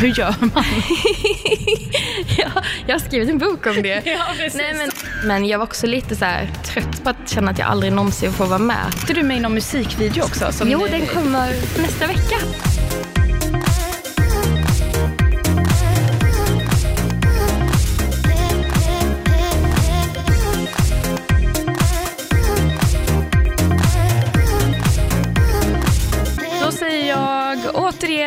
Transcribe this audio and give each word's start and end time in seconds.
Hur 0.00 0.18
gör 0.18 0.34
man? 0.40 0.64
ja, 2.38 2.62
jag 2.86 2.94
har 2.94 2.98
skrivit 3.00 3.28
en 3.30 3.38
bok 3.38 3.66
om 3.66 3.82
det. 3.82 4.02
Ja. 4.06 4.24
Nej, 4.54 4.74
men, 4.74 4.90
men 5.24 5.46
jag 5.46 5.58
var 5.58 5.66
också 5.66 5.86
lite 5.86 6.16
så 6.16 6.24
här 6.24 6.50
trött 6.64 7.04
på 7.04 7.10
att 7.10 7.28
känna 7.28 7.50
att 7.50 7.58
jag 7.58 7.68
aldrig 7.68 7.92
någonsin 7.92 8.32
får 8.32 8.46
vara 8.46 8.58
med. 8.58 8.86
Är 9.08 9.14
du 9.14 9.22
med 9.22 9.36
i 9.36 9.40
någon 9.40 9.54
musikvideo 9.54 10.22
också? 10.22 10.52
Jo, 10.64 10.86
den 10.90 11.06
kommer 11.06 11.52
nästa 11.82 12.06
vecka. 12.06 12.36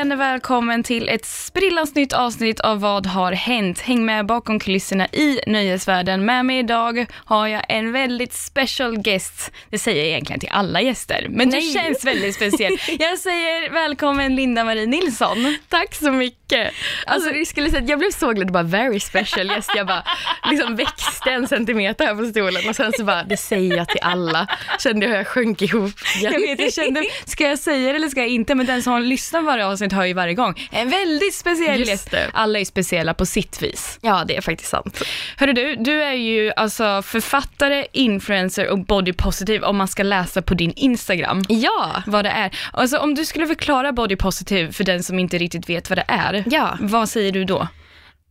Återigen 0.08 0.20
välkommen 0.20 0.84
till 0.84 1.10
ett 1.10 1.26
sprillans 1.26 1.96
nytt 1.96 2.14
avsnitt 2.14 2.60
av 2.60 2.80
Vad 2.80 3.06
har 3.06 3.32
hänt? 3.32 3.80
Häng 3.80 4.06
med 4.06 4.26
bakom 4.26 4.60
kulisserna 4.60 5.08
i 5.08 5.40
nöjesvärlden. 5.48 6.26
Med 6.26 6.46
mig 6.46 6.60
idag 6.60 7.06
har 7.26 7.48
jag 7.48 7.66
en 7.70 7.92
väldigt 7.92 8.34
special 8.34 8.98
guest. 8.98 9.52
Det 9.70 9.80
säger 9.80 9.98
jag 9.98 10.08
egentligen 10.08 10.40
till 10.40 10.50
alla 10.52 10.82
gäster, 10.82 11.28
men 11.30 11.50
Nej. 11.50 11.62
du 11.62 11.74
känns 11.74 12.06
väldigt 12.06 12.36
speciell. 12.36 12.78
Jag 13.00 13.20
säger 13.20 13.70
välkommen 13.70 14.36
Linda-Marie 14.36 14.86
Nilsson. 14.86 15.58
Tack 15.70 15.96
så 15.96 16.12
mycket. 16.12 16.74
Alltså, 17.06 17.30
det 17.30 17.46
skulle 17.46 17.70
säga, 17.70 17.84
jag 17.88 18.00
blev 18.00 18.12
så 18.12 18.32
glad, 18.32 18.52
bara 18.52 18.64
very 18.64 19.00
special 19.00 19.52
yes. 19.52 19.68
Jag 19.76 19.88
bara 19.88 20.04
liksom 20.50 20.76
växte 20.76 21.30
en 21.32 21.48
centimeter 21.48 22.06
här 22.06 22.16
på 22.16 22.26
stolen 22.26 22.70
och 22.70 22.76
sen 22.76 22.92
så 22.98 23.04
bara, 23.04 23.24
det 23.24 23.38
säger 23.38 23.78
jag 23.78 23.88
till 23.88 24.02
alla. 24.02 24.48
Kände 24.80 25.06
jag 25.06 25.12
hur 25.12 25.18
jag 25.18 25.28
sjönk 25.28 25.62
ihop. 25.62 25.92
Jag 26.22 26.32
vet, 26.32 26.60
jag 26.60 26.74
kände, 26.74 27.04
ska 27.26 27.44
jag 27.44 27.60
säga 27.60 27.90
det 27.90 27.96
eller 27.96 28.10
ska 28.10 28.20
jag 28.20 28.30
inte? 28.30 28.56
Men 28.56 28.66
den 28.66 28.84
som 28.84 29.02
lyssnar 29.02 29.42
varje 29.42 29.66
avsnitt 29.66 29.94
hör 29.98 30.06
ju 30.06 30.14
varje 30.14 30.34
gång. 30.34 30.68
En 30.72 30.90
väldigt 30.90 31.36
speciell 31.36 31.80
Just 31.80 31.92
gäst. 31.92 32.12
det. 32.12 32.30
Alla 32.34 32.60
är 32.60 32.66
speciella 32.66 33.14
på 33.14 33.26
sitt 33.26 33.62
vis. 33.62 34.00
Ja, 34.02 34.24
det 34.28 34.38
är 34.38 34.42
faktiskt 34.42 34.70
sant. 34.70 35.04
Hörru 35.38 35.54
du, 35.54 35.76
du 35.76 36.04
är 36.04 36.14
ju 36.14 36.52
alltså 36.56 37.02
författare, 37.02 37.86
influencer 37.92 38.68
och 38.70 38.86
body 38.86 39.14
positive 39.14 39.66
om 39.66 39.78
man 39.78 39.88
ska 39.88 40.04
läsa 40.04 40.42
på 40.42 40.54
din 40.54 40.72
Instagram 40.76 41.44
Ja, 41.50 42.04
vad 42.08 42.26
det 42.26 42.30
är. 42.30 42.58
Alltså 42.74 42.98
om 42.98 43.16
du 43.16 43.26
skulle 43.26 43.48
förklara 43.48 43.92
body 43.92 44.16
positive 44.16 44.72
för 44.72 44.84
den 44.84 45.04
som 45.04 45.20
inte 45.20 45.38
riktigt 45.38 45.70
vet 45.70 45.90
vad 45.90 45.98
det 45.98 46.06
är, 46.08 46.44
Ja. 46.48 46.78
vad 46.82 47.10
säger 47.10 47.32
du 47.32 47.44
då? 47.44 47.68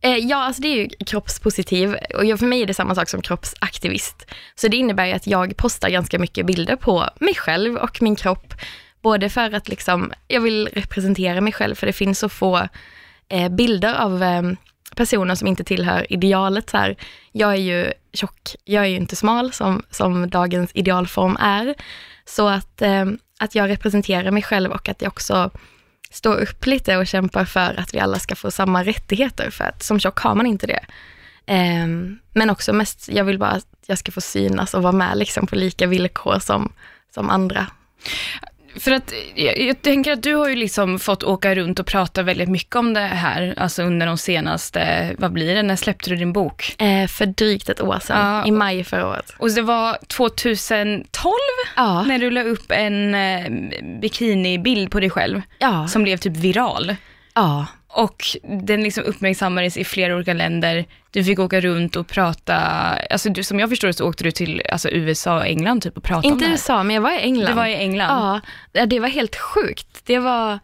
Eh, 0.01 0.17
ja, 0.17 0.37
alltså 0.37 0.61
det 0.61 0.67
är 0.67 0.75
ju 0.75 0.89
kroppspositiv 1.05 1.93
och 1.93 2.39
för 2.39 2.45
mig 2.45 2.61
är 2.61 2.65
det 2.65 2.73
samma 2.73 2.95
sak 2.95 3.09
som 3.09 3.21
kroppsaktivist. 3.21 4.25
Så 4.55 4.67
det 4.67 4.77
innebär 4.77 5.15
att 5.15 5.27
jag 5.27 5.57
postar 5.57 5.89
ganska 5.89 6.19
mycket 6.19 6.45
bilder 6.45 6.75
på 6.75 7.09
mig 7.19 7.35
själv 7.35 7.75
och 7.77 8.01
min 8.01 8.15
kropp. 8.15 8.53
Både 9.01 9.29
för 9.29 9.53
att 9.53 9.69
liksom, 9.69 10.13
jag 10.27 10.41
vill 10.41 10.69
representera 10.73 11.41
mig 11.41 11.53
själv, 11.53 11.75
för 11.75 11.87
det 11.87 11.93
finns 11.93 12.19
så 12.19 12.29
få 12.29 12.67
eh, 13.29 13.49
bilder 13.49 13.93
av 13.93 14.23
eh, 14.23 14.41
personer 14.95 15.35
som 15.35 15.47
inte 15.47 15.63
tillhör 15.63 16.13
idealet. 16.13 16.69
Så 16.69 16.77
här. 16.77 16.95
Jag 17.31 17.51
är 17.51 17.55
ju 17.55 17.93
tjock, 18.13 18.55
jag 18.63 18.83
är 18.83 18.87
ju 18.87 18.95
inte 18.95 19.15
smal 19.15 19.53
som, 19.53 19.83
som 19.91 20.29
dagens 20.29 20.71
idealform 20.73 21.37
är. 21.39 21.75
Så 22.25 22.47
att, 22.47 22.81
eh, 22.81 23.05
att 23.39 23.55
jag 23.55 23.69
representerar 23.69 24.31
mig 24.31 24.43
själv 24.43 24.71
och 24.71 24.89
att 24.89 25.01
jag 25.01 25.09
också 25.09 25.51
står 26.11 26.35
upp 26.35 26.65
lite 26.65 26.97
och 26.97 27.07
kämpar 27.07 27.45
för 27.45 27.79
att 27.79 27.93
vi 27.93 27.99
alla 27.99 28.19
ska 28.19 28.35
få 28.35 28.51
samma 28.51 28.83
rättigheter, 28.83 29.49
för 29.49 29.63
att 29.63 29.83
som 29.83 29.99
tjock 29.99 30.19
har 30.19 30.35
man 30.35 30.45
inte 30.45 30.67
det. 30.67 30.85
Eh, 31.45 31.87
men 32.33 32.49
också 32.49 32.73
mest, 32.73 33.09
jag 33.09 33.23
vill 33.23 33.39
bara 33.39 33.49
att 33.49 33.67
jag 33.85 33.97
ska 33.97 34.11
få 34.11 34.21
synas 34.21 34.73
och 34.73 34.83
vara 34.83 34.93
med 34.93 35.17
liksom 35.17 35.47
på 35.47 35.55
lika 35.55 35.87
villkor 35.87 36.39
som, 36.39 36.73
som 37.13 37.29
andra. 37.29 37.67
För 38.79 38.91
att 38.91 39.13
jag, 39.35 39.59
jag 39.59 39.81
tänker 39.81 40.11
att 40.13 40.23
du 40.23 40.33
har 40.35 40.49
ju 40.49 40.55
liksom 40.55 40.99
fått 40.99 41.23
åka 41.23 41.55
runt 41.55 41.79
och 41.79 41.85
prata 41.85 42.23
väldigt 42.23 42.49
mycket 42.49 42.75
om 42.75 42.93
det 42.93 42.99
här, 42.99 43.53
alltså 43.57 43.83
under 43.83 44.07
de 44.07 44.17
senaste, 44.17 45.11
vad 45.17 45.31
blir 45.33 45.55
det, 45.55 45.63
när 45.63 45.75
släppte 45.75 46.09
du 46.09 46.15
din 46.15 46.33
bok? 46.33 46.75
Eh, 46.81 47.07
för 47.07 47.25
drygt 47.25 47.69
ett 47.69 47.81
år 47.81 47.99
sedan, 48.01 48.35
Ja. 48.35 48.45
i 48.47 48.51
maj 48.51 48.83
förra 48.83 49.07
året. 49.07 49.33
Och 49.39 49.51
det 49.51 49.61
var 49.61 49.97
2012 50.07 51.33
Ja, 51.75 52.03
när 52.03 52.19
du 52.19 52.31
la 52.31 52.43
upp 52.43 52.71
en 52.71 53.15
eh, 53.15 53.49
bikinibild 54.01 54.91
på 54.91 54.99
dig 54.99 55.09
själv 55.09 55.41
ja, 55.59 55.87
som 55.87 56.03
blev 56.03 56.17
typ 56.17 56.37
viral. 56.37 56.95
ja. 57.35 57.65
Och 57.89 58.23
den 58.65 58.83
liksom 58.83 59.03
uppmärksammades 59.03 59.77
i 59.77 59.83
flera 59.83 60.15
olika 60.15 60.33
länder. 60.33 60.85
Du 61.11 61.23
fick 61.23 61.39
åka 61.39 61.61
runt 61.61 61.95
och 61.95 62.07
prata, 62.07 62.55
alltså 63.09 63.29
du, 63.29 63.43
som 63.43 63.59
jag 63.59 63.69
förstår 63.69 63.87
det 63.87 63.93
så 63.93 64.09
åkte 64.09 64.23
du 64.23 64.31
till 64.31 64.61
alltså 64.71 64.89
USA 64.89 65.35
och 65.35 65.45
England 65.45 65.81
typ 65.81 65.97
och 65.97 66.03
pratade 66.03 66.27
om 66.27 66.33
Inte 66.33 66.45
det 66.45 66.49
här. 66.49 66.53
USA, 66.53 66.83
men 66.83 66.93
jag 66.93 67.01
var 67.01 67.11
i 67.11 67.21
England. 67.21 67.47
Du 67.47 67.53
var 67.53 67.65
i 67.65 67.75
England. 67.75 68.41
Ja, 68.73 68.85
det 68.85 68.99
var 68.99 69.07
helt 69.07 69.35
sjukt. 69.35 70.01
Det 70.05 70.19
var, 70.19 70.59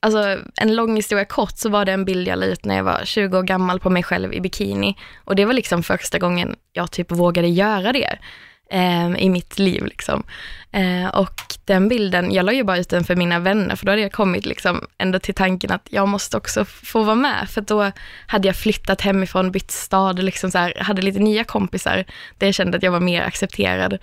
alltså 0.00 0.38
en 0.56 0.76
lång 0.76 0.96
historia 0.96 1.24
kort, 1.24 1.58
så 1.58 1.68
var 1.68 1.84
det 1.84 1.92
en 1.92 2.04
bild 2.04 2.28
jag 2.28 2.38
la 2.38 2.46
ut 2.46 2.64
när 2.64 2.76
jag 2.76 2.84
var 2.84 3.00
20 3.04 3.38
år 3.38 3.42
gammal 3.42 3.80
på 3.80 3.90
mig 3.90 4.02
själv 4.02 4.34
i 4.34 4.40
bikini. 4.40 4.96
Och 5.24 5.36
det 5.36 5.44
var 5.44 5.52
liksom 5.52 5.82
första 5.82 6.18
gången 6.18 6.56
jag 6.72 6.90
typ 6.90 7.12
vågade 7.12 7.48
göra 7.48 7.92
det 7.92 8.18
Ehm, 8.72 9.16
i 9.16 9.28
mitt 9.28 9.58
liv. 9.58 9.84
Liksom. 9.84 10.22
Eh, 10.72 11.08
och 11.08 11.34
den 11.64 11.88
bilden, 11.88 12.32
jag 12.32 12.46
la 12.46 12.52
ju 12.52 12.64
bara 12.64 12.78
ut 12.78 12.88
den 12.88 13.04
för 13.04 13.16
mina 13.16 13.38
vänner, 13.38 13.76
för 13.76 13.86
då 13.86 13.92
hade 13.92 14.02
jag 14.02 14.12
kommit 14.12 14.46
liksom 14.46 14.86
ändå 14.98 15.18
till 15.18 15.34
tanken 15.34 15.72
att 15.72 15.88
jag 15.90 16.08
måste 16.08 16.36
också 16.36 16.64
få 16.64 17.02
vara 17.02 17.14
med, 17.14 17.48
för 17.50 17.60
då 17.60 17.92
hade 18.26 18.48
jag 18.48 18.56
flyttat 18.56 19.00
hemifrån, 19.00 19.52
bytt 19.52 19.70
stad 19.70 20.22
liksom 20.22 20.50
så 20.50 20.58
här, 20.58 20.74
hade 20.80 21.02
lite 21.02 21.18
nya 21.18 21.44
kompisar, 21.44 22.04
där 22.38 22.46
jag 22.46 22.54
kände 22.54 22.76
att 22.76 22.82
jag 22.82 22.92
var 22.92 23.00
mer 23.00 23.22
accepterad. 23.22 23.98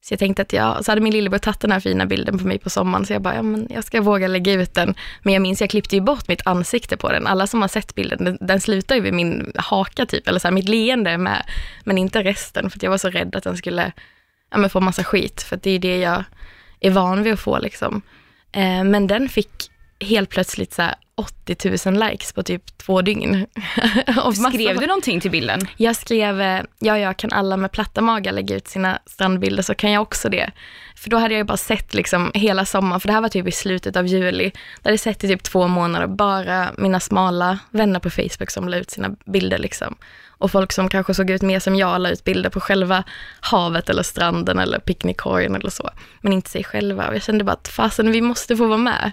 Så 0.00 0.12
jag 0.12 0.18
tänkte 0.18 0.42
att 0.42 0.52
jag, 0.52 0.84
så 0.84 0.90
hade 0.90 1.00
min 1.00 1.12
lillebror 1.12 1.38
tagit 1.38 1.60
den 1.60 1.72
här 1.72 1.80
fina 1.80 2.06
bilden 2.06 2.38
på 2.38 2.46
mig 2.46 2.58
på 2.58 2.70
sommaren, 2.70 3.06
så 3.06 3.12
jag 3.12 3.22
bara, 3.22 3.34
ja 3.34 3.42
men 3.42 3.66
jag 3.70 3.84
ska 3.84 4.00
våga 4.00 4.28
lägga 4.28 4.52
ut 4.52 4.74
den. 4.74 4.94
Men 5.22 5.32
jag 5.32 5.42
minns, 5.42 5.60
jag 5.60 5.70
klippte 5.70 5.96
ju 5.96 6.00
bort 6.00 6.28
mitt 6.28 6.46
ansikte 6.46 6.96
på 6.96 7.12
den. 7.12 7.26
Alla 7.26 7.46
som 7.46 7.60
har 7.60 7.68
sett 7.68 7.94
bilden, 7.94 8.24
den, 8.24 8.38
den 8.40 8.60
slutar 8.60 8.94
ju 8.94 9.00
vid 9.00 9.14
min 9.14 9.52
haka 9.56 10.06
typ, 10.06 10.28
eller 10.28 10.38
så 10.38 10.48
här, 10.48 10.52
mitt 10.52 10.68
leende 10.68 11.18
med, 11.18 11.42
men 11.84 11.98
inte 11.98 12.22
resten, 12.22 12.70
för 12.70 12.78
att 12.78 12.82
jag 12.82 12.90
var 12.90 12.98
så 12.98 13.10
rädd 13.10 13.36
att 13.36 13.44
den 13.44 13.56
skulle 13.56 13.92
ja, 14.50 14.58
men 14.58 14.70
få 14.70 14.80
massa 14.80 15.04
skit, 15.04 15.42
för 15.42 15.56
att 15.56 15.62
det 15.62 15.70
är 15.70 15.78
det 15.78 15.98
jag 15.98 16.24
är 16.80 16.90
van 16.90 17.22
vid 17.22 17.32
att 17.32 17.40
få 17.40 17.58
liksom. 17.58 18.02
Eh, 18.52 18.84
men 18.84 19.06
den 19.06 19.28
fick 19.28 19.70
helt 20.00 20.30
plötsligt 20.30 20.72
så 20.72 20.82
här 20.82 20.94
80 21.18 21.90
000 21.90 22.10
likes 22.10 22.32
på 22.32 22.42
typ 22.42 22.78
två 22.78 23.02
dygn. 23.02 23.46
Skrev 24.52 24.76
du 24.76 24.86
någonting 24.86 25.20
till 25.20 25.30
bilden? 25.30 25.68
jag 25.76 25.96
skrev, 25.96 26.40
eh, 26.40 26.62
ja, 26.78 26.98
ja, 26.98 27.14
kan 27.14 27.32
alla 27.32 27.56
med 27.56 27.72
platta 27.72 28.00
magar 28.00 28.32
lägga 28.32 28.56
ut 28.56 28.68
sina 28.68 28.98
strandbilder 29.06 29.62
så 29.62 29.74
kan 29.74 29.92
jag 29.92 30.02
också 30.02 30.28
det. 30.28 30.50
För 30.96 31.10
då 31.10 31.16
hade 31.16 31.34
jag 31.34 31.38
ju 31.38 31.44
bara 31.44 31.56
sett 31.56 31.94
liksom 31.94 32.30
hela 32.34 32.64
sommaren, 32.64 33.00
för 33.00 33.08
det 33.08 33.12
här 33.12 33.20
var 33.20 33.28
typ 33.28 33.48
i 33.48 33.52
slutet 33.52 33.96
av 33.96 34.06
juli. 34.06 34.50
Där 34.82 34.90
hade 34.90 34.98
sett 34.98 35.24
i 35.24 35.28
typ 35.28 35.42
två 35.42 35.68
månader 35.68 36.06
bara 36.06 36.68
mina 36.76 37.00
smala 37.00 37.58
vänner 37.70 38.00
på 38.00 38.10
Facebook 38.10 38.50
som 38.50 38.68
la 38.68 38.76
ut 38.76 38.90
sina 38.90 39.16
bilder 39.24 39.58
liksom. 39.58 39.96
Och 40.26 40.50
folk 40.50 40.72
som 40.72 40.88
kanske 40.88 41.14
såg 41.14 41.30
ut 41.30 41.42
mer 41.42 41.60
som 41.60 41.76
jag 41.76 42.00
la 42.00 42.10
ut 42.10 42.24
bilder 42.24 42.50
på 42.50 42.60
själva 42.60 43.04
havet 43.40 43.90
eller 43.90 44.02
stranden 44.02 44.58
eller 44.58 44.78
picknickkorgen 44.78 45.54
eller 45.54 45.70
så. 45.70 45.90
Men 46.20 46.32
inte 46.32 46.50
sig 46.50 46.64
själva. 46.64 47.08
Och 47.08 47.14
jag 47.14 47.22
kände 47.22 47.44
bara 47.44 47.52
att 47.52 47.68
fasen, 47.68 48.12
vi 48.12 48.20
måste 48.20 48.56
få 48.56 48.66
vara 48.66 48.78
med. 48.78 49.12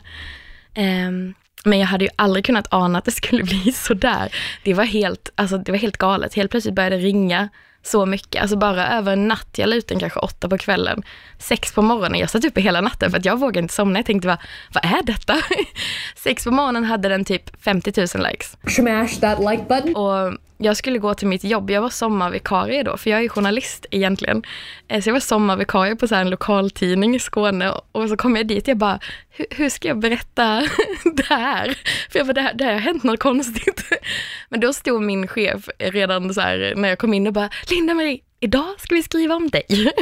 Ehm, 0.75 1.33
men 1.65 1.79
jag 1.79 1.87
hade 1.87 2.05
ju 2.05 2.11
aldrig 2.15 2.45
kunnat 2.45 2.67
ana 2.69 2.97
att 2.97 3.05
det 3.05 3.11
skulle 3.11 3.43
bli 3.43 3.71
så 3.75 3.93
där. 3.93 4.35
Det 4.63 4.73
var 4.73 4.83
helt, 4.83 5.29
alltså, 5.35 5.57
det 5.57 5.71
var 5.71 5.79
helt 5.79 5.97
galet. 5.97 6.33
Helt 6.33 6.51
plötsligt 6.51 6.75
började 6.75 6.97
det 6.97 7.03
ringa 7.03 7.49
så 7.83 8.05
mycket. 8.05 8.41
Alltså 8.41 8.57
bara 8.57 8.87
över 8.87 9.13
en 9.13 9.27
natt. 9.27 9.57
Jag 9.57 9.69
la 9.69 9.75
ut 9.75 9.87
den 9.87 9.99
kanske 9.99 10.19
åtta 10.19 10.49
på 10.49 10.57
kvällen. 10.57 11.03
Sex 11.39 11.71
på 11.71 11.81
morgonen. 11.81 12.19
Jag 12.19 12.29
satt 12.29 12.45
uppe 12.45 12.61
hela 12.61 12.81
natten 12.81 13.11
för 13.11 13.17
att 13.17 13.25
jag 13.25 13.39
vågade 13.39 13.59
inte 13.59 13.73
somna. 13.73 13.99
Jag 13.99 14.05
tänkte, 14.05 14.27
vad, 14.27 14.37
vad 14.73 14.85
är 14.85 15.03
detta? 15.03 15.35
Sex 16.15 16.43
på 16.43 16.51
morgonen 16.51 16.83
hade 16.83 17.09
den 17.09 17.25
typ 17.25 17.63
50 17.63 17.93
000 17.97 18.27
likes. 18.31 18.57
Smash 18.67 19.19
that 19.21 19.39
like 19.39 19.63
button. 19.67 19.95
Och 19.95 20.37
jag 20.57 20.77
skulle 20.77 20.99
gå 20.99 21.13
till 21.13 21.27
mitt 21.27 21.43
jobb. 21.43 21.69
Jag 21.69 21.81
var 21.81 21.89
sommarvikarie 21.89 22.83
då, 22.83 22.97
för 22.97 23.09
jag 23.09 23.23
är 23.23 23.29
journalist 23.29 23.85
egentligen. 23.91 24.43
Eh, 24.87 25.01
så 25.01 25.09
jag 25.09 25.13
var 25.13 25.19
sommarvikarie 25.19 25.95
på 25.95 26.07
så 26.07 26.15
här 26.15 26.21
en 26.21 26.29
lokaltidning 26.29 27.15
i 27.15 27.19
Skåne 27.19 27.73
och 27.91 28.09
så 28.09 28.17
kom 28.17 28.35
jag 28.35 28.47
dit. 28.47 28.67
Jag 28.67 28.77
bara, 28.77 28.99
hur, 29.29 29.45
hur 29.49 29.69
ska 29.69 29.87
jag 29.87 29.99
berätta 29.99 30.63
det 31.15 31.25
här? 31.25 31.77
För 32.11 32.19
jag 32.19 32.27
bara, 32.27 32.33
det, 32.33 32.41
här, 32.41 32.53
det 32.53 32.63
här 32.63 32.73
har 32.73 32.79
hänt 32.79 33.03
något 33.03 33.19
konstigt. 33.19 33.83
Men 34.49 34.59
då 34.59 34.73
stod 34.73 35.01
min 35.01 35.27
chef 35.27 35.69
redan 35.79 36.33
så 36.33 36.41
här 36.41 36.73
när 36.75 36.89
jag 36.89 36.97
kom 36.97 37.13
in 37.13 37.27
och 37.27 37.33
bara, 37.33 37.49
Linda-Marie, 37.69 38.19
idag 38.39 38.75
ska 38.77 38.95
vi 38.95 39.03
skriva 39.03 39.35
om 39.35 39.49
dig. 39.49 39.65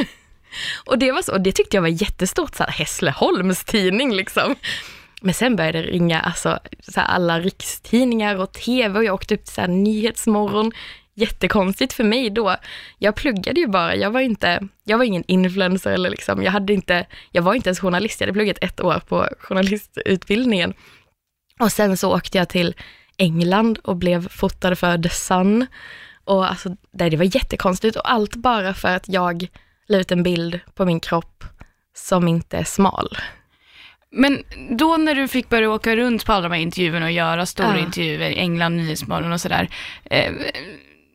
Och 0.84 0.98
det 0.98 1.12
var 1.12 1.22
så, 1.22 1.32
och 1.32 1.40
det 1.40 1.52
tyckte 1.52 1.76
jag 1.76 1.82
var 1.82 2.02
jättestort, 2.02 2.54
så 2.54 2.62
här 2.62 2.70
Hässleholms 2.70 3.64
tidning 3.64 4.14
liksom. 4.14 4.54
Men 5.24 5.34
sen 5.34 5.56
började 5.56 5.82
det 5.82 5.88
ringa 5.88 6.20
alltså, 6.20 6.58
så 6.80 7.00
här 7.00 7.06
alla 7.06 7.40
rikstidningar 7.40 8.36
och 8.36 8.52
tv 8.52 8.98
och 8.98 9.04
jag 9.04 9.14
åkte 9.14 9.34
upp 9.34 9.44
till 9.44 9.54
så 9.54 9.60
här 9.60 9.68
Nyhetsmorgon. 9.68 10.72
Jättekonstigt 11.14 11.92
för 11.92 12.04
mig 12.04 12.30
då. 12.30 12.56
Jag 12.98 13.14
pluggade 13.14 13.60
ju 13.60 13.66
bara, 13.66 13.96
jag 13.96 14.10
var 14.10 14.20
inte, 14.20 14.68
jag 14.84 14.98
var 14.98 15.04
ingen 15.04 15.24
influencer 15.26 15.90
eller 15.90 16.10
liksom, 16.10 16.42
jag 16.42 16.52
hade 16.52 16.72
inte, 16.72 17.06
jag 17.30 17.42
var 17.42 17.54
inte 17.54 17.68
ens 17.68 17.80
journalist, 17.80 18.20
jag 18.20 18.26
hade 18.26 18.38
pluggat 18.38 18.58
ett 18.60 18.80
år 18.80 19.02
på 19.08 19.28
journalistutbildningen. 19.40 20.74
Och 21.60 21.72
sen 21.72 21.96
så 21.96 22.16
åkte 22.16 22.38
jag 22.38 22.48
till 22.48 22.74
England 23.16 23.78
och 23.78 23.96
blev 23.96 24.28
fotad 24.28 24.76
för 24.78 25.02
The 25.02 25.08
Sun. 25.08 25.66
Och 26.24 26.50
alltså, 26.50 26.76
det 26.92 27.16
var 27.16 27.36
jättekonstigt 27.36 27.96
och 27.96 28.10
allt 28.10 28.36
bara 28.36 28.74
för 28.74 28.96
att 28.96 29.08
jag 29.08 29.46
la 29.88 29.98
ut 29.98 30.12
en 30.12 30.22
bild 30.22 30.60
på 30.74 30.84
min 30.84 31.00
kropp 31.00 31.44
som 31.94 32.28
inte 32.28 32.56
är 32.56 32.64
smal. 32.64 33.16
Men 34.14 34.42
då 34.70 34.96
när 34.96 35.14
du 35.14 35.28
fick 35.28 35.48
börja 35.48 35.70
åka 35.70 35.96
runt 35.96 36.26
på 36.26 36.32
alla 36.32 36.48
de 36.48 36.54
här 36.54 36.62
intervjuerna 36.62 37.06
och 37.06 37.12
göra 37.12 37.46
stora 37.46 37.78
Ja. 37.78 37.78
intervjuer, 37.78 38.30
England, 38.36 38.76
Nyhetsmorgon 38.76 39.32
och 39.32 39.40
sådär. 39.40 39.68
Eh, 40.10 40.32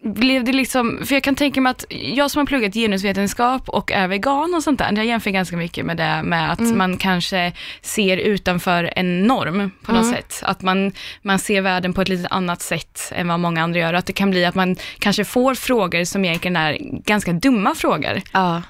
blev 0.03 0.43
det 0.43 0.53
liksom, 0.53 0.99
för 1.05 1.15
jag 1.15 1.23
kan 1.23 1.35
tänka 1.35 1.61
mig 1.61 1.71
att 1.71 1.85
jag 1.89 2.31
som 2.31 2.39
har 2.39 2.45
pluggat 2.45 2.73
genusvetenskap 2.73 3.69
och 3.69 3.91
är 3.91 4.07
vegan 4.07 4.53
och 4.55 4.63
sånt 4.63 4.79
där, 4.79 4.91
jag 4.91 5.05
jämför 5.05 5.29
ganska 5.29 5.57
mycket 5.57 5.85
med 5.85 5.97
det 5.97 6.21
med 6.23 6.51
att 6.51 6.59
man 6.59 6.97
kanske 6.97 7.53
ser 7.81 8.17
utanför 8.17 8.93
en 8.95 9.23
norm 9.23 9.71
på 9.85 9.91
något 9.91 10.09
sätt. 10.09 10.39
Att 10.43 10.61
man, 10.61 10.91
man 11.21 11.39
ser 11.39 11.61
världen 11.61 11.93
på 11.93 12.01
ett 12.01 12.09
lite 12.09 12.27
annat 12.27 12.61
sätt 12.61 13.11
än 13.15 13.27
vad 13.27 13.39
många 13.39 13.63
andra 13.63 13.79
gör. 13.79 13.93
Att 13.93 14.05
det 14.05 14.13
kan 14.13 14.29
bli 14.31 14.45
att 14.45 14.55
man 14.55 14.75
kanske 14.99 15.25
får 15.25 15.55
frågor 15.55 16.03
som 16.03 16.25
egentligen 16.25 16.55
är 16.55 16.77
ganska 17.05 17.33
dumma 17.33 17.75
frågor. 17.75 18.21
Ja. 18.33 18.61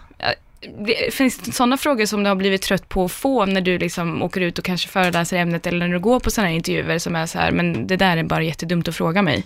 Det, 0.86 1.14
finns 1.14 1.38
det 1.38 1.52
sådana 1.52 1.78
frågor 1.78 2.06
som 2.06 2.24
du 2.24 2.30
har 2.30 2.36
blivit 2.36 2.62
trött 2.62 2.90
på 2.90 3.06
att 3.06 3.12
få 3.12 3.46
när 3.46 3.62
du 3.62 3.78
liksom 3.78 4.24
åker 4.24 4.42
ut 4.42 4.60
och 4.60 4.66
kanske 4.66 4.90
föreläser 4.90 5.38
ämnet 5.38 5.68
eller 5.68 5.80
när 5.80 5.94
du 5.94 6.00
går 6.00 6.20
på 6.20 6.32
sådana 6.32 6.50
här 6.50 6.56
intervjuer 6.56 7.00
som 7.00 7.16
är 7.16 7.26
så 7.26 7.40
här, 7.40 7.52
men 7.52 7.88
det 7.88 7.96
där 7.96 8.18
är 8.18 8.24
bara 8.24 8.44
jättedumt 8.44 8.88
att 8.88 8.96
fråga 8.96 9.22
mig. 9.22 9.46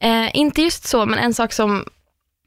Eh, 0.00 0.36
inte 0.36 0.62
just 0.62 0.84
så, 0.84 1.06
men 1.06 1.18
en 1.18 1.34
sak 1.34 1.52
som 1.52 1.84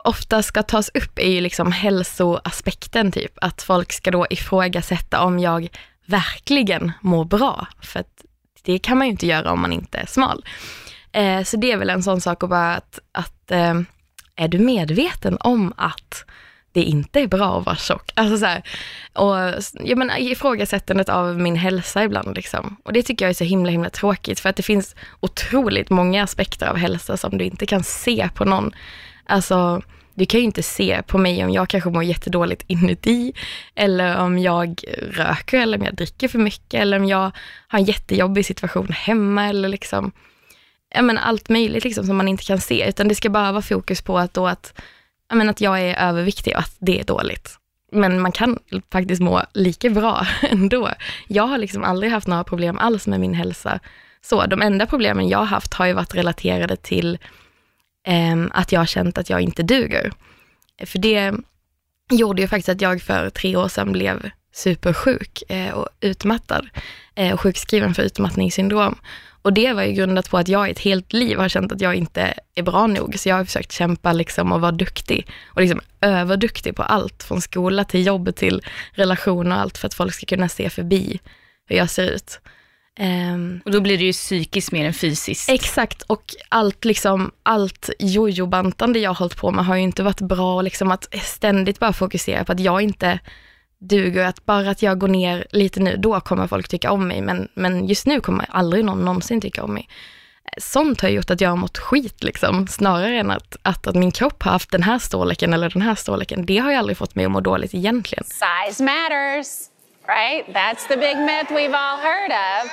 ofta 0.04 0.44
ska 0.44 0.63
tas 0.63 0.89
upp 0.94 1.19
är 1.19 1.30
ju 1.30 1.42
liksom 1.42 1.71
hälsoaspekten, 1.71 3.12
typ. 3.12 3.31
Att 3.42 3.62
folk 3.62 3.94
ska 3.94 4.12
då 4.12 4.27
ifrågasätta 4.30 5.21
om 5.21 5.39
jag 5.39 5.68
verkligen 6.06 6.92
mår 7.01 7.25
bra, 7.25 7.68
för 7.81 8.00
att 8.00 8.25
det 8.63 8.80
kan 8.80 8.98
man 8.98 9.07
ju 9.07 9.12
inte 9.12 9.27
göra 9.27 9.51
om 9.51 9.62
man 9.62 9.74
inte 9.74 9.98
är 9.98 10.06
smal. 10.06 10.45
Eh, 11.12 11.44
så 11.44 11.57
det 11.57 11.71
är 11.71 11.77
väl 11.77 11.89
en 11.89 12.04
sån 12.04 12.21
sak 12.21 12.44
att 12.44 12.50
bara 12.50 12.75
att, 12.75 13.00
att 13.12 13.51
eh, 13.51 13.81
är 14.36 14.48
du 14.48 14.59
medveten 14.59 15.38
om 15.39 15.74
att 15.77 16.25
det 16.78 16.84
inte 16.84 17.20
är 17.20 17.28
bra 17.28 17.60
att 17.60 17.66
vara 17.66 17.76
tjock. 17.76 18.12
Alltså 18.16 18.38
så 18.38 18.46
här, 18.46 18.62
och 19.14 19.64
ja, 19.84 19.96
men, 19.96 20.12
ifrågasättandet 20.18 21.10
av 21.10 21.40
min 21.40 21.56
hälsa 21.56 22.04
ibland. 22.04 22.36
Liksom. 22.36 22.78
Och 22.84 22.94
det 22.94 23.04
tycker 23.04 23.26
jag 23.26 23.30
är 23.30 23.34
så 23.34 23.44
himla 23.44 23.72
himla 23.72 23.90
tråkigt 23.90 24.40
för 24.40 24.50
att 24.50 24.56
det 24.56 24.64
finns 24.64 24.96
otroligt 25.20 25.90
många 25.90 26.24
aspekter 26.24 26.68
av 26.68 26.76
hälsa 26.76 27.18
som 27.18 27.38
du 27.38 27.46
inte 27.46 27.66
kan 27.66 27.84
se 27.84 28.30
på 28.36 28.46
någon. 28.46 28.72
Alltså, 29.26 29.82
du 30.14 30.26
kan 30.26 30.40
ju 30.40 30.46
inte 30.46 30.64
se 30.64 31.02
på 31.08 31.18
mig 31.18 31.46
om 31.46 31.52
jag 31.52 31.70
kanske 31.70 31.90
mår 31.90 32.04
jättedåligt 32.04 32.64
inuti 32.68 33.34
eller 33.76 34.18
om 34.18 34.40
jag 34.40 34.82
röker 35.12 35.60
eller 35.60 35.78
om 35.78 35.84
jag 35.84 35.96
dricker 35.96 36.28
för 36.28 36.40
mycket 36.40 36.82
eller 36.82 37.00
om 37.00 37.06
jag 37.06 37.32
har 37.68 37.80
en 37.80 37.86
jättejobbig 37.86 38.46
situation 38.46 38.88
hemma 38.92 39.46
eller 39.46 39.70
liksom, 39.70 40.12
ja 40.96 41.02
men 41.02 41.18
allt 41.18 41.50
möjligt 41.50 41.84
liksom 41.84 42.06
som 42.06 42.18
man 42.18 42.28
inte 42.28 42.44
kan 42.44 42.62
se, 42.62 42.90
utan 42.90 43.08
det 43.08 43.16
ska 43.16 43.30
bara 43.30 43.52
vara 43.52 43.62
fokus 43.62 44.02
på 44.02 44.18
att 44.18 44.34
då 44.34 44.48
att 44.48 44.74
jag 45.30 45.38
menar 45.38 45.52
att 45.52 45.62
jag 45.62 45.82
är 45.82 45.96
överviktig 45.96 46.54
och 46.56 46.60
att 46.60 46.76
det 46.80 47.00
är 47.00 47.04
dåligt. 47.04 47.58
Men 47.92 48.22
man 48.22 48.32
kan 48.32 48.60
faktiskt 48.92 49.22
må 49.22 49.44
lika 49.54 49.90
bra 49.90 50.28
ändå. 50.42 50.90
Jag 51.28 51.48
har 51.48 51.58
liksom 51.58 51.84
aldrig 51.84 52.12
haft 52.12 52.28
några 52.28 52.44
problem 52.44 52.78
alls 52.78 53.08
med 53.08 53.20
min 53.20 53.34
hälsa. 53.34 53.80
Så 54.22 54.46
de 54.46 54.62
enda 54.62 54.86
problemen 54.86 55.30
jag 55.30 55.38
har 55.38 55.46
haft 55.46 55.74
har 55.74 55.86
ju 55.86 55.94
varit 55.94 56.16
relaterade 56.16 56.76
till 56.76 57.18
eh, 58.08 58.46
att 58.52 58.72
jag 58.72 58.82
har 58.82 58.86
känt 58.86 59.18
att 59.18 59.30
jag 59.30 59.42
inte 59.42 59.64
duger. 59.64 60.12
För 60.86 61.00
det 61.00 61.34
gjorde 62.12 62.42
ju 62.42 62.48
faktiskt 62.48 62.70
att 62.70 62.82
jag 62.82 63.02
för 63.02 63.30
tre 63.30 63.56
år 63.56 63.68
sedan 63.68 63.92
blev 63.92 64.30
supersjuk 64.54 65.44
eh, 65.50 65.74
och 65.74 65.90
utmattad 66.00 66.70
eh, 67.16 67.34
och 67.34 67.42
sjukskriven 67.42 67.94
för 67.94 68.04
utmattningssyndrom. 68.04 68.98
Och 69.48 69.54
det 69.54 69.74
var 69.74 69.84
ju 69.84 69.94
grundat 69.94 70.30
på 70.30 70.38
att 70.38 70.48
jag 70.48 70.68
i 70.68 70.72
ett 70.72 70.80
helt 70.80 71.14
liv 71.14 71.38
har 71.38 71.50
känt 71.50 71.72
att 71.72 71.82
jag 71.82 71.96
inte 71.96 72.34
är 72.56 72.64
bra 72.64 72.88
nog. 72.88 73.20
Så 73.20 73.30
jag 73.30 73.36
har 73.36 73.46
försökt 73.46 73.72
kämpa 73.72 74.14
liksom 74.14 74.52
och 74.52 74.62
vara 74.62 74.72
duktig 74.72 75.28
och 75.46 75.62
liksom 75.62 75.82
överduktig 76.02 76.76
på 76.76 76.84
allt. 76.84 77.24
Från 77.24 77.42
skola 77.42 77.84
till 77.84 78.06
jobb 78.06 78.36
till 78.36 78.62
relation 78.92 79.52
och 79.52 79.58
allt 79.60 79.78
för 79.78 79.88
att 79.88 79.94
folk 79.94 80.14
ska 80.14 80.26
kunna 80.26 80.50
se 80.50 80.70
förbi 80.70 81.20
hur 81.70 81.76
jag 81.78 81.90
ser 81.90 82.04
ut. 82.04 82.40
Ehm, 83.00 83.62
Och 83.66 83.72
då 83.72 83.82
blir 83.82 83.98
det 83.98 84.04
ju 84.04 84.12
psykiskt 84.12 84.72
mer 84.72 84.86
än 84.86 84.94
fysiskt. 84.94 85.50
Exakt, 85.50 86.02
och 86.02 86.36
allt, 86.50 86.86
liksom, 86.86 87.32
allt 87.44 87.90
jojobantande 88.00 89.00
jag 89.00 89.10
har 89.10 89.16
hållit 89.16 89.38
på 89.38 89.52
med 89.52 89.66
har 89.66 89.76
ju 89.76 89.82
inte 89.82 90.04
varit 90.04 90.22
bra. 90.22 90.62
Liksom 90.62 90.92
att 90.92 91.16
ständigt 91.24 91.80
bara 91.80 91.94
fokusera 91.94 92.44
på 92.44 92.52
att 92.52 92.60
jag 92.60 92.82
inte 92.82 93.20
duger, 93.80 94.26
att 94.26 94.46
bara 94.46 94.70
att 94.70 94.82
jag 94.82 95.00
går 95.00 95.08
ner 95.08 95.48
lite 95.52 95.80
nu, 95.80 95.98
då 95.98 96.20
kommer 96.20 96.48
folk 96.48 96.68
tycka 96.68 96.92
om 96.92 97.08
mig. 97.08 97.22
Men, 97.22 97.48
men 97.54 97.88
just 97.88 98.06
nu 98.08 98.22
kommer 98.22 98.46
aldrig 98.50 98.86
någon 98.86 99.06
någonsin 99.06 99.42
tycka 99.42 99.64
om 99.64 99.74
mig. 99.74 99.90
Sånt 100.58 101.02
har 101.02 101.10
gjort 101.10 101.30
att 101.30 101.42
jag 101.42 101.50
har 101.50 101.56
mått 101.56 101.78
skit, 101.78 102.24
liksom, 102.24 102.68
snarare 102.68 103.20
än 103.20 103.32
att, 103.32 103.58
att, 103.62 103.88
att 103.88 103.96
min 103.96 104.12
kropp 104.12 104.44
har 104.44 104.52
haft 104.52 104.72
den 104.72 104.84
här 104.84 105.00
storleken 105.00 105.54
eller 105.54 105.70
den 105.70 105.82
här 105.82 105.96
storleken. 105.96 106.46
Det 106.46 106.58
har 106.58 106.72
ju 106.72 106.78
aldrig 106.78 106.98
fått 106.98 107.16
mig 107.16 107.26
att 107.26 107.32
må 107.32 107.40
dåligt 107.40 107.74
egentligen. 107.74 108.24
Size 108.24 108.84
matters, 108.84 109.48
right? 110.08 110.48
That's 110.48 110.88
the 110.88 110.98
big 110.98 111.18
myth 111.18 111.52
we've 111.52 111.76
all 111.76 112.00
heard 112.00 112.32
of. 112.32 112.72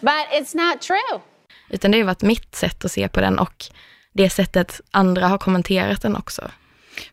But 0.00 0.26
it's 0.32 0.56
not 0.56 0.80
true. 0.80 1.20
Utan 1.68 1.90
det 1.90 1.98
har 1.98 2.04
varit 2.04 2.22
mitt 2.22 2.54
sätt 2.54 2.84
att 2.84 2.92
se 2.92 3.08
på 3.08 3.20
den 3.20 3.38
och 3.38 3.64
det 4.12 4.30
sättet 4.30 4.80
andra 4.90 5.28
har 5.28 5.38
kommenterat 5.38 6.02
den 6.02 6.16
också. 6.16 6.50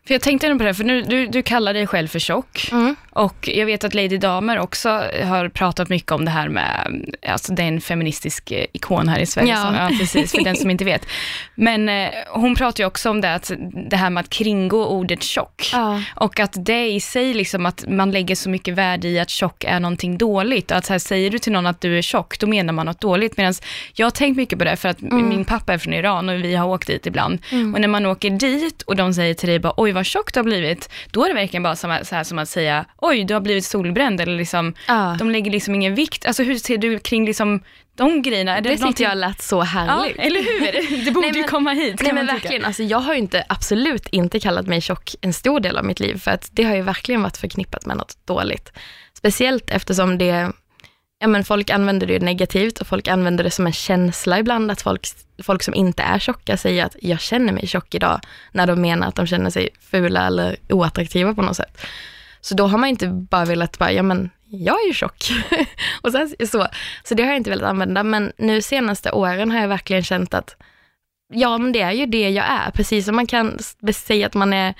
För 0.06 0.14
jag 0.14 0.20
tänkte 0.22 0.54
på 0.54 0.64
det, 0.64 0.74
för 0.74 0.84
nu, 0.84 1.02
du, 1.02 1.26
du 1.26 1.42
kallar 1.42 1.74
dig 1.74 1.86
själv 1.86 2.08
för 2.08 2.18
tjock. 2.18 2.68
Mm. 2.72 2.96
Och 3.10 3.48
jag 3.52 3.66
vet 3.66 3.84
att 3.84 3.94
Lady 3.94 4.16
Damer 4.18 4.58
också 4.58 4.88
har 5.24 5.48
pratat 5.48 5.88
mycket 5.88 6.12
om 6.12 6.24
det 6.24 6.30
här 6.30 6.48
med, 6.48 7.04
alltså 7.28 7.54
det 7.54 7.62
är 7.62 7.68
en 7.68 7.80
feministisk 7.80 8.50
eh, 8.50 8.64
ikon 8.72 9.08
här 9.08 9.18
i 9.18 9.26
Sverige, 9.26 9.48
Ja. 9.48 9.62
som, 9.62 9.74
ja 9.74 9.90
precis, 10.00 10.30
för 10.32 10.44
den 10.44 10.56
som 10.56 10.70
inte 10.70 10.84
vet. 10.84 11.06
Men 11.54 11.88
eh, 11.88 12.08
hon 12.30 12.54
pratar 12.54 12.82
ju 12.84 12.86
också 12.86 13.10
om 13.10 13.20
det, 13.20 13.34
att 13.34 13.50
det 13.90 13.96
här 13.96 14.10
med 14.10 14.20
att 14.20 14.30
kringgå 14.30 14.86
ordet 14.86 15.22
tjock. 15.22 15.68
Ja. 15.72 16.02
Och 16.16 16.40
att 16.40 16.52
det 16.66 16.86
i 16.90 17.00
sig, 17.00 17.34
liksom 17.34 17.66
att 17.66 17.84
man 17.88 18.10
lägger 18.10 18.34
så 18.34 18.50
mycket 18.50 18.74
värde 18.74 19.08
i 19.08 19.18
att 19.20 19.30
tjock 19.30 19.64
är 19.64 19.80
någonting 19.80 20.18
dåligt. 20.18 20.70
Och 20.70 20.76
att 20.76 20.86
så 20.86 20.92
här, 20.92 20.98
säger 20.98 21.30
du 21.30 21.38
till 21.38 21.52
någon 21.52 21.66
att 21.66 21.80
du 21.80 21.98
är 21.98 22.02
tjock, 22.02 22.38
då 22.38 22.46
menar 22.46 22.72
man 22.72 22.86
något 22.86 23.00
dåligt. 23.00 23.36
Medan 23.36 23.54
jag 23.94 24.06
har 24.06 24.10
tänkt 24.10 24.36
mycket 24.36 24.58
på 24.58 24.64
det, 24.64 24.76
för 24.76 24.88
att 24.88 25.02
Mm. 25.02 25.28
min 25.28 25.44
pappa 25.44 25.74
är 25.74 25.78
från 25.78 25.94
Iran 25.94 26.28
och 26.28 26.34
vi 26.44 26.54
har 26.54 26.66
åkt 26.68 26.86
dit 26.86 27.06
ibland. 27.06 27.38
Och 27.74 27.80
när 27.80 27.88
man 27.88 28.06
åker 28.06 28.30
dit 28.30 28.82
och 28.82 28.96
de 28.96 29.14
säger 29.14 29.34
till 29.34 29.48
dig 29.48 29.58
bara, 29.58 29.73
oj 29.76 29.92
vad 29.92 30.06
tjock 30.06 30.32
du 30.34 30.40
har 30.40 30.44
blivit, 30.44 30.88
då 31.10 31.24
är 31.24 31.28
det 31.28 31.34
verkligen 31.34 31.62
bara 31.62 31.76
som, 31.76 31.98
så 32.02 32.14
här, 32.14 32.24
som 32.24 32.38
att 32.38 32.48
säga, 32.48 32.84
oj 32.98 33.24
du 33.24 33.34
har 33.34 33.40
blivit 33.40 33.64
solbränd, 33.64 34.20
eller 34.20 34.36
liksom, 34.36 34.74
Ja. 34.88 35.16
de 35.18 35.30
lägger 35.30 35.50
liksom 35.50 35.74
ingen 35.74 35.94
vikt. 35.94 36.26
Alltså 36.26 36.42
hur 36.42 36.54
ser 36.58 36.78
du 36.78 36.98
kring 36.98 37.26
liksom 37.26 37.62
de 37.96 38.22
grejerna? 38.22 38.56
Är 38.56 38.60
det, 38.60 38.62
Det 38.62 38.68
tyckte 38.70 38.82
någonting- 38.84 39.06
jag 39.06 39.18
lät 39.18 39.42
så 39.42 39.56
Ja, 39.56 39.62
härligt. 39.62 40.18
eller 40.18 40.42
hur? 40.42 41.04
Det 41.04 41.10
borde 41.10 41.26
Nej, 41.26 41.36
ju 41.36 41.40
men- 41.40 41.48
komma 41.50 41.70
hit, 41.72 42.00
Nej 42.02 42.12
men 42.12 42.26
tycka. 42.26 42.32
verkligen, 42.34 42.64
alltså, 42.64 42.82
jag 42.82 42.98
har 42.98 43.12
ju 43.14 43.18
inte, 43.18 43.44
absolut 43.48 44.08
inte 44.08 44.40
kallat 44.40 44.66
mig 44.66 44.80
tjock 44.80 45.14
en 45.20 45.32
stor 45.32 45.60
del 45.60 45.76
av 45.78 45.84
mitt 45.84 46.00
liv, 46.00 46.18
för 46.18 46.30
att 46.30 46.48
det 46.52 46.62
har 46.64 46.74
ju 46.74 46.82
verkligen 46.82 47.22
varit 47.22 47.36
förknippat 47.36 47.86
med 47.86 47.96
något 47.96 48.16
dåligt. 48.26 48.72
Speciellt 49.18 49.70
eftersom 49.70 50.18
det, 50.18 50.52
ja 51.24 51.28
men 51.28 51.44
folk 51.44 51.70
använder 51.70 52.06
det 52.06 52.18
negativt 52.18 52.80
och 52.80 52.86
folk 52.86 53.08
använder 53.08 53.44
det 53.44 53.50
som 53.50 53.66
en 53.66 53.72
känsla 53.72 54.38
ibland, 54.38 54.70
att 54.70 54.82
folk, 54.82 55.06
folk 55.42 55.62
som 55.62 55.74
inte 55.74 56.02
är 56.02 56.18
tjocka 56.18 56.56
säger 56.56 56.84
att 56.84 56.96
jag 57.00 57.20
känner 57.20 57.52
mig 57.52 57.66
tjock 57.66 57.94
idag, 57.94 58.20
när 58.52 58.66
de 58.66 58.80
menar 58.80 59.08
att 59.08 59.14
de 59.14 59.26
känner 59.26 59.50
sig 59.50 59.68
fula 59.80 60.26
eller 60.26 60.56
oattraktiva 60.68 61.34
på 61.34 61.42
något 61.42 61.56
sätt. 61.56 61.80
Så 62.40 62.54
då 62.54 62.66
har 62.66 62.78
man 62.78 62.88
inte 62.88 63.08
bara 63.08 63.44
velat 63.44 63.78
bara, 63.78 63.92
ja 63.92 64.02
men 64.02 64.30
jag 64.44 64.82
är 64.82 64.86
ju 64.86 64.94
tjock. 64.94 65.30
och 66.02 66.12
så, 66.12 66.28
så, 66.46 66.66
så 67.04 67.14
det 67.14 67.22
har 67.22 67.30
jag 67.30 67.36
inte 67.36 67.50
velat 67.50 67.70
använda, 67.70 68.02
men 68.02 68.32
nu 68.38 68.62
senaste 68.62 69.12
åren 69.12 69.50
har 69.50 69.60
jag 69.60 69.68
verkligen 69.68 70.02
känt 70.02 70.34
att 70.34 70.56
Ja, 71.32 71.58
men 71.58 71.72
det 71.72 71.80
är 71.80 71.92
ju 71.92 72.06
det 72.06 72.30
jag 72.30 72.46
är. 72.46 72.70
Precis 72.70 73.06
som 73.06 73.16
man 73.16 73.26
kan 73.26 73.58
säga 73.94 74.26
att 74.26 74.34
man 74.34 74.52
är 74.52 74.74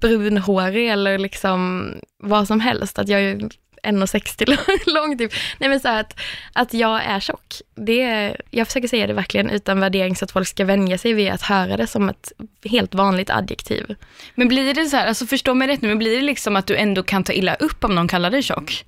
brunhårig 0.00 0.88
eller 0.88 1.18
liksom 1.18 1.92
vad 2.22 2.46
som 2.46 2.60
helst. 2.60 2.98
Att 2.98 3.08
jag 3.08 3.20
är 3.20 3.48
1,60 3.86 4.58
lång 4.94 5.18
typ. 5.18 5.32
Nej 5.58 5.68
men 5.68 5.80
så 5.80 5.88
att, 5.88 6.20
att 6.52 6.74
jag 6.74 7.04
är 7.04 7.20
tjock. 7.20 7.54
Det 7.74 8.36
jag 8.50 8.66
försöker 8.66 8.88
säga 8.88 9.06
det 9.06 9.12
verkligen 9.12 9.50
utan 9.50 9.80
värdering 9.80 10.16
så 10.16 10.24
att 10.24 10.30
folk 10.30 10.48
ska 10.48 10.64
vänja 10.64 10.98
sig 10.98 11.12
vid 11.12 11.30
att 11.30 11.42
höra 11.42 11.76
det 11.76 11.86
som 11.86 12.08
ett 12.08 12.32
helt 12.64 12.94
vanligt 12.94 13.30
adjektiv. 13.30 13.94
Men 14.34 14.48
blir 14.48 14.74
det 14.74 14.86
så 14.86 14.96
här, 14.96 15.06
alltså 15.06 15.26
förstå 15.26 15.54
mig 15.54 15.68
rätt 15.68 15.82
nu, 15.82 15.88
men 15.88 15.98
blir 15.98 16.16
det 16.16 16.22
liksom 16.22 16.56
att 16.56 16.66
du 16.66 16.76
ändå 16.76 17.02
kan 17.02 17.24
ta 17.24 17.32
illa 17.32 17.54
upp 17.54 17.84
om 17.84 17.94
någon 17.94 18.08
kallar 18.08 18.30
dig 18.30 18.42
tjock? 18.42 18.84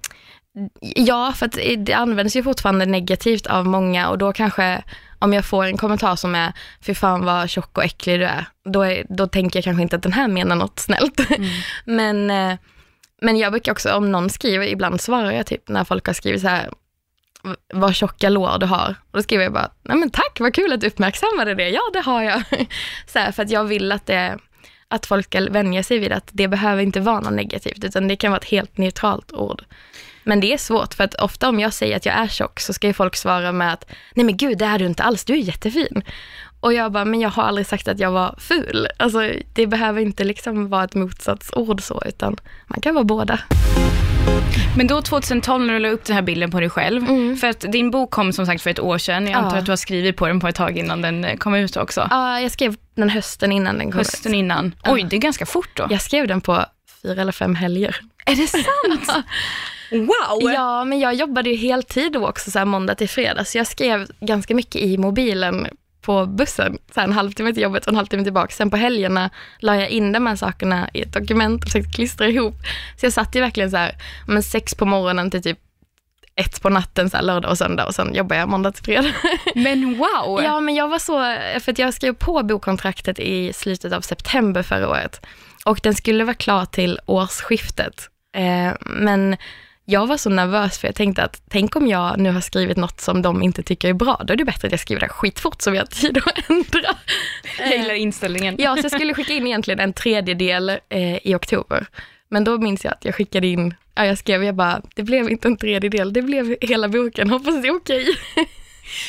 Ja, 0.81 1.33
för 1.37 1.47
att 1.47 1.59
det 1.79 1.93
används 1.93 2.37
ju 2.37 2.43
fortfarande 2.43 2.87
negativt 2.87 3.47
av 3.47 3.67
många 3.67 4.09
och 4.09 4.19
då 4.19 4.33
kanske 4.33 4.83
om 5.19 5.33
jag 5.33 5.45
får 5.45 5.65
en 5.65 5.77
kommentar 5.77 6.17
som 6.17 6.35
är, 6.35 6.53
fy 6.83 6.95
fan 6.95 7.25
vad 7.25 7.51
tjock 7.51 7.79
och 7.79 7.85
äcklig 7.85 8.21
du 8.21 8.25
är, 8.25 8.45
då, 8.65 8.83
är, 8.83 9.07
då 9.09 9.27
tänker 9.27 9.57
jag 9.57 9.65
kanske 9.65 9.83
inte 9.83 9.97
att 9.97 10.03
den 10.03 10.13
här 10.13 10.29
menar 10.29 10.57
något 10.57 10.79
snällt. 10.79 11.21
men, 11.85 12.31
eh, 12.31 12.59
men 13.21 13.37
jag 13.37 13.53
brukar 13.53 13.73
också, 13.73 13.93
om 13.93 14.13
någon 14.13 14.31
skriver, 14.31 14.67
ibland 14.67 15.01
svarar 15.01 15.33
jag 15.33 15.47
typ 15.47 15.69
när 15.69 15.85
folk 15.85 16.07
har 16.07 16.15
skrivit 16.15 16.41
så 16.41 16.49
här, 16.49 16.71
vad 17.75 17.95
tjocka 17.95 18.29
lår 18.29 18.59
du 18.59 18.67
har. 18.67 18.89
Och 18.89 19.19
då 19.19 19.23
skriver 19.23 19.45
jag 19.45 19.53
bara, 19.53 19.71
nej 19.83 19.97
men 19.97 20.11
tack, 20.11 20.41
vad 20.41 20.55
kul 20.55 20.73
att 20.73 20.81
du 20.81 20.87
uppmärksammade 20.87 21.55
det. 21.55 21.69
Ja, 21.69 21.83
det 21.93 22.01
har 22.01 22.23
jag. 22.23 22.43
så 23.07 23.19
här, 23.19 23.33
för 23.33 23.43
att 23.43 23.51
jag 23.51 23.65
vill 23.65 23.93
att 23.93 24.07
det, 24.07 24.39
att 24.89 25.07
folk 25.07 25.27
ska 25.27 25.51
vänja 25.51 25.83
sig 25.83 25.99
vid 25.99 26.13
att 26.13 26.29
det 26.33 26.49
behöver 26.49 26.83
inte 26.83 27.01
vara 27.01 27.21
något 27.21 27.33
negativt, 27.33 27.85
utan 27.85 28.09
det 28.09 28.17
kan 28.17 28.31
vara 28.31 28.41
ett 28.41 28.49
helt 28.49 28.79
neutralt 28.79 29.33
ord. 29.33 29.65
Men 30.25 30.41
det 30.41 30.53
är 30.53 30.59
svårt, 30.59 30.95
för 30.95 31.05
att 31.05 31.15
ofta 31.15 31.49
om 31.49 31.61
jag 31.61 31.73
säger 31.73 31.97
att 31.97 32.07
jag 32.07 32.15
är 32.15 32.29
tjock 32.29 32.61
så 32.61 32.73
ska 32.73 32.87
ju 32.87 32.93
folk 32.93 33.17
svara 33.17 33.53
med 33.53 33.73
att, 33.73 33.91
nej 34.15 34.25
men 34.25 34.37
gud, 34.37 34.59
det 34.59 34.65
är 34.65 34.79
du 34.79 34.87
inte 34.87 35.03
alls, 35.03 35.25
du 35.25 35.33
är 35.33 35.37
jättefin. 35.37 36.03
Och 36.61 36.73
jag 36.73 36.93
bara, 36.93 37.05
men 37.05 37.21
jag 37.21 37.31
har 37.31 37.43
aldrig 37.43 37.67
sagt 37.67 37.89
att 37.89 37.99
jag 37.99 38.11
var 38.11 38.35
ful. 38.39 38.89
Alltså 38.97 39.33
det 39.53 39.67
behöver 39.67 40.01
inte 40.01 40.25
liksom 40.25 40.69
vara 40.69 40.85
ett 40.85 40.95
motsatsord 40.95 41.83
så, 41.83 42.03
utan 42.07 42.37
man 42.67 42.81
kan 42.81 42.95
vara 42.95 43.05
båda. 43.05 43.41
Men 44.77 44.87
då 44.87 45.03
2012 45.03 45.65
när 45.67 45.73
du 45.75 45.79
la 45.81 45.89
upp 45.89 46.05
den 46.05 46.15
här 46.17 46.23
bilden 46.23 46.51
på 46.51 46.61
dig 46.61 46.71
själv, 46.71 47.03
Mm. 47.09 47.37
för 47.37 47.47
att 47.47 47.61
din 47.61 47.91
bok 47.91 48.11
kom 48.11 48.33
som 48.33 48.47
sagt 48.47 48.63
för 48.63 48.71
ett 48.71 48.81
år 48.81 48.99
sedan, 48.99 49.27
jag 49.27 49.35
antar 49.35 49.57
Ja. 49.57 49.59
att 49.59 49.67
du 49.67 49.73
har 49.73 49.77
skrivit 49.77 50.17
på 50.17 50.27
den 50.27 50.41
på 50.41 50.49
ett 50.49 50.55
tag 50.57 50.79
innan 50.79 51.03
den 51.03 51.25
eh, 51.25 51.37
kom 51.37 51.55
ut 51.55 51.77
också. 51.77 52.07
Ja, 52.11 52.41
jag 52.41 52.51
skrev 52.51 52.77
den 52.95 53.11
hösten 53.11 53.53
innan 53.53 53.79
den 53.79 53.91
kom 53.91 53.99
Hösten 53.99 54.33
ut. 54.35 54.39
innan. 54.39 54.75
Oj, 54.85 55.07
det 55.11 55.17
är 55.17 55.21
ganska 55.21 55.47
fort 55.47 55.71
då. 55.77 55.87
Jag 55.91 56.03
skrev 56.03 56.27
den 56.29 56.41
på 56.41 56.65
fyra 57.03 57.21
eller 57.23 57.33
fem 57.33 57.55
helger. 57.55 57.97
Är 58.27 58.35
det 58.37 58.47
sant? 58.47 59.25
wow! 59.91 60.53
Ja, 60.55 60.85
men 60.85 60.99
jag 61.01 61.15
jobbade 61.15 61.51
ju 61.51 61.57
heltid 61.57 62.13
då 62.13 62.29
också, 62.29 62.51
så 62.51 62.59
här 62.59 62.67
måndag 62.67 62.95
till 62.95 63.09
fredag, 63.09 63.45
så 63.45 63.59
jag 63.59 63.67
skrev 63.67 64.07
ganska 64.21 64.55
mycket 64.55 64.83
i 64.83 64.99
mobilen 64.99 65.67
på 66.09 66.27
bussen, 66.27 66.79
så 66.95 67.01
en 67.01 67.13
halvtimme 67.13 67.53
till 67.53 67.63
jobbet 67.63 67.87
och 67.87 67.93
en 67.93 67.97
halvtimme 67.97 68.25
tillbaka. 68.25 68.53
Sen 68.53 68.71
på 68.71 68.77
helgerna 68.77 69.31
la 69.59 69.77
jag 69.77 69.89
in 69.89 70.13
de 70.13 70.27
här 70.27 70.37
sakerna 70.37 70.91
i 70.95 71.03
ett 71.03 71.13
dokument 71.13 71.65
och 71.65 71.71
försökte 71.71 71.93
klistra 71.93 72.29
ihop. 72.29 72.55
Så 72.97 73.07
jag 73.07 73.13
satt 73.13 73.35
ju 73.37 73.41
verkligen 73.41 73.71
så 73.71 73.77
här, 73.77 73.95
men 74.27 74.43
sex 74.43 74.75
på 74.75 74.85
morgonen 74.85 75.31
till 75.31 75.43
typ 75.43 75.59
ett 76.35 76.63
på 76.63 76.69
natten, 76.69 77.11
så 77.11 77.17
här, 77.17 77.25
lördag 77.25 77.51
och 77.51 77.59
söndag 77.59 77.87
och 77.87 77.95
sen 77.95 78.15
jobbade 78.15 78.41
jag 78.41 78.49
måndag 78.49 78.73
till 78.73 78.85
fredag. 78.85 79.13
Men 79.55 79.99
wow! 79.99 80.43
Ja, 80.43 80.61
men 80.61 80.75
jag 80.75 80.89
var 80.89 80.99
så, 80.99 81.19
för 81.61 81.73
att 81.73 81.79
jag 81.79 81.95
skrev 81.95 82.15
på 82.15 82.43
bokkontraktet 82.43 83.19
i 83.19 83.53
slutet 83.53 83.93
av 83.93 84.01
september 84.01 84.63
förra 84.63 84.89
året 84.89 85.27
och 85.65 85.81
den 85.83 85.95
skulle 85.95 86.25
vara 86.25 86.35
klar 86.35 86.65
till 86.65 86.99
årsskiftet. 87.07 88.09
Eh, 88.37 88.73
men 88.81 89.37
jag 89.91 90.07
var 90.07 90.17
så 90.17 90.31
nervös 90.31 90.79
för 90.79 90.89
jag 90.89 90.95
tänkte 90.95 91.23
att 91.23 91.43
tänk 91.49 91.77
om 91.77 91.87
jag 91.87 92.19
nu 92.19 92.31
har 92.31 92.41
skrivit 92.41 92.77
något 92.77 93.01
som 93.01 93.23
de 93.23 93.43
inte 93.43 93.63
tycker 93.63 93.89
är 93.89 93.93
bra, 93.93 94.23
då 94.25 94.33
är 94.33 94.37
det 94.37 94.45
bättre 94.45 94.67
att 94.67 94.73
jag 94.73 94.81
skriver 94.81 95.01
det 95.01 95.09
skitfort 95.09 95.63
så 95.63 95.71
vi 95.71 95.79
har 95.79 95.85
tid 95.85 96.19
att 96.19 96.51
ändra. 96.51 96.97
Jag 97.59 97.77
gillar 97.77 97.95
inställningen. 97.95 98.57
Ja, 98.59 98.77
så 98.77 98.83
jag 98.83 98.93
skulle 98.93 99.15
skicka 99.15 99.33
in 99.33 99.47
egentligen 99.47 99.81
en 99.81 99.93
tredjedel 99.93 100.69
eh, 100.69 101.27
i 101.27 101.35
oktober. 101.35 101.87
Men 102.29 102.45
då 102.45 102.59
minns 102.59 102.85
jag 102.85 102.95
att 102.95 103.05
jag 103.05 103.15
skickade 103.15 103.47
in, 103.47 103.75
ja, 103.95 104.07
jag 104.07 104.19
skrev, 104.19 104.45
jag 104.45 104.55
bara, 104.55 104.83
det 104.95 105.03
blev 105.03 105.31
inte 105.31 105.49
en 105.49 105.57
tredjedel, 105.57 106.13
det 106.13 106.23
blev 106.23 106.57
hela 106.61 106.89
boken, 106.89 107.31
hoppas 107.31 107.63
det 107.63 107.69
är 107.69 107.77
okej. 107.77 108.17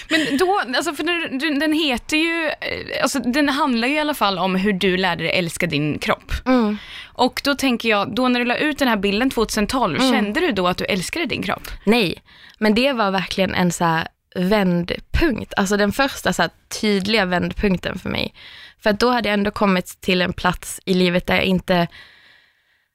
Men 0.09 0.38
då, 0.38 0.62
alltså 0.75 0.93
för 0.93 1.03
den, 1.39 1.59
den- 1.59 1.74
heter 1.74 2.17
ju, 2.17 2.45
eh, 2.48 3.01
alltså 3.03 3.19
den 3.19 3.50
handlar 3.50 3.88
ju 3.88 3.93
i 3.95 4.00
alla 4.00 4.13
fall 4.13 4.38
om 4.39 4.55
hur 4.55 4.74
du 4.74 4.98
lärde 4.98 5.24
dig 5.24 5.31
älska 5.33 5.67
din 5.67 6.00
kropp. 6.00 6.31
Mm. 6.45 6.77
Och 7.13 7.41
då 7.43 7.55
tänker 7.55 7.89
jag, 7.89 8.15
då 8.15 8.27
när 8.27 8.39
du 8.39 8.45
la 8.45 8.57
ut 8.57 8.79
den 8.79 8.88
här 8.88 8.98
bilden 8.98 9.29
2012, 9.29 9.98
Mm. 10.00 10.12
kände 10.13 10.39
du 10.39 10.51
då 10.51 10.67
att 10.67 10.77
du 10.77 10.86
älskade 10.86 11.25
din 11.25 11.43
kropp? 11.43 11.67
Nej, 11.83 12.24
men 12.57 12.74
det 12.75 12.93
var 12.93 13.12
verkligen 13.12 13.55
en 13.55 13.71
så 13.71 13.86
här 13.86 14.07
vändpunkt, 14.36 15.53
alltså 15.57 15.77
den 15.77 15.91
första 15.91 16.33
så 16.33 16.43
tydliga 16.81 17.25
vändpunkten 17.25 18.00
för 18.00 18.09
mig. 18.09 18.33
För 18.83 18.93
då 18.93 19.09
hade 19.12 19.29
jag 19.29 19.33
ändå 19.33 19.51
kommit 19.51 20.01
till 20.01 20.21
en 20.21 20.33
plats 20.33 20.79
i 20.86 20.93
livet 20.93 21.27
där 21.27 21.36
jag 21.36 21.43
inte 21.45 21.88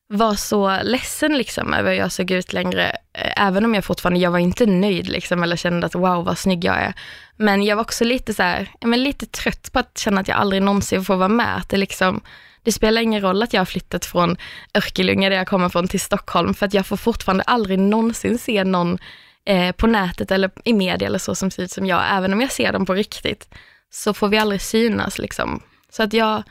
var 0.09 0.35
så 0.35 0.83
ledsen 0.83 1.39
liksom 1.39 1.75
över 1.75 1.91
hur 1.91 1.99
jag 1.99 2.13
såg 2.13 2.31
ut 2.31 2.53
längre, 2.53 2.97
eh, 3.13 3.47
även 3.47 3.65
om 3.65 3.75
jag 3.75 3.85
fortfarande, 3.85 4.21
jag 4.21 4.31
var 4.31 4.39
inte 4.39 4.67
nöjd 4.67 5.09
liksom 5.09 5.43
eller 5.43 5.57
kände 5.57 5.87
att 5.87 5.95
wow 5.95 6.25
vad 6.25 6.39
snygg 6.39 6.65
jag 6.65 6.77
är. 6.77 6.95
Men 7.37 7.63
jag 7.63 7.77
var 7.77 7.83
också 7.83 8.05
lite 8.05 8.35
så 8.35 8.43
här, 8.43 8.71
men 8.81 9.03
lite 9.03 9.27
trött 9.27 9.73
på 9.73 9.79
att 9.79 9.99
känna 9.99 10.21
att 10.21 10.29
jag 10.29 10.39
aldrig 10.39 10.63
någonsin 10.63 11.05
får 11.05 11.17
vara 11.17 11.29
med. 11.29 11.57
Att 11.57 11.69
det 11.69 11.77
liksom, 11.77 12.21
det 12.63 12.73
spelar 12.73 13.03
ingen 13.03 13.21
roll 13.21 13.43
att 13.43 13.53
jag 13.53 13.61
har 13.61 13.67
flyttat 13.67 14.05
från 14.05 14.37
Örkelljunga 14.75 15.29
där 15.29 15.37
jag 15.37 15.47
kommer 15.47 15.69
från 15.69 15.89
till 15.89 16.01
Stockholm 16.01 16.55
för 16.55 16.67
att 16.67 16.75
jag 16.75 16.87
får 16.87 16.97
fortfarande 16.97 17.45
aldrig 17.45 17.79
någonsin 17.79 18.39
se 18.39 18.65
någon 18.65 18.99
eh, 19.47 19.73
på 19.73 19.87
nätet 19.87 20.31
eller 20.31 20.51
i 20.65 20.73
media 20.73 21.09
eller 21.09 21.19
så 21.19 21.35
som 21.35 21.51
ser 21.51 21.63
ut 21.63 21.71
som 21.71 21.87
jag, 21.87 22.03
även 22.11 22.33
om 22.33 22.41
jag 22.41 22.53
ser 22.53 22.73
dem 22.73 22.87
på 22.87 22.95
riktigt, 22.95 23.55
så 23.91 24.15
får 24.15 24.29
vi 24.29 24.39
aldrig 24.39 24.61
synas 24.61 25.19
liksom. 25.19 25.63
Så 25.91 26.03
att 26.03 26.13
jag, 26.13 26.43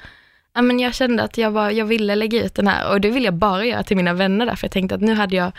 ja, 0.55 0.61
men 0.61 0.79
jag 0.79 0.93
kände 0.93 1.23
att 1.23 1.37
jag, 1.37 1.53
bara, 1.53 1.71
jag 1.71 1.85
ville 1.85 2.15
lägga 2.15 2.43
ut 2.43 2.55
den 2.55 2.67
här 2.67 2.91
och 2.91 3.01
det 3.01 3.09
ville 3.09 3.25
jag 3.25 3.33
bara 3.33 3.65
göra 3.65 3.83
till 3.83 3.97
mina 3.97 4.13
vänner 4.13 4.45
där, 4.45 4.55
för 4.55 4.65
jag 4.65 4.71
tänkte 4.71 4.95
att 4.95 5.01
nu 5.01 5.13
hade 5.13 5.35
jag, 5.35 5.51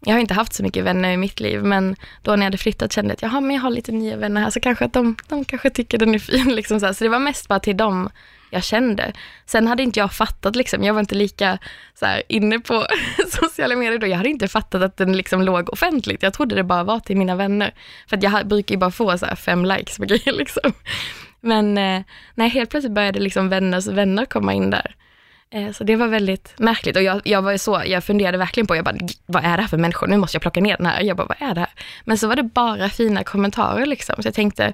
jag 0.00 0.12
har 0.12 0.20
inte 0.20 0.34
haft 0.34 0.54
så 0.54 0.62
mycket 0.62 0.84
vänner 0.84 1.12
i 1.12 1.16
mitt 1.16 1.40
liv, 1.40 1.64
men 1.64 1.96
då 2.22 2.30
när 2.30 2.38
jag 2.38 2.44
hade 2.44 2.58
flyttat 2.58 2.92
kände 2.92 3.10
jag 3.10 3.14
att 3.14 3.22
jaha, 3.22 3.40
men 3.40 3.56
jag 3.56 3.62
har 3.62 3.70
lite 3.70 3.92
nya 3.92 4.16
vänner 4.16 4.40
här, 4.40 4.50
så 4.50 4.60
kanske 4.60 4.84
att 4.84 4.92
de, 4.92 5.16
de 5.28 5.44
kanske 5.44 5.70
tycker 5.70 5.98
den 5.98 6.14
är 6.14 6.18
fin. 6.18 6.48
Liksom 6.54 6.80
så, 6.80 6.86
här. 6.86 6.92
så 6.92 7.04
det 7.04 7.10
var 7.10 7.18
mest 7.18 7.48
bara 7.48 7.60
till 7.60 7.76
dem 7.76 8.10
jag 8.50 8.64
kände. 8.64 9.12
Sen 9.46 9.66
hade 9.66 9.82
inte 9.82 10.00
jag 10.00 10.12
fattat, 10.12 10.56
liksom, 10.56 10.84
jag 10.84 10.94
var 10.94 11.00
inte 11.00 11.14
lika 11.14 11.58
så 11.94 12.06
här, 12.06 12.22
inne 12.28 12.58
på 12.58 12.86
sociala 13.28 13.76
medier 13.76 13.98
då. 13.98 14.06
Jag 14.06 14.16
hade 14.16 14.28
inte 14.28 14.48
fattat 14.48 14.82
att 14.82 14.96
den 14.96 15.16
liksom 15.16 15.42
låg 15.42 15.72
offentligt. 15.72 16.22
Jag 16.22 16.32
trodde 16.32 16.54
det 16.54 16.64
bara 16.64 16.84
var 16.84 17.00
till 17.00 17.16
mina 17.16 17.36
vänner. 17.36 17.74
För 18.08 18.16
att 18.16 18.22
jag 18.22 18.46
brukar 18.46 18.74
ju 18.74 18.78
bara 18.78 18.90
få 18.90 19.18
så 19.18 19.26
här, 19.26 19.34
fem 19.34 19.64
likes 19.64 19.96
på 19.96 20.04
grejer. 20.04 20.32
Liksom. 20.38 20.72
Men 21.40 21.78
eh, 21.78 22.02
nej, 22.34 22.48
helt 22.48 22.70
plötsligt 22.70 22.92
började 22.92 23.20
liksom 23.20 23.48
vänners 23.48 23.86
vänner 23.86 24.24
komma 24.24 24.52
in 24.52 24.70
där. 24.70 24.94
Eh, 25.50 25.72
så 25.72 25.84
det 25.84 25.96
var 25.96 26.08
väldigt 26.08 26.54
märkligt 26.58 26.96
och 26.96 27.02
jag, 27.02 27.20
jag 27.24 27.42
var 27.42 27.56
så, 27.56 27.82
jag 27.86 28.04
funderade 28.04 28.38
verkligen 28.38 28.66
på, 28.66 28.76
jag 28.76 28.84
bara, 28.84 28.96
vad 29.26 29.44
är 29.44 29.56
det 29.56 29.62
här 29.62 29.68
för 29.68 29.76
människor? 29.76 30.06
Nu 30.06 30.16
måste 30.16 30.34
jag 30.36 30.42
plocka 30.42 30.60
ner 30.60 30.76
den 30.76 30.86
här. 30.86 31.02
Jag 31.02 31.16
bara, 31.16 31.26
vad 31.26 31.50
är 31.50 31.54
det 31.54 31.60
här? 31.60 31.70
Men 32.04 32.18
så 32.18 32.28
var 32.28 32.36
det 32.36 32.42
bara 32.42 32.88
fina 32.88 33.24
kommentarer 33.24 33.86
liksom. 33.86 34.22
Så 34.22 34.26
jag 34.26 34.34
tänkte, 34.34 34.72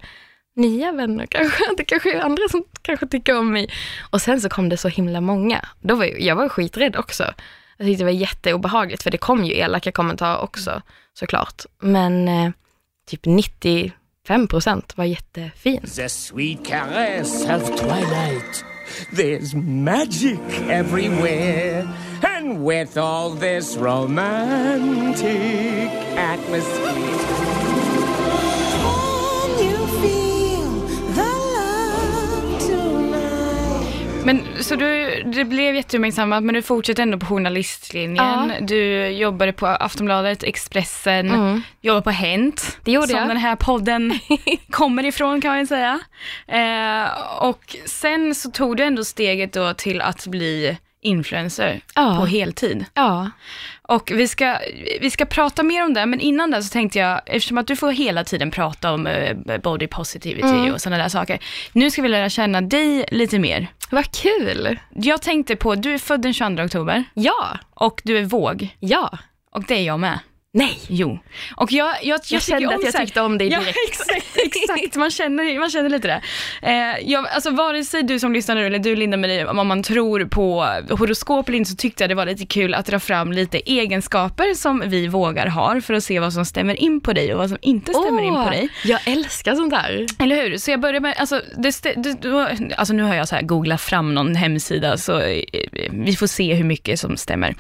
nya 0.56 0.92
vänner 0.92 1.26
kanske, 1.26 1.62
det 1.76 1.84
kanske 1.84 2.16
är 2.16 2.20
andra 2.20 2.42
som 2.50 2.64
kanske 2.82 3.06
tycker 3.06 3.38
om 3.38 3.52
mig. 3.52 3.70
Och 4.10 4.20
sen 4.20 4.40
så 4.40 4.48
kom 4.48 4.68
det 4.68 4.76
så 4.76 4.88
himla 4.88 5.20
många. 5.20 5.68
Då 5.80 5.94
var 5.94 6.04
jag, 6.04 6.20
jag 6.20 6.36
var 6.36 6.48
skiträdd 6.48 6.96
också. 6.96 7.34
Jag 7.76 7.86
tyckte 7.86 8.04
det 8.04 8.12
var 8.12 8.20
jätteobehagligt 8.20 9.02
för 9.02 9.10
det 9.10 9.18
kom 9.18 9.44
ju 9.44 9.54
elaka 9.54 9.92
kommentarer 9.92 10.40
också 10.40 10.82
såklart. 11.14 11.62
Men 11.78 12.28
eh, 12.28 12.50
typ 13.10 13.24
90 13.24 13.92
5 14.26 14.48
var 14.96 15.04
jättefin. 15.04 15.80
The 15.96 16.08
sweet 16.08 16.64
caress 16.64 17.44
of 17.44 17.62
twilight. 17.76 18.64
There's 19.12 19.54
magic 19.54 20.40
everywhere. 20.68 21.86
And 22.22 22.64
with 22.64 22.96
all 22.96 23.30
this 23.30 23.76
romantic 23.76 25.26
atmosphere. 26.16 27.95
Men 34.26 34.42
så 34.60 34.76
du, 34.76 35.22
det 35.22 35.44
blev 35.44 35.74
jätteuppmärksammat, 35.74 36.44
men 36.44 36.54
du 36.54 36.62
fortsätter 36.62 37.02
ändå 37.02 37.18
på 37.18 37.26
journalistlinjen. 37.26 38.16
Ja. 38.16 38.50
Du 38.60 39.06
jobbade 39.06 39.52
på 39.52 39.66
Aftonbladet, 39.66 40.42
Expressen, 40.42 41.62
jobbade 41.80 42.02
på 42.02 42.10
Hänt. 42.10 42.62
Mm. 42.62 42.80
Det 42.84 42.92
gjorde 42.92 43.08
som 43.08 43.18
jag. 43.18 43.28
den 43.28 43.36
här 43.36 43.56
podden 43.56 44.18
kommer 44.70 45.04
ifrån 45.04 45.40
kan 45.40 45.56
man 45.56 45.66
säga. 45.66 46.00
Eh, 46.48 47.08
och 47.42 47.76
sen 47.84 48.34
så 48.34 48.50
tog 48.50 48.76
du 48.76 48.82
ändå 48.82 49.04
steget 49.04 49.52
då 49.52 49.74
till 49.74 50.00
att 50.00 50.26
bli 50.26 50.76
influencer 51.06 51.80
Ja. 51.94 52.16
på 52.20 52.26
heltid. 52.26 52.84
Ja, 52.94 53.30
Och 53.82 54.10
vi 54.14 54.28
ska, 54.28 54.58
vi 55.00 55.10
ska 55.10 55.24
prata 55.24 55.62
mer 55.62 55.84
om 55.84 55.94
det, 55.94 56.06
men 56.06 56.20
innan 56.20 56.50
det 56.50 56.62
så 56.62 56.72
tänkte 56.72 56.98
jag, 56.98 57.20
eftersom 57.26 57.58
att 57.58 57.66
du 57.66 57.76
får 57.76 57.92
hela 57.92 58.24
tiden 58.24 58.50
prata 58.50 58.92
om 58.92 59.06
eh, 59.06 59.36
body 59.62 59.86
positivity 59.86 60.48
Mm. 60.48 60.72
och 60.74 60.80
sådana 60.80 61.02
där 61.02 61.08
saker. 61.08 61.38
Nu 61.72 61.90
ska 61.90 62.02
vi 62.02 62.08
lära 62.08 62.28
känna 62.28 62.60
dig 62.60 63.04
lite 63.10 63.38
mer. 63.38 63.66
vad 63.90 64.10
kul. 64.12 64.78
Jag 64.94 65.22
tänkte 65.22 65.56
på, 65.56 65.74
du 65.74 65.94
är 65.94 65.98
född 65.98 66.22
den 66.22 66.34
22 66.34 66.62
oktober 66.62 67.04
Ja, 67.14 67.58
och 67.74 68.00
du 68.04 68.18
är 68.18 68.24
våg. 68.24 68.68
ja. 68.80 69.18
Och 69.50 69.64
det 69.68 69.74
är 69.74 69.82
jag 69.84 70.00
med. 70.00 70.18
Nej. 70.56 70.78
Jo. 70.88 71.18
Och 71.56 71.72
jag, 71.72 71.88
jag, 71.88 72.02
jag, 72.02 72.22
tycker 72.22 72.40
kände 72.40 72.74
att 72.74 72.84
jag 72.84 72.92
här- 72.92 73.00
tyckte 73.00 73.20
om 73.20 73.38
dig 73.38 73.48
Ja, 73.48 73.60
direkt. 73.60 73.78
exakt, 73.88 74.36
exakt. 74.36 74.96
Man 74.96 75.10
känner, 75.10 75.58
man 75.58 75.70
känner 75.70 75.90
lite 75.90 76.08
det. 76.08 76.22
Eh, 76.62 77.10
jag, 77.10 77.28
alltså 77.28 77.50
vare 77.50 77.84
sig 77.84 78.02
du 78.02 78.18
som 78.18 78.32
lyssnar 78.32 78.54
nu 78.54 78.66
eller 78.66 78.78
du 78.78 78.96
Linda 78.96 79.16
Marie, 79.16 79.46
om 79.46 79.68
man 79.68 79.82
tror 79.82 80.24
på 80.24 80.66
horoskop 80.90 81.48
eller 81.48 81.58
inte 81.58 81.70
så 81.70 81.76
tyckte 81.76 82.02
jag 82.02 82.10
det 82.10 82.14
var 82.14 82.26
lite 82.26 82.46
kul 82.46 82.74
att 82.74 82.86
dra 82.86 83.00
fram 83.00 83.32
lite 83.32 83.58
egenskaper 83.58 84.54
som 84.54 84.82
vi 84.86 85.06
vågar 85.08 85.46
har 85.46 85.80
för 85.80 85.94
att 85.94 86.04
se 86.04 86.20
vad 86.20 86.32
som 86.32 86.44
stämmer 86.44 86.74
in 86.74 87.00
på 87.00 87.12
dig 87.12 87.32
och 87.32 87.38
vad 87.38 87.48
som 87.48 87.58
inte 87.62 87.92
stämmer 87.92 88.22
in 88.22 88.34
på 88.34 88.50
dig. 88.50 88.68
Jag 88.84 89.00
älskar 89.06 89.54
sånt 89.54 89.74
här. 89.74 90.06
Eller 90.18 90.36
hur? 90.42 90.56
Så 90.58 90.70
jag 90.70 90.80
börjar 90.80 91.00
med, 91.00 91.14
alltså, 91.18 91.40
det, 91.56 91.82
det, 91.82 92.22
då, 92.22 92.48
alltså 92.76 92.94
nu 92.94 93.02
har 93.02 93.14
jag 93.14 93.28
så 93.28 93.34
här 93.34 93.42
googlat 93.42 93.80
fram 93.80 94.14
någon 94.14 94.34
hemsida 94.34 94.96
så 94.96 95.20
eh, 95.20 95.42
vi 95.90 96.16
får 96.16 96.26
se 96.26 96.54
hur 96.54 96.64
mycket 96.64 97.00
som 97.00 97.16
stämmer. 97.16 97.54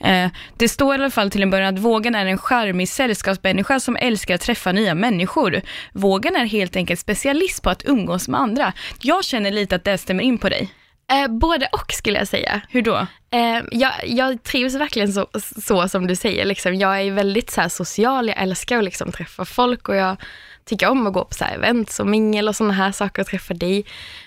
Eh, 0.00 0.28
det 0.58 0.68
står 0.68 0.94
i 0.94 0.98
alla 0.98 1.10
fall 1.10 1.30
till 1.30 1.42
en 1.42 1.50
början 1.50 1.74
att 1.74 1.80
vågen 1.80 2.14
är 2.14 2.26
en 2.26 2.38
charmig 2.42 2.88
sällskapsmänniska 2.88 3.80
som 3.80 3.96
älskar 3.96 4.34
att 4.34 4.40
träffa 4.40 4.72
nya 4.72 4.94
människor. 4.94 5.60
Vågen 5.92 6.36
är 6.36 6.44
helt 6.44 6.76
enkelt 6.76 7.00
specialist 7.00 7.62
på 7.62 7.70
att 7.70 7.84
umgås 7.84 8.28
med 8.28 8.40
andra. 8.40 8.72
Jag 9.00 9.24
känner 9.24 9.50
lite 9.50 9.76
att 9.76 9.84
det 9.84 9.98
stämmer 9.98 10.22
in 10.22 10.38
på 10.38 10.48
dig. 10.48 10.70
Eh, 11.12 11.28
både 11.28 11.68
och 11.72 11.92
skulle 11.92 12.18
jag 12.18 12.28
säga. 12.28 12.60
Hur 12.68 12.82
då? 12.82 13.06
Eh, 13.30 13.62
jag, 13.70 13.92
jag 14.06 14.42
trivs 14.42 14.74
verkligen 14.74 15.12
så, 15.12 15.26
så 15.64 15.88
som 15.88 16.06
du 16.06 16.16
säger. 16.16 16.44
Liksom. 16.44 16.74
Jag 16.74 17.00
är 17.00 17.10
väldigt 17.10 17.50
så 17.50 17.68
social, 17.68 18.28
jag 18.28 18.42
älskar 18.42 18.78
att 18.78 18.84
liksom, 18.84 19.12
träffa 19.12 19.44
folk 19.44 19.88
och 19.88 19.96
jag 19.96 20.16
tycker 20.64 20.88
om 20.88 21.06
att 21.06 21.12
gå 21.12 21.24
på 21.24 21.34
så 21.34 21.44
här, 21.44 21.54
events 21.54 22.00
och 22.00 22.06
mingel 22.06 22.48
och 22.48 22.56
sådana 22.56 22.74
här 22.74 22.92
saker 22.92 23.22
och 23.22 23.28
träffa 23.28 23.54
dig. 23.54 23.84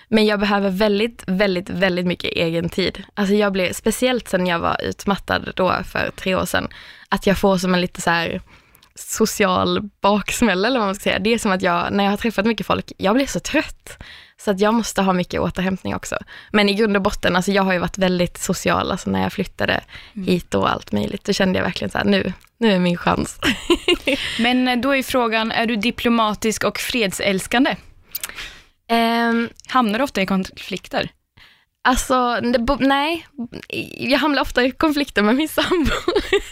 Men 0.07 0.25
jag 0.25 0.39
behöver 0.39 0.69
väldigt, 0.69 1.23
väldigt, 1.27 1.69
väldigt 1.69 2.05
mycket 2.05 2.31
egen 2.31 2.69
tid. 2.69 3.03
Alltså 3.13 3.35
jag 3.35 3.51
blir, 3.53 3.73
speciellt 3.73 4.27
sen 4.27 4.47
jag 4.47 4.59
var 4.59 4.81
utmattad 4.83 5.51
då 5.55 5.73
för 5.91 6.11
tre 6.15 6.35
år 6.35 6.45
sedan, 6.45 6.67
att 7.15 7.27
jag 7.27 7.37
får 7.37 7.57
som 7.57 7.73
en 7.73 7.81
lite 7.81 8.01
så 8.01 8.09
här 8.09 8.41
social 8.95 9.89
baksmälla 10.01 10.67
eller 10.67 10.79
vad 10.79 10.87
man 10.87 10.95
ska 10.95 11.03
säga. 11.03 11.19
Det 11.19 11.33
är 11.33 11.37
som 11.37 11.51
att 11.51 11.61
jag, 11.61 11.93
när 11.93 12.03
jag 12.03 12.11
har 12.11 12.17
träffat 12.17 12.45
mycket 12.45 12.67
folk, 12.67 12.91
jag 12.97 13.15
blir 13.15 13.25
så 13.25 13.39
trött. 13.39 13.97
Så 14.37 14.51
att 14.51 14.59
jag 14.59 14.73
måste 14.73 15.01
ha 15.01 15.13
mycket 15.13 15.41
återhämtning 15.41 15.95
också. 15.95 16.17
Men 16.51 16.69
i 16.69 16.73
grund 16.73 16.95
och 16.95 17.01
botten, 17.01 17.35
alltså 17.35 17.51
jag 17.51 17.63
har 17.63 17.73
ju 17.73 17.79
varit 17.79 17.97
väldigt 17.97 18.37
social, 18.37 18.91
alltså 18.91 19.09
när 19.09 19.21
jag 19.21 19.33
flyttade 19.33 19.81
hit 20.13 20.55
och 20.55 20.71
allt 20.71 20.91
möjligt, 20.91 21.23
då 21.23 21.33
kände 21.33 21.59
jag 21.59 21.63
verkligen 21.63 21.91
så 21.91 21.97
här, 21.97 22.05
nu, 22.05 22.33
nu 22.57 22.71
är 22.71 22.79
min 22.79 22.97
chans. 22.97 23.39
Men 24.39 24.67
eh, 24.67 24.77
då 24.77 24.95
är 24.95 25.03
frågan, 25.03 25.51
är 25.51 25.65
du 25.65 25.75
diplomatisk 25.75 26.63
och 26.63 26.79
fredsälskande? 26.79 27.75
Ehm, 28.89 29.49
Hamnar 29.67 29.99
du 29.99 30.03
ofta 30.03 30.21
i 30.21 30.25
konflikter? 30.25 31.09
Alltså, 31.85 32.39
nej, 32.79 33.27
jag 33.97 34.19
hamnar 34.19 34.41
ofta 34.41 34.63
i 34.63 34.71
konflikter 34.71 35.21
med 35.21 35.35
min 35.35 35.47
sambo. 35.47 35.91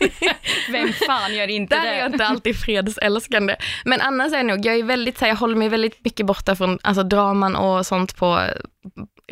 Vem 0.72 0.94
fan 0.94 1.36
gör 1.36 1.50
inte 1.50 1.76
Där 1.76 1.84
det? 1.84 1.90
är 1.90 2.00
jag 2.00 2.12
inte 2.12 2.26
alltid 2.26 2.56
fredsälskande. 2.60 3.56
Men 3.86 4.02
annars 4.02 4.34
är 4.34 4.38
jag 4.38 4.46
nog, 4.46 4.66
jag 4.66 4.76
är 4.76 4.84
väldigt 4.84 5.18
så 5.18 5.26
här, 5.26 5.32
jag 5.32 5.38
håller 5.38 5.56
mig 5.56 5.70
väldigt 5.70 6.06
mycket 6.06 6.26
borta 6.26 6.56
från 6.56 6.80
alltså, 6.82 7.04
draman 7.04 7.56
och 7.56 7.86
sånt 7.86 8.16
på 8.16 8.40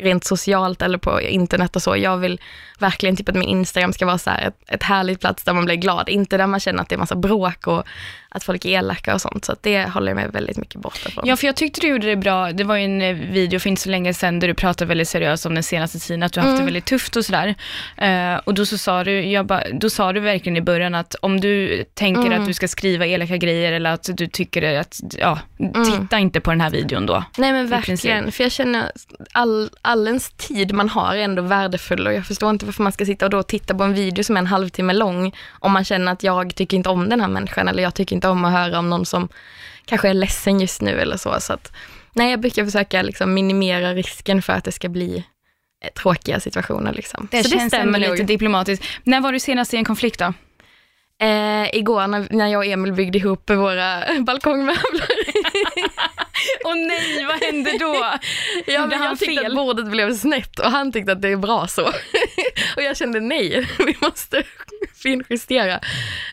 rent 0.00 0.24
socialt 0.24 0.82
eller 0.82 0.98
på 0.98 1.20
internet 1.20 1.76
och 1.76 1.82
så. 1.82 1.96
Jag 1.96 2.16
vill 2.16 2.40
verkligen 2.78 3.16
typ 3.16 3.28
att 3.28 3.34
min 3.34 3.48
Instagram 3.48 3.92
ska 3.92 4.06
vara 4.06 4.18
så 4.18 4.30
här 4.30 4.48
ett, 4.48 4.56
ett 4.66 4.82
härligt 4.82 5.20
plats 5.20 5.44
där 5.44 5.52
man 5.52 5.64
blir 5.64 5.74
glad. 5.74 6.08
Inte 6.08 6.36
där 6.36 6.46
man 6.46 6.60
känner 6.60 6.82
att 6.82 6.88
det 6.88 6.94
är 6.94 6.98
massa 6.98 7.16
bråk 7.16 7.66
och 7.66 7.84
att 8.34 8.44
folk 8.44 8.64
är 8.64 8.68
elaka 8.68 9.14
och 9.14 9.20
sånt. 9.20 9.44
Så 9.44 9.56
det 9.60 9.84
håller 9.84 10.08
jag 10.08 10.16
mig 10.16 10.28
väldigt 10.28 10.56
mycket 10.56 10.80
borta 10.80 11.10
från. 11.10 11.26
Ja, 11.26 11.36
för 11.36 11.46
jag 11.46 11.56
tyckte 11.56 11.80
du 11.80 11.88
gjorde 11.88 12.06
det 12.06 12.16
bra. 12.16 12.52
Det 12.52 12.64
var 12.64 12.76
ju 12.76 12.84
en 12.84 13.02
eh, 13.02 13.14
video 13.14 13.60
för 13.60 13.68
inte 13.70 13.82
så 13.82 13.88
länge 13.88 14.14
sedan 14.14 14.38
där 14.38 14.48
du 14.48 14.54
pratade 14.54 14.88
väldigt 14.88 15.08
seriöst 15.08 15.46
om 15.46 15.54
den 15.54 15.62
senaste 15.62 15.98
tiden, 15.98 16.22
att 16.22 16.32
du 16.32 16.40
har 16.40 16.48
haft 16.48 16.58
det 16.58 16.64
väldigt 16.64 16.84
tufft 16.84 17.16
och 17.16 17.24
sådär. 17.24 17.54
Eh, 17.96 18.34
och 18.44 18.54
då 18.54 18.66
så 18.66 18.78
sa 18.78 19.04
du, 19.04 19.24
jag 19.24 19.46
ba, 19.46 19.60
då 19.72 19.90
sa 19.90 20.12
du 20.12 20.20
verkligen 20.20 20.56
i 20.56 20.60
början 20.60 20.94
att 20.94 21.14
om 21.14 21.40
du 21.40 21.84
tänker 21.94 22.30
att 22.30 22.46
du 22.46 22.54
ska 22.54 22.68
skriva 22.68 23.06
elaka 23.06 23.36
grejer 23.36 23.72
eller 23.72 23.90
att 23.90 24.08
du 24.12 24.26
tycker 24.26 24.78
att, 24.80 25.00
ja, 25.18 25.38
titta 25.84 26.18
inte 26.18 26.40
på 26.40 26.50
den 26.50 26.60
här 26.60 26.70
videon 26.70 27.06
då. 27.06 27.24
Nej 27.36 27.52
men 27.52 27.68
verkligen, 27.68 28.32
för 28.32 28.42
jag 28.44 28.52
känner 28.52 28.92
all, 29.32 29.70
all 29.82 30.06
ens 30.06 30.30
tid 30.30 30.72
man 30.72 30.88
har 30.88 31.14
är 31.14 31.22
ändå 31.22 31.42
värdefull 31.42 32.06
och 32.06 32.12
jag 32.14 32.26
förstår 32.26 32.50
inte 32.50 32.66
varför 32.66 32.82
man 32.82 32.92
ska 32.92 33.06
sitta 33.06 33.26
och 33.26 33.30
då 33.30 33.42
titta 33.42 33.74
på 33.74 33.84
en 33.84 33.94
video 33.94 34.24
som 34.24 34.36
är 34.36 34.40
en 34.40 34.46
halvtimme 34.46 34.92
lång 34.92 35.32
om 35.50 35.72
man 35.72 35.84
känner 35.84 36.12
att 36.12 36.22
jag 36.22 36.54
tycker 36.54 36.76
inte 36.76 36.88
om 36.88 37.08
den 37.08 37.20
här 37.20 37.28
människan 37.28 37.68
eller 37.68 37.82
jag 37.82 37.94
tycker 37.94 38.16
inte 38.16 38.21
om 38.30 38.44
att 38.44 38.52
höra 38.52 38.78
om 38.78 38.90
någon 38.90 39.06
som 39.06 39.28
kanske 39.84 40.08
är 40.08 40.14
ledsen 40.14 40.60
just 40.60 40.80
nu 40.80 41.00
eller 41.00 41.16
så. 41.16 41.40
så 41.40 41.52
att, 41.52 41.72
nej, 42.12 42.30
jag 42.30 42.40
brukar 42.40 42.64
försöka 42.64 43.02
liksom 43.02 43.34
minimera 43.34 43.94
risken 43.94 44.42
för 44.42 44.52
att 44.52 44.64
det 44.64 44.72
ska 44.72 44.88
bli 44.88 45.24
eh, 45.84 45.92
tråkiga 45.92 46.40
situationer. 46.40 46.92
Liksom. 46.92 47.28
Det 47.30 47.44
så 47.44 47.50
känns 47.50 47.74
ändå 47.74 47.98
nog. 47.98 48.10
lite 48.10 48.22
diplomatiskt. 48.22 48.84
När 49.02 49.20
var 49.20 49.32
du 49.32 49.40
senast 49.40 49.74
i 49.74 49.76
en 49.76 49.84
konflikt 49.84 50.18
då? 50.18 50.32
Eh, 51.22 51.74
igår 51.74 52.06
när, 52.06 52.26
när 52.30 52.46
jag 52.46 52.58
och 52.58 52.66
Emil 52.66 52.92
byggde 52.92 53.18
ihop 53.18 53.50
våra 53.50 54.02
balkongmöbler. 54.20 55.08
Åh 56.64 56.74
nej, 56.74 57.24
vad 57.24 57.42
hände 57.42 57.78
då? 57.78 58.06
Ja, 58.66 58.86
men 58.86 58.98
han 58.98 59.08
jag 59.08 59.18
tyckte 59.18 59.42
fel? 59.42 59.46
att 59.46 59.56
bordet 59.56 59.90
blev 59.90 60.14
snett 60.14 60.58
och 60.58 60.70
han 60.70 60.92
tyckte 60.92 61.12
att 61.12 61.22
det 61.22 61.28
är 61.28 61.36
bra 61.36 61.66
så. 61.66 61.90
och 62.76 62.82
jag 62.82 62.96
kände 62.96 63.20
nej, 63.20 63.68
vi 63.78 63.96
måste 64.00 64.42
finjustera. 65.02 65.80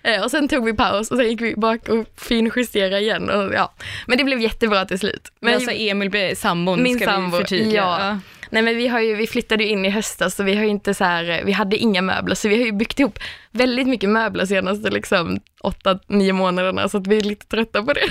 Eh, 0.04 0.24
och 0.24 0.32
sen 0.32 0.48
tog 0.48 0.66
vi 0.66 0.74
paus 0.74 1.12
och 1.12 1.18
sen 1.18 1.30
gick 1.30 1.42
vi 1.42 1.56
bak 1.56 1.90
och 1.90 2.06
finjustera 2.18 3.00
igen. 3.00 3.30
Och, 3.30 3.54
ja. 3.54 3.74
Men 4.08 4.18
det 4.18 4.24
blev 4.24 4.40
jättebra 4.42 4.86
till 4.86 5.00
slut. 5.00 5.32
Men 5.40 5.54
alltså 5.54 5.72
Emil, 5.72 6.10
blev 6.10 6.36
sambon, 6.36 6.84
Min 6.84 6.96
ska 6.96 7.06
sambo, 7.06 7.38
vi 7.38 7.44
förtydliga. 7.44 7.82
ja. 7.82 8.20
Nej 8.50 8.64
men 8.64 8.78
vi, 8.78 8.88
har 8.88 9.00
ju, 9.00 9.16
vi 9.16 9.28
flyttade 9.28 9.64
ju 9.64 9.70
in 9.70 9.86
i 9.86 9.90
höstas 9.90 10.36
så 10.36 10.44
vi 10.44 10.56
har 10.56 10.64
ju 10.64 10.70
inte 10.70 10.94
så 10.94 11.04
här, 11.04 11.42
vi 11.46 11.52
hade 11.52 11.78
inga 11.78 12.02
möbler 12.02 12.36
så 12.36 12.50
vi 12.50 12.58
har 12.58 12.66
ju 12.66 12.72
byggt 12.72 13.00
ihop 13.00 13.20
väldigt 13.52 13.88
mycket 13.88 14.10
möbler 14.10 14.46
senaste 14.46 14.90
liksom 14.90 15.40
åtta, 15.62 16.00
nio 16.08 16.34
månaderna 16.34 16.90
så 16.90 16.98
att 16.98 17.08
vi 17.08 17.18
är 17.18 17.22
lite 17.22 17.46
trötta 17.46 17.84
på 17.84 17.94
det. 17.94 18.02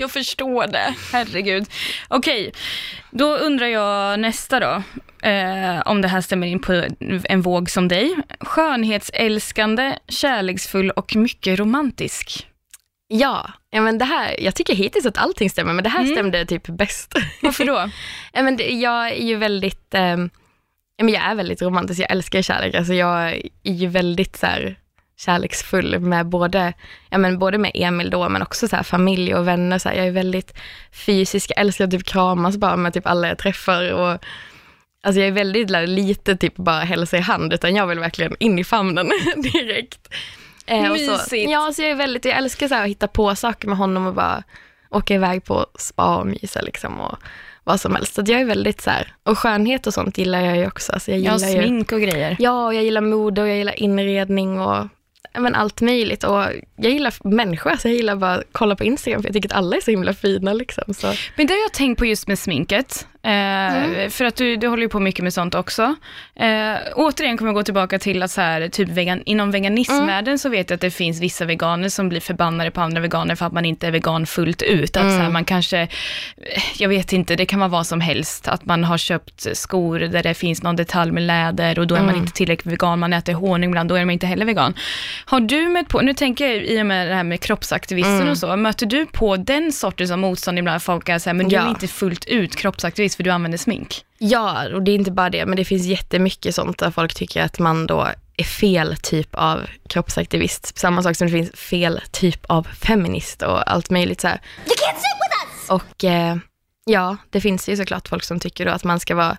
Jag 0.00 0.10
förstår 0.10 0.66
det, 0.66 0.94
herregud. 1.12 1.66
Okej, 2.08 2.52
då 3.10 3.36
undrar 3.36 3.66
jag 3.66 4.20
nästa 4.20 4.60
då, 4.60 4.82
eh, 5.28 5.80
om 5.84 6.02
det 6.02 6.08
här 6.08 6.20
stämmer 6.20 6.46
in 6.46 6.60
på 6.60 6.84
en 7.24 7.42
våg 7.42 7.70
som 7.70 7.88
dig. 7.88 8.16
Skönhetsälskande, 8.40 9.98
kärleksfull 10.08 10.90
och 10.90 11.16
mycket 11.16 11.58
romantisk. 11.58 12.46
Ja, 13.12 13.50
ja 13.70 13.80
men 13.80 13.98
det 13.98 14.04
här, 14.04 14.40
jag 14.40 14.54
tycker 14.54 14.74
hittills 14.74 15.06
att 15.06 15.18
allting 15.18 15.50
stämmer 15.50 15.72
men 15.72 15.84
det 15.84 15.90
här 15.90 16.04
stämde 16.04 16.46
typ 16.46 16.66
bäst. 16.66 17.14
Varför 17.42 17.64
då? 17.64 17.90
Ja, 18.32 18.42
men 18.42 18.56
det, 18.56 18.70
jag 18.70 19.08
är 19.08 19.26
ju 19.26 19.36
väldigt, 19.36 19.94
eh, 19.94 20.16
men 20.98 21.08
jag 21.08 21.22
är 21.22 21.34
väldigt 21.34 21.62
romantisk, 21.62 22.00
jag 22.00 22.10
älskar 22.10 22.42
kärlek. 22.42 22.74
Alltså 22.74 22.94
jag 22.94 23.30
är 23.62 23.72
ju 23.72 23.86
väldigt 23.86 24.36
så 24.36 24.46
här, 24.46 24.76
kärleksfull 25.20 25.98
med 25.98 26.26
både, 26.26 26.72
ja, 27.10 27.18
men 27.18 27.38
både 27.38 27.58
med 27.58 27.70
Emil 27.74 28.10
då, 28.10 28.28
men 28.28 28.42
också 28.42 28.68
så 28.68 28.76
här, 28.76 28.82
familj 28.82 29.34
och 29.34 29.48
vänner. 29.48 29.78
Så 29.78 29.88
här, 29.88 29.96
jag 29.96 30.06
är 30.06 30.12
väldigt 30.12 30.54
fysisk, 30.92 31.50
jag 31.50 31.60
älskar 31.60 31.84
att 31.84 31.90
typ 31.90 32.04
kramas 32.04 32.56
bara 32.56 32.76
med 32.76 32.92
typ 32.92 33.06
alla 33.06 33.28
jag 33.28 33.38
träffar. 33.38 33.92
Och, 33.92 34.18
alltså 35.02 35.20
jag 35.20 35.28
är 35.28 35.32
väldigt 35.32 35.70
lite 35.70 36.36
typ 36.36 36.56
bara 36.56 36.80
hälsa 36.80 37.16
i 37.16 37.20
hand, 37.20 37.52
utan 37.52 37.76
jag 37.76 37.86
vill 37.86 37.98
verkligen 37.98 38.36
in 38.38 38.58
i 38.58 38.64
famnen 38.64 39.10
direkt. 39.36 40.08
Eh, 40.66 40.92
Mysigt. 40.92 41.50
ja, 41.50 41.72
så 41.74 41.82
jag 41.82 41.90
är 41.90 41.94
väldigt, 41.94 42.24
jag 42.24 42.36
älskar 42.36 42.68
så 42.68 42.74
här, 42.74 42.82
att 42.82 42.88
hitta 42.90 43.08
på 43.08 43.34
saker 43.34 43.68
med 43.68 43.78
honom 43.78 44.06
och 44.06 44.14
bara 44.14 44.42
åka 44.90 45.14
iväg 45.14 45.44
på 45.44 45.66
spa 45.78 46.16
och 46.16 46.26
mysa 46.26 46.60
liksom 46.60 47.00
och 47.00 47.18
vad 47.64 47.80
som 47.80 47.94
helst. 47.94 48.14
Så 48.14 48.22
jag 48.26 48.40
är 48.40 48.44
väldigt 48.44 48.80
så 48.80 48.90
här, 48.90 49.14
och 49.22 49.38
skönhet 49.38 49.86
och 49.86 49.94
sånt 49.94 50.18
gillar 50.18 50.40
jag 50.40 50.56
ju 50.56 50.66
också. 50.66 51.00
Så 51.00 51.10
jag 51.10 51.18
Ja, 51.20 51.34
gillar 51.36 51.48
ju, 51.48 51.62
smink 51.62 51.92
och 51.92 52.00
grejer. 52.00 52.36
ja, 52.38 52.66
och 52.66 52.74
jag 52.74 52.84
gillar 52.84 53.00
mode 53.00 53.42
och 53.42 53.48
jag 53.48 53.56
gillar 53.56 53.82
inredning 53.82 54.60
och 54.60 54.86
ja, 55.32 55.40
men 55.40 55.54
allt 55.54 55.80
möjligt. 55.80 56.24
Och 56.24 56.44
jag 56.76 56.92
gillar 56.92 57.14
människor, 57.28 57.76
så 57.76 57.88
jag 57.88 57.94
gillar 57.94 58.16
bara 58.16 58.34
att 58.34 58.44
kolla 58.52 58.76
på 58.76 58.84
Instagram 58.84 59.22
för 59.22 59.28
jag 59.28 59.34
tycker 59.34 59.48
att 59.48 59.54
alla 59.56 59.76
är 59.76 59.80
så 59.80 59.90
himla 59.90 60.14
fina 60.14 60.52
liksom. 60.52 60.94
Så. 60.94 61.06
Men 61.36 61.46
det 61.46 61.52
har 61.54 61.60
jag 61.60 61.72
tänkt 61.72 61.98
på 61.98 62.06
just 62.06 62.28
med 62.28 62.38
sminket, 62.38 63.06
eh, 63.22 64.08
för 64.08 64.24
att 64.24 64.36
du, 64.36 64.56
du 64.56 64.68
håller 64.68 64.82
ju 64.82 64.88
på 64.88 65.00
mycket 65.00 65.22
med 65.22 65.34
sånt 65.34 65.54
också. 65.54 65.94
Eh, 66.36 66.74
återigen 66.94 67.38
kommer 67.38 67.48
jag 67.48 67.54
gå 67.54 67.62
tillbaka 67.62 67.98
till 67.98 68.22
att 68.22 68.30
så 68.30 68.40
här, 68.40 68.68
typ 68.68 68.88
vegan, 68.88 69.22
inom 69.26 69.50
veganismvärlden 69.50 70.38
så 70.38 70.48
vet 70.48 70.70
jag 70.70 70.74
att 70.74 70.80
det 70.80 70.90
finns 70.90 71.20
vissa 71.20 71.44
veganer 71.44 71.88
som 71.88 72.08
blir 72.08 72.20
förbannade 72.20 72.70
på 72.70 72.80
andra 72.80 73.00
veganer 73.00 73.34
för 73.34 73.46
att 73.46 73.52
man 73.52 73.64
inte 73.64 73.86
är 73.86 73.90
vegan 73.90 74.26
fullt 74.26 74.62
ut. 74.62 74.96
Att 74.96 75.02
så 75.02 75.18
här, 75.18 75.30
man 75.30 75.44
kanske, 75.44 75.88
jag 76.78 76.88
vet 76.88 77.12
inte, 77.12 77.36
det 77.36 77.46
kan 77.46 77.58
vara 77.60 77.68
vad 77.68 77.86
som 77.86 78.00
helst. 78.00 78.48
Att 78.48 78.64
man 78.64 78.84
har 78.84 78.98
köpt 78.98 79.56
skor 79.56 79.98
där 79.98 80.22
det 80.22 80.34
finns 80.34 80.62
någon 80.62 80.76
detalj 80.76 81.12
med 81.12 81.22
läder 81.22 81.78
och 81.78 81.86
då 81.86 81.94
är 81.94 82.02
man 82.02 82.16
inte 82.16 82.32
tillräckligt 82.32 82.72
vegan, 82.72 82.98
man 82.98 83.12
äter 83.12 83.32
honung 83.32 83.70
ibland, 83.70 83.88
då 83.88 83.94
är 83.94 84.04
man 84.04 84.12
inte 84.12 84.26
heller 84.26 84.44
vegan. 84.46 84.74
Har 85.24 85.40
du 85.40 85.68
mött 85.68 85.88
på, 85.88 86.00
nu 86.00 86.14
tänker 86.14 86.46
jag 86.48 86.56
i 86.64 86.82
och 86.82 86.86
med 86.86 87.08
det 87.08 87.14
här 87.14 87.24
med 87.24 87.40
kroppsaktivisten 87.40 88.28
och 88.28 88.38
så, 88.38 88.56
möter 88.56 88.86
du 88.86 89.06
på 89.06 89.36
den 89.36 89.72
sortens 89.72 90.10
av 90.10 90.18
motstånd 90.18 90.58
ibland? 90.58 90.82
Folk 90.82 91.08
är 91.08 91.18
så 91.18 91.30
här, 91.30 91.34
men 91.34 91.48
du 91.48 91.56
är 91.56 91.60
Ja. 91.60 91.68
inte 91.68 91.88
fullt 91.88 92.24
ut 92.24 92.56
kroppsaktivist 92.56 93.09
för 93.16 93.22
du 93.22 93.30
använder 93.30 93.58
smink. 93.58 94.04
Ja, 94.18 94.74
och 94.74 94.82
det 94.82 94.90
är 94.90 94.94
inte 94.94 95.10
bara 95.10 95.30
det, 95.30 95.46
men 95.46 95.56
det 95.56 95.64
finns 95.64 95.86
jättemycket 95.86 96.54
sånt 96.54 96.78
där 96.78 96.90
folk 96.90 97.14
tycker 97.14 97.42
att 97.42 97.58
man 97.58 97.86
då 97.86 98.08
är 98.36 98.44
fel 98.44 98.96
typ 98.96 99.34
av 99.34 99.66
kroppsaktivist. 99.88 100.78
Samma 100.78 101.02
sak 101.02 101.16
som 101.16 101.26
det 101.26 101.32
finns 101.32 101.50
fel 101.50 102.00
typ 102.10 102.44
av 102.44 102.62
feminist 102.62 103.42
och 103.42 103.70
allt 103.70 103.90
möjligt 103.90 104.20
så 104.20 104.28
här. 104.28 104.40
You 104.66 104.74
can't 104.74 104.96
sit 104.96 105.16
with 105.20 105.70
us! 105.70 105.70
Och 105.70 106.04
eh, 106.04 106.36
ja, 106.84 107.16
det 107.30 107.40
finns 107.40 107.68
ju 107.68 107.76
såklart 107.76 108.08
folk 108.08 108.24
som 108.24 108.40
tycker 108.40 108.66
då 108.66 108.72
att 108.72 108.84
man 108.84 109.00
ska 109.00 109.14
vara, 109.14 109.36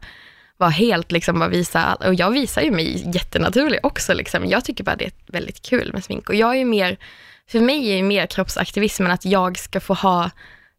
vara 0.58 0.70
helt, 0.70 1.12
liksom 1.12 1.40
bara 1.40 1.50
visa, 1.50 1.94
och 1.94 2.16
jag 2.16 2.32
visar 2.32 2.62
ju 2.62 2.72
mig 2.72 3.12
jättenaturlig 3.16 3.80
också 3.84 4.14
liksom. 4.14 4.46
Jag 4.46 4.66
tycker 4.66 4.84
bara 4.84 4.96
det 4.96 5.06
är 5.06 5.14
väldigt 5.28 5.62
kul 5.62 5.94
med 5.94 6.04
smink 6.04 6.30
och 6.30 6.36
jag 6.36 6.50
är 6.50 6.60
ju 6.60 6.66
mer, 6.66 6.98
för 7.48 7.60
mig 7.60 7.92
är 7.92 7.96
ju 7.96 8.04
mer 8.04 8.26
kroppsaktivismen 8.26 9.12
att 9.12 9.26
jag 9.26 9.58
ska 9.58 9.80
få 9.80 9.94
ha 9.94 10.30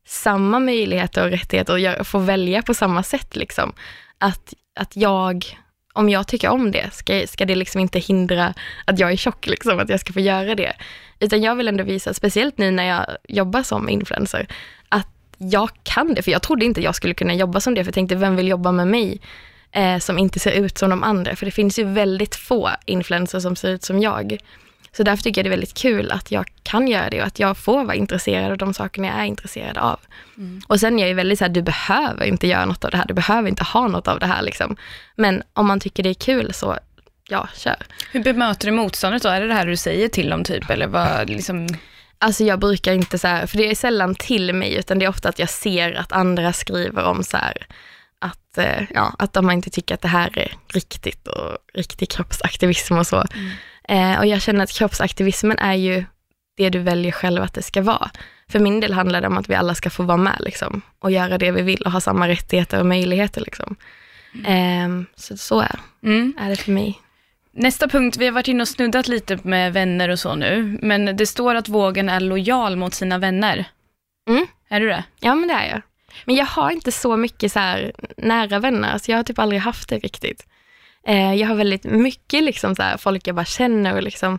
samma 0.06 0.60
möjligheter 0.60 1.24
och 1.24 1.30
rättigheter 1.30 2.00
och 2.00 2.06
få 2.06 2.18
välja 2.18 2.62
på 2.62 2.74
samma 2.74 3.02
sätt 3.02 3.36
liksom. 3.36 3.72
Att, 4.18 4.54
att 4.80 4.96
jag, 4.96 5.58
om 5.92 6.08
jag 6.08 6.28
tycker 6.28 6.48
om 6.48 6.70
det, 6.70 6.94
ska, 6.94 7.26
ska 7.26 7.44
det 7.44 7.54
liksom 7.54 7.80
inte 7.80 7.98
hindra 7.98 8.54
att 8.84 8.98
jag 8.98 9.12
är 9.12 9.16
tjock, 9.16 9.46
liksom, 9.46 9.78
att 9.78 9.88
jag 9.88 10.00
ska 10.00 10.12
få 10.12 10.20
göra 10.20 10.54
det. 10.54 10.72
Utan 11.20 11.42
jag 11.42 11.56
vill 11.56 11.68
ändå 11.68 11.84
visa, 11.84 12.14
speciellt 12.14 12.58
nu 12.58 12.70
när 12.70 12.84
jag 12.84 13.06
jobbar 13.28 13.62
som 13.62 13.88
influencer, 13.88 14.46
att 14.88 15.08
jag 15.38 15.70
kan 15.82 16.14
det. 16.14 16.22
För 16.22 16.30
jag 16.30 16.42
trodde 16.42 16.64
inte 16.64 16.80
jag 16.80 16.94
skulle 16.94 17.14
kunna 17.14 17.34
jobba 17.34 17.60
som 17.60 17.74
det, 17.74 17.84
för 17.84 17.88
jag 17.88 17.94
tänkte, 17.94 18.14
vem 18.14 18.36
vill 18.36 18.48
jobba 18.48 18.72
med 18.72 18.88
mig 18.88 19.20
eh, 19.72 19.98
som 19.98 20.18
inte 20.18 20.38
ser 20.38 20.52
ut 20.52 20.78
som 20.78 20.90
de 20.90 21.02
andra? 21.02 21.36
För 21.36 21.46
det 21.46 21.52
finns 21.52 21.78
ju 21.78 21.84
väldigt 21.84 22.34
få 22.34 22.70
influencers 22.86 23.42
som 23.42 23.56
ser 23.56 23.68
ut 23.68 23.82
som 23.82 24.00
jag. 24.00 24.38
Så 24.96 25.02
därför 25.02 25.22
tycker 25.22 25.38
jag 25.40 25.44
det 25.44 25.48
är 25.48 25.50
väldigt 25.56 25.74
kul 25.74 26.10
att 26.10 26.30
jag 26.30 26.44
kan 26.62 26.88
göra 26.88 27.10
det 27.10 27.20
och 27.20 27.26
att 27.26 27.38
jag 27.38 27.56
får 27.56 27.84
vara 27.84 27.94
intresserad 27.94 28.52
av 28.52 28.58
de 28.58 28.74
sakerna 28.74 29.06
jag 29.06 29.16
är 29.16 29.24
intresserad 29.24 29.78
av. 29.78 30.00
Och 30.68 30.80
sen 30.80 30.98
är 30.98 31.02
jag 31.02 31.08
ju 31.08 31.14
väldigt 31.14 31.38
så 31.38 31.44
här, 31.44 31.52
du 31.52 31.62
behöver 31.62 32.24
inte 32.24 32.46
göra 32.46 32.64
något 32.64 32.84
av 32.84 32.90
det 32.90 32.96
här, 32.96 33.06
du 33.06 33.14
behöver 33.14 33.48
inte 33.48 33.64
ha 33.64 33.88
något 33.88 34.08
av 34.08 34.18
det 34.18 34.26
här 34.26 34.42
liksom. 34.42 34.76
Men 35.16 35.42
om 35.52 35.66
man 35.66 35.80
tycker 35.80 36.02
det 36.02 36.08
är 36.08 36.14
kul 36.14 36.54
så, 36.54 36.78
ja, 37.28 37.48
kör. 37.54 37.76
Hur 38.12 38.22
bemöter 38.22 38.66
du 38.66 38.72
motståndet 38.72 39.22
då? 39.22 39.28
Är 39.28 39.40
det 39.40 39.46
det 39.46 39.54
här 39.54 39.66
du 39.66 39.76
säger 39.76 40.08
till 40.08 40.30
dem 40.30 40.44
typ, 40.44 40.70
eller 40.70 40.86
vad 40.86 41.30
liksom? 41.30 41.68
Alltså 42.18 42.44
jag 42.44 42.58
brukar 42.58 42.92
inte 42.92 43.18
så 43.18 43.28
här, 43.28 43.46
för 43.46 43.58
det 43.58 43.70
är 43.70 43.74
sällan 43.74 44.14
till 44.14 44.54
mig, 44.54 44.74
utan 44.74 44.98
det 44.98 45.04
är 45.04 45.08
ofta 45.08 45.28
att 45.28 45.38
jag 45.38 45.50
ser 45.50 45.92
att 45.92 46.12
andra 46.12 46.52
skriver 46.52 47.04
om 47.04 47.24
så 47.24 47.36
här, 47.36 47.66
att, 48.18 48.58
eh, 48.58 48.82
ja, 48.94 49.14
att 49.18 49.32
de 49.32 49.50
inte 49.50 49.70
tycker 49.70 49.94
att 49.94 50.00
det 50.00 50.08
här 50.08 50.38
är 50.38 50.52
riktigt 50.68 51.28
och 51.28 51.58
riktig 51.74 52.10
kroppsaktivism 52.10 52.98
och 52.98 53.06
så. 53.06 53.24
Eh, 53.92 54.18
och 54.18 54.26
jag 54.26 54.42
känner 54.42 54.64
att 54.64 54.72
kroppsaktivismen 54.72 55.58
är 55.58 55.74
ju 55.74 56.04
det 56.56 56.70
du 56.70 56.78
väljer 56.78 57.12
själv 57.12 57.42
att 57.42 57.54
det 57.54 57.62
ska 57.62 57.82
vara. 57.82 58.10
För 58.48 58.58
min 58.58 58.80
del 58.80 58.92
handlar 58.92 59.20
det 59.20 59.26
om 59.26 59.36
att 59.38 59.48
vi 59.50 59.54
alla 59.54 59.74
ska 59.74 59.90
få 59.90 60.02
vara 60.02 60.16
med 60.16 60.36
liksom, 60.40 60.82
och 60.98 61.10
göra 61.10 61.38
det 61.38 61.50
vi 61.50 61.62
vill 61.62 61.82
och 61.82 61.92
ha 61.92 62.00
samma 62.00 62.28
rättigheter 62.28 62.80
och 62.80 62.86
möjligheter. 62.86 63.40
Liksom. 63.40 63.76
Ehm, 64.46 65.06
så 65.16 65.36
så 65.36 65.60
är, 65.60 65.78
Mm. 66.02 66.34
är 66.40 66.48
det 66.48 66.56
för 66.56 66.72
mig. 66.72 66.98
Nästa 67.54 67.88
punkt, 67.88 68.16
vi 68.16 68.24
har 68.24 68.32
varit 68.32 68.48
inne 68.48 68.62
och 68.62 68.68
snuddat 68.68 69.08
lite 69.08 69.38
med 69.42 69.72
vänner 69.72 70.08
och 70.08 70.18
så 70.18 70.34
nu, 70.34 70.78
men 70.82 71.16
det 71.16 71.26
står 71.26 71.54
att 71.54 71.68
vågen 71.68 72.08
är 72.08 72.20
lojal 72.20 72.76
mot 72.76 72.94
sina 72.94 73.18
vänner. 73.18 73.64
Mm. 74.28 74.46
Är 74.68 74.80
du 74.80 74.88
det? 74.88 75.04
Ja, 75.20 75.34
men 75.34 75.48
det 75.48 75.54
är 75.54 75.70
jag. 75.70 75.82
Men 76.24 76.34
jag 76.36 76.46
har 76.46 76.70
inte 76.70 76.92
så 76.92 77.16
mycket 77.16 77.52
så 77.52 77.90
nära 78.16 78.58
vänner, 78.58 78.92
alltså 78.92 79.10
jag 79.10 79.18
har 79.18 79.24
typ 79.24 79.38
aldrig 79.38 79.60
haft 79.60 79.88
det 79.88 79.98
riktigt. 79.98 80.46
Eh, 81.06 81.34
jag 81.34 81.48
har 81.48 81.54
väldigt 81.54 81.84
mycket 81.84 82.42
liksom 82.42 82.74
så 82.74 82.82
här, 82.82 82.96
folk 82.96 83.26
jag 83.26 83.36
bara 83.36 83.44
känner 83.44 83.94
och 83.94 84.02
liksom 84.02 84.38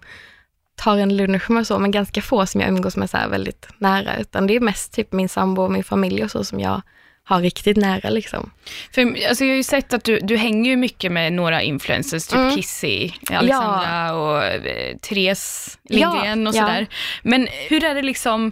tar 0.75 0.97
en 0.97 1.17
lunch 1.17 1.49
med 1.49 1.59
och 1.59 1.67
så, 1.67 1.79
men 1.79 1.91
ganska 1.91 2.21
få 2.21 2.45
som 2.45 2.61
jag 2.61 2.69
umgås 2.69 2.97
med 2.97 3.09
så 3.09 3.17
här 3.17 3.29
väldigt 3.29 3.67
nära, 3.77 4.17
utan 4.17 4.47
det 4.47 4.55
är 4.55 4.59
mest 4.59 4.93
typ 4.93 5.11
min 5.11 5.29
sambo 5.29 5.61
och 5.61 5.71
min 5.71 5.83
familj 5.83 6.23
och 6.23 6.31
så 6.31 6.43
som 6.43 6.59
jag 6.59 6.81
har 7.25 7.41
riktigt 7.41 7.77
nära 7.77 8.09
liksom. 8.09 8.51
För, 8.91 9.01
alltså, 9.01 9.45
jag 9.45 9.51
har 9.51 9.55
ju 9.55 9.63
sett 9.63 9.93
att 9.93 10.03
du, 10.03 10.19
du 10.19 10.37
hänger 10.37 10.69
ju 10.71 10.77
mycket 10.77 11.11
med 11.11 11.33
några 11.33 11.61
influencers, 11.61 12.27
typ 12.27 12.39
Mm. 12.39 12.55
Kissy, 12.55 13.11
Alexandra 13.29 14.13
och 14.13 14.43
eh, 14.45 14.97
Therese 14.97 15.77
Lindgren 15.89 16.47
och 16.47 16.55
Ja, 16.55 16.61
sådär. 16.61 16.87
Men 17.21 17.47
hur 17.69 17.83
är 17.83 17.95
det 17.95 18.01
liksom 18.01 18.51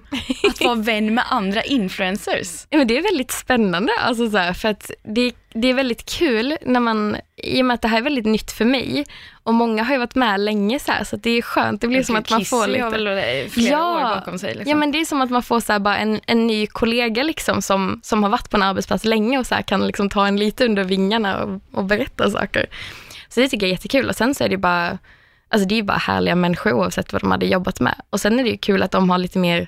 att 0.50 0.62
vara 0.62 0.76
vän 0.76 1.14
med 1.14 1.24
andra 1.30 1.64
influencers? 1.64 2.66
Ja, 2.70 2.78
men 2.78 2.88
det 2.88 2.98
är 2.98 3.02
väldigt 3.02 3.32
spännande, 3.32 3.94
alltså 4.00 4.30
så 4.30 4.38
här, 4.38 4.54
för 4.54 4.70
att 4.70 4.92
det, 5.04 5.32
det 5.54 5.68
är 5.68 5.74
väldigt 5.74 6.06
kul 6.18 6.58
när 6.66 6.80
man, 6.80 7.18
i 7.38 7.62
och 7.62 7.66
med 7.66 7.74
att 7.74 7.82
det 7.82 7.88
här 7.88 7.98
är 7.98 8.02
väldigt 8.02 8.26
nytt 8.26 8.52
för 8.52 8.66
mig, 8.66 9.06
och 9.52 9.56
många 9.56 9.84
har 9.84 9.94
ju 9.94 10.00
varit 10.00 10.16
med 10.16 10.40
länge 10.40 10.80
så 10.80 10.92
här, 10.92 11.04
så 11.04 11.16
det 11.16 11.30
är 11.30 11.42
skönt, 11.42 11.82
det 11.82 11.88
blir 11.88 12.04
som 12.04 12.16
att 12.16 12.30
man 12.30 12.46
får 12.46 12.68
lite... 12.68 12.84
har 12.84 12.92
väl 12.92 13.50
flera 13.50 13.86
år 13.86 14.02
bakom 14.02 14.40
sig. 14.40 14.54
Liksom. 14.54 14.70
Ja, 14.70 14.76
men 14.76 14.92
det 14.92 15.02
är 15.02 15.06
som 15.06 15.22
att 15.22 15.30
man 15.30 15.44
får 15.44 15.60
så 15.60 15.80
bara 15.80 15.98
en, 15.98 16.20
en 16.28 16.48
ny 16.48 16.68
kollega 16.68 17.24
liksom 17.24 17.62
som, 17.62 18.00
som 18.04 18.24
har 18.24 18.30
varit 18.30 18.50
på 18.50 18.58
en 18.58 18.64
arbetsplats 18.64 19.06
länge 19.06 19.40
och 19.40 19.48
så 19.48 19.56
här 19.56 19.62
kan 19.62 19.88
liksom 19.88 20.10
ta 20.10 20.28
en 20.28 20.38
lite 20.38 20.66
under 20.66 20.84
vingarna 20.84 21.44
och, 21.44 21.62
och 21.72 21.84
berätta 21.84 22.30
saker. 22.30 22.66
Så 23.30 23.40
det 23.40 23.48
tycker 23.48 23.66
jag 23.66 23.70
är 23.70 23.74
jättekul 23.74 24.10
och 24.10 24.16
sen 24.16 24.36
så 24.36 24.44
är 24.44 24.50
det 24.50 24.58
bara, 24.58 24.98
alltså 25.50 25.68
det 25.68 25.80
är 25.80 25.84
bara 25.84 25.98
härliga 25.98 26.36
människor 26.36 26.74
oavsett 26.74 27.14
vad 27.14 27.22
de 27.22 27.32
hade 27.32 27.46
jobbat 27.46 27.80
med. 27.80 27.96
Och 28.10 28.20
sen 28.20 28.40
är 28.40 28.44
det 28.44 28.50
ju 28.50 28.58
kul 28.58 28.84
att 28.84 28.92
de 28.92 29.10
har 29.10 29.18
lite 29.18 29.40
mer 29.40 29.68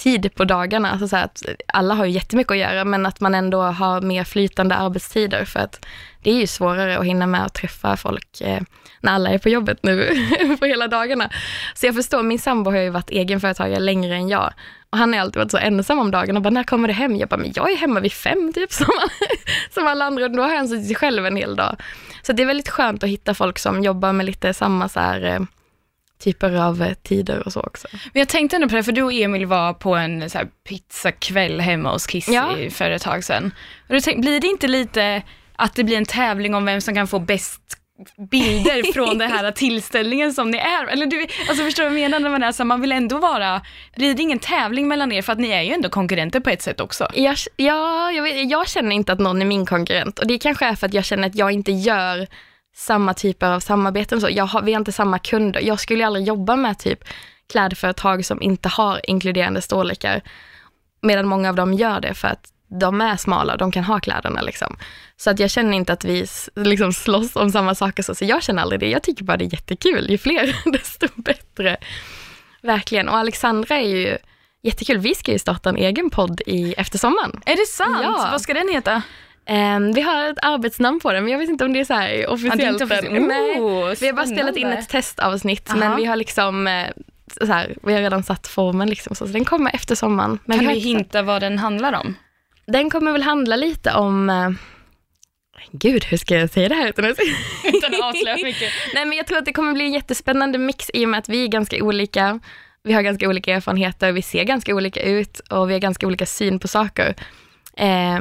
tid 0.00 0.34
på 0.34 0.44
dagarna, 0.44 0.90
alltså 0.90 1.08
så 1.08 1.16
här 1.16 1.24
att 1.24 1.42
alla 1.66 1.94
har 1.94 2.04
ju 2.04 2.10
jättemycket 2.10 2.50
att 2.50 2.58
göra, 2.58 2.84
men 2.84 3.06
att 3.06 3.20
man 3.20 3.34
ändå 3.34 3.62
har 3.62 4.00
mer 4.00 4.24
flytande 4.24 4.74
arbetstider 4.74 5.44
för 5.44 5.60
att 5.60 5.86
det 6.22 6.30
är 6.30 6.40
ju 6.40 6.46
svårare 6.46 6.98
att 6.98 7.04
hinna 7.04 7.26
med 7.26 7.44
att 7.44 7.54
träffa 7.54 7.96
folk 7.96 8.40
eh, 8.40 8.60
när 9.00 9.12
alla 9.12 9.30
är 9.30 9.38
på 9.38 9.48
jobbet 9.48 9.78
nu 9.82 10.26
på 10.60 10.66
hela 10.66 10.88
dagarna. 10.88 11.30
Så 11.74 11.86
jag 11.86 11.94
förstår, 11.94 12.22
min 12.22 12.38
sambo 12.38 12.70
har 12.70 12.78
ju 12.78 12.90
varit 12.90 13.10
egenföretagare 13.10 13.80
längre 13.80 14.14
än 14.14 14.28
jag 14.28 14.52
och 14.90 14.98
han 14.98 15.12
har 15.12 15.20
alltid 15.20 15.36
varit 15.36 15.50
så 15.50 15.58
ensam 15.58 15.98
om 15.98 16.10
dagarna 16.10 16.38
och 16.38 16.42
bara, 16.42 16.50
när 16.50 16.64
kommer 16.64 16.88
du 16.88 16.94
hem? 16.94 17.16
Jag 17.16 17.28
bara, 17.28 17.36
men 17.36 17.52
jag 17.54 17.72
är 17.72 17.76
hemma 17.76 18.00
vid 18.00 18.12
fem 18.12 18.52
typ 18.52 18.72
som, 18.72 18.86
som 19.70 19.86
alla 19.86 20.04
andra 20.04 20.24
och 20.24 20.30
då 20.30 20.42
har 20.42 20.56
han 20.56 20.68
suttit 20.68 20.98
själv 20.98 21.26
en 21.26 21.36
hel 21.36 21.56
dag. 21.56 21.76
Så 22.22 22.32
det 22.32 22.42
är 22.42 22.46
väldigt 22.46 22.68
skönt 22.68 23.02
att 23.02 23.10
hitta 23.10 23.34
folk 23.34 23.58
som 23.58 23.82
jobbar 23.82 24.12
med 24.12 24.26
lite 24.26 24.54
samma 24.54 24.88
så 24.88 25.00
här, 25.00 25.24
eh, 25.24 25.40
typer 26.20 26.54
av 26.54 26.82
eh, 26.82 26.92
tider 26.94 27.42
och 27.46 27.52
så 27.52 27.60
också. 27.60 27.88
Men 27.92 28.20
jag 28.20 28.28
tänkte 28.28 28.56
ändå 28.56 28.68
på 28.68 28.74
det, 28.74 28.82
för 28.82 28.92
du 28.92 29.02
och 29.02 29.12
Emil 29.12 29.46
var 29.46 29.72
på 29.72 29.94
en 29.94 30.30
så 30.30 30.38
här, 30.38 30.48
pizzakväll 30.68 31.60
hemma 31.60 31.92
hos 31.92 32.06
Kissy 32.06 32.32
Ja. 32.32 32.54
för 32.70 32.90
ett 32.90 33.02
tag 33.02 33.24
sedan. 33.24 33.54
Och 33.88 33.94
då 33.94 34.00
tänkte, 34.00 34.20
blir 34.20 34.40
det 34.40 34.46
inte 34.46 34.68
lite 34.68 35.22
att 35.56 35.74
det 35.74 35.84
blir 35.84 35.96
en 35.96 36.04
tävling 36.04 36.54
om 36.54 36.64
vem 36.64 36.80
som 36.80 36.94
kan 36.94 37.06
få 37.08 37.18
bäst 37.18 37.60
bilder 38.30 38.92
från 38.94 39.18
den 39.18 39.30
här 39.30 39.50
tillställningen 39.50 40.32
som 40.34 40.50
ni 40.50 40.58
är? 40.58 40.86
Eller 40.86 41.06
du, 41.06 41.26
alltså 41.48 41.64
förstår 41.64 41.82
du 41.82 41.88
vad 41.90 41.98
jag 41.98 42.10
menar 42.10 42.20
när 42.20 42.30
man 42.30 42.42
är 42.42 42.52
så 42.52 42.64
man 42.64 42.80
vill 42.80 42.92
ändå 42.92 43.18
vara, 43.18 43.62
blir 43.96 44.14
det 44.14 44.22
ingen 44.22 44.38
tävling 44.38 44.88
mellan 44.88 45.12
er 45.12 45.22
för 45.22 45.32
att 45.32 45.38
ni 45.38 45.50
är 45.50 45.62
ju 45.62 45.72
ändå 45.72 45.88
konkurrenter 45.88 46.40
på 46.40 46.50
ett 46.50 46.62
sätt 46.62 46.80
också? 46.80 47.08
Jag, 47.14 47.36
ja, 47.56 48.12
jag, 48.12 48.22
vet, 48.22 48.50
jag 48.50 48.68
känner 48.68 48.96
inte 48.96 49.12
att 49.12 49.18
någon 49.18 49.42
är 49.42 49.46
min 49.46 49.66
konkurrent 49.66 50.18
och 50.18 50.26
det 50.26 50.38
kanske 50.38 50.66
är 50.66 50.74
för 50.74 50.86
att 50.86 50.94
jag 50.94 51.04
känner 51.04 51.28
att 51.28 51.34
jag 51.34 51.52
inte 51.52 51.72
gör 51.72 52.26
samma 52.80 53.14
typer 53.14 53.46
av 53.46 53.60
samarbeten. 53.60 54.20
Så 54.20 54.28
jag 54.30 54.44
har, 54.44 54.62
vi 54.62 54.72
har 54.72 54.80
inte 54.80 54.92
samma 54.92 55.18
kunder. 55.18 55.60
Jag 55.60 55.80
skulle 55.80 56.06
aldrig 56.06 56.26
jobba 56.26 56.56
med 56.56 56.78
typ 56.78 57.04
klädföretag 57.52 58.24
som 58.24 58.42
inte 58.42 58.68
har 58.68 59.00
inkluderande 59.04 59.62
storlekar. 59.62 60.20
Medan 61.02 61.26
många 61.26 61.48
av 61.48 61.54
dem 61.54 61.74
gör 61.74 62.00
det 62.00 62.14
för 62.14 62.28
att 62.28 62.52
de 62.80 63.00
är 63.00 63.16
smala 63.16 63.52
och 63.52 63.58
de 63.58 63.72
kan 63.72 63.84
ha 63.84 64.00
kläderna. 64.00 64.42
Liksom. 64.42 64.76
Så 65.16 65.30
att 65.30 65.38
jag 65.38 65.50
känner 65.50 65.76
inte 65.76 65.92
att 65.92 66.04
vi 66.04 66.26
liksom 66.54 66.92
slåss 66.92 67.36
om 67.36 67.50
samma 67.50 67.74
saker. 67.74 68.02
Så, 68.02 68.14
så 68.14 68.24
jag 68.24 68.42
känner 68.42 68.62
aldrig 68.62 68.80
det. 68.80 68.90
Jag 68.90 69.02
tycker 69.02 69.24
bara 69.24 69.36
det 69.36 69.44
är 69.44 69.52
jättekul. 69.52 70.10
Ju 70.10 70.18
fler, 70.18 70.56
desto 70.72 71.06
bättre. 71.14 71.76
Verkligen. 72.62 73.08
Och 73.08 73.16
Alexandra 73.16 73.76
är 73.76 73.88
ju 73.88 74.18
jättekul. 74.62 74.98
Vi 74.98 75.14
ska 75.14 75.32
ju 75.32 75.38
starta 75.38 75.68
en 75.68 75.76
egen 75.76 76.10
podd 76.10 76.40
i 76.46 76.72
eftersommaren. 76.72 77.40
Är 77.46 77.56
det 77.56 77.66
sant? 77.66 77.98
Ja. 78.02 78.28
Vad 78.32 78.40
ska 78.40 78.54
den 78.54 78.68
heta? 78.68 79.02
Ehm, 79.46 79.92
vi 79.92 80.00
har 80.00 80.24
ett 80.30 80.38
arbetsnamn 80.42 81.00
på 81.00 81.12
den, 81.12 81.22
men 81.24 81.32
jag 81.32 81.38
vet 81.38 81.48
inte 81.48 81.64
om 81.64 81.72
det 81.72 81.80
är 81.80 81.84
så 81.84 81.94
här 81.94 82.26
officiellt 82.30 82.54
inte 82.62 82.84
än. 82.84 82.92
officiellt. 82.92 83.28
Nej. 83.28 83.60
Oh, 83.60 83.94
Vi 84.00 84.06
har 84.06 84.12
bara 84.12 84.26
spelat 84.26 84.56
in 84.56 84.66
ett 84.66 84.88
testavsnitt, 84.88 85.70
Aha. 85.70 85.78
men 85.78 85.96
vi 85.96 86.04
har 86.04 86.16
liksom 86.16 86.66
eh, 86.66 86.86
så 87.40 87.52
här, 87.52 87.74
vi 87.82 87.92
har 87.92 88.00
redan 88.00 88.22
satt 88.22 88.46
formen 88.48 88.88
liksom, 88.90 89.14
så, 89.16 89.24
den 89.24 89.44
kommer 89.44 89.74
efter 89.74 89.94
sommaren. 89.94 90.38
Men 90.44 90.58
Kan 90.58 90.68
vi 90.68 90.72
du 90.74 90.78
inte- 90.78 90.88
hinta 90.88 91.22
vad 91.22 91.42
den 91.42 91.58
handlar 91.58 91.92
om? 91.92 92.14
Den 92.66 92.90
kommer 92.90 93.12
väl 93.12 93.22
handla 93.22 93.56
lite 93.56 93.92
om, 93.94 94.30
eh, 94.30 94.50
gud 95.72 96.04
hur 96.04 96.16
ska 96.16 96.34
jag 96.36 96.50
säga 96.50 96.68
det 96.68 96.74
här 96.74 96.88
utan 96.88 97.04
att 97.04 97.18
Utan 97.72 97.94
att 97.94 98.00
avslöja 98.00 98.36
mycket. 98.44 98.72
Nej 98.94 99.04
men 99.06 99.18
jag 99.18 99.26
tror 99.26 99.38
att 99.38 99.44
det 99.44 99.52
kommer 99.52 99.72
bli 99.72 99.84
en 99.84 99.92
jättespännande 99.92 100.58
mix 100.58 100.90
i 100.94 101.04
och 101.04 101.08
med 101.08 101.18
att 101.18 101.28
vi 101.28 101.44
är 101.44 101.48
ganska 101.48 101.76
olika. 101.84 102.40
Vi 102.82 102.92
har 102.92 103.02
ganska 103.02 103.28
olika 103.28 103.54
erfarenheter, 103.54 104.12
vi 104.12 104.22
ser 104.22 104.44
ganska 104.44 104.74
olika 104.74 105.02
ut 105.02 105.38
och 105.38 105.68
vi 105.70 105.72
har 105.72 105.80
ganska 105.80 106.06
olika 106.06 106.26
syn 106.26 106.58
på 106.58 106.68
saker. 106.68 107.14
Eh, 107.76 108.18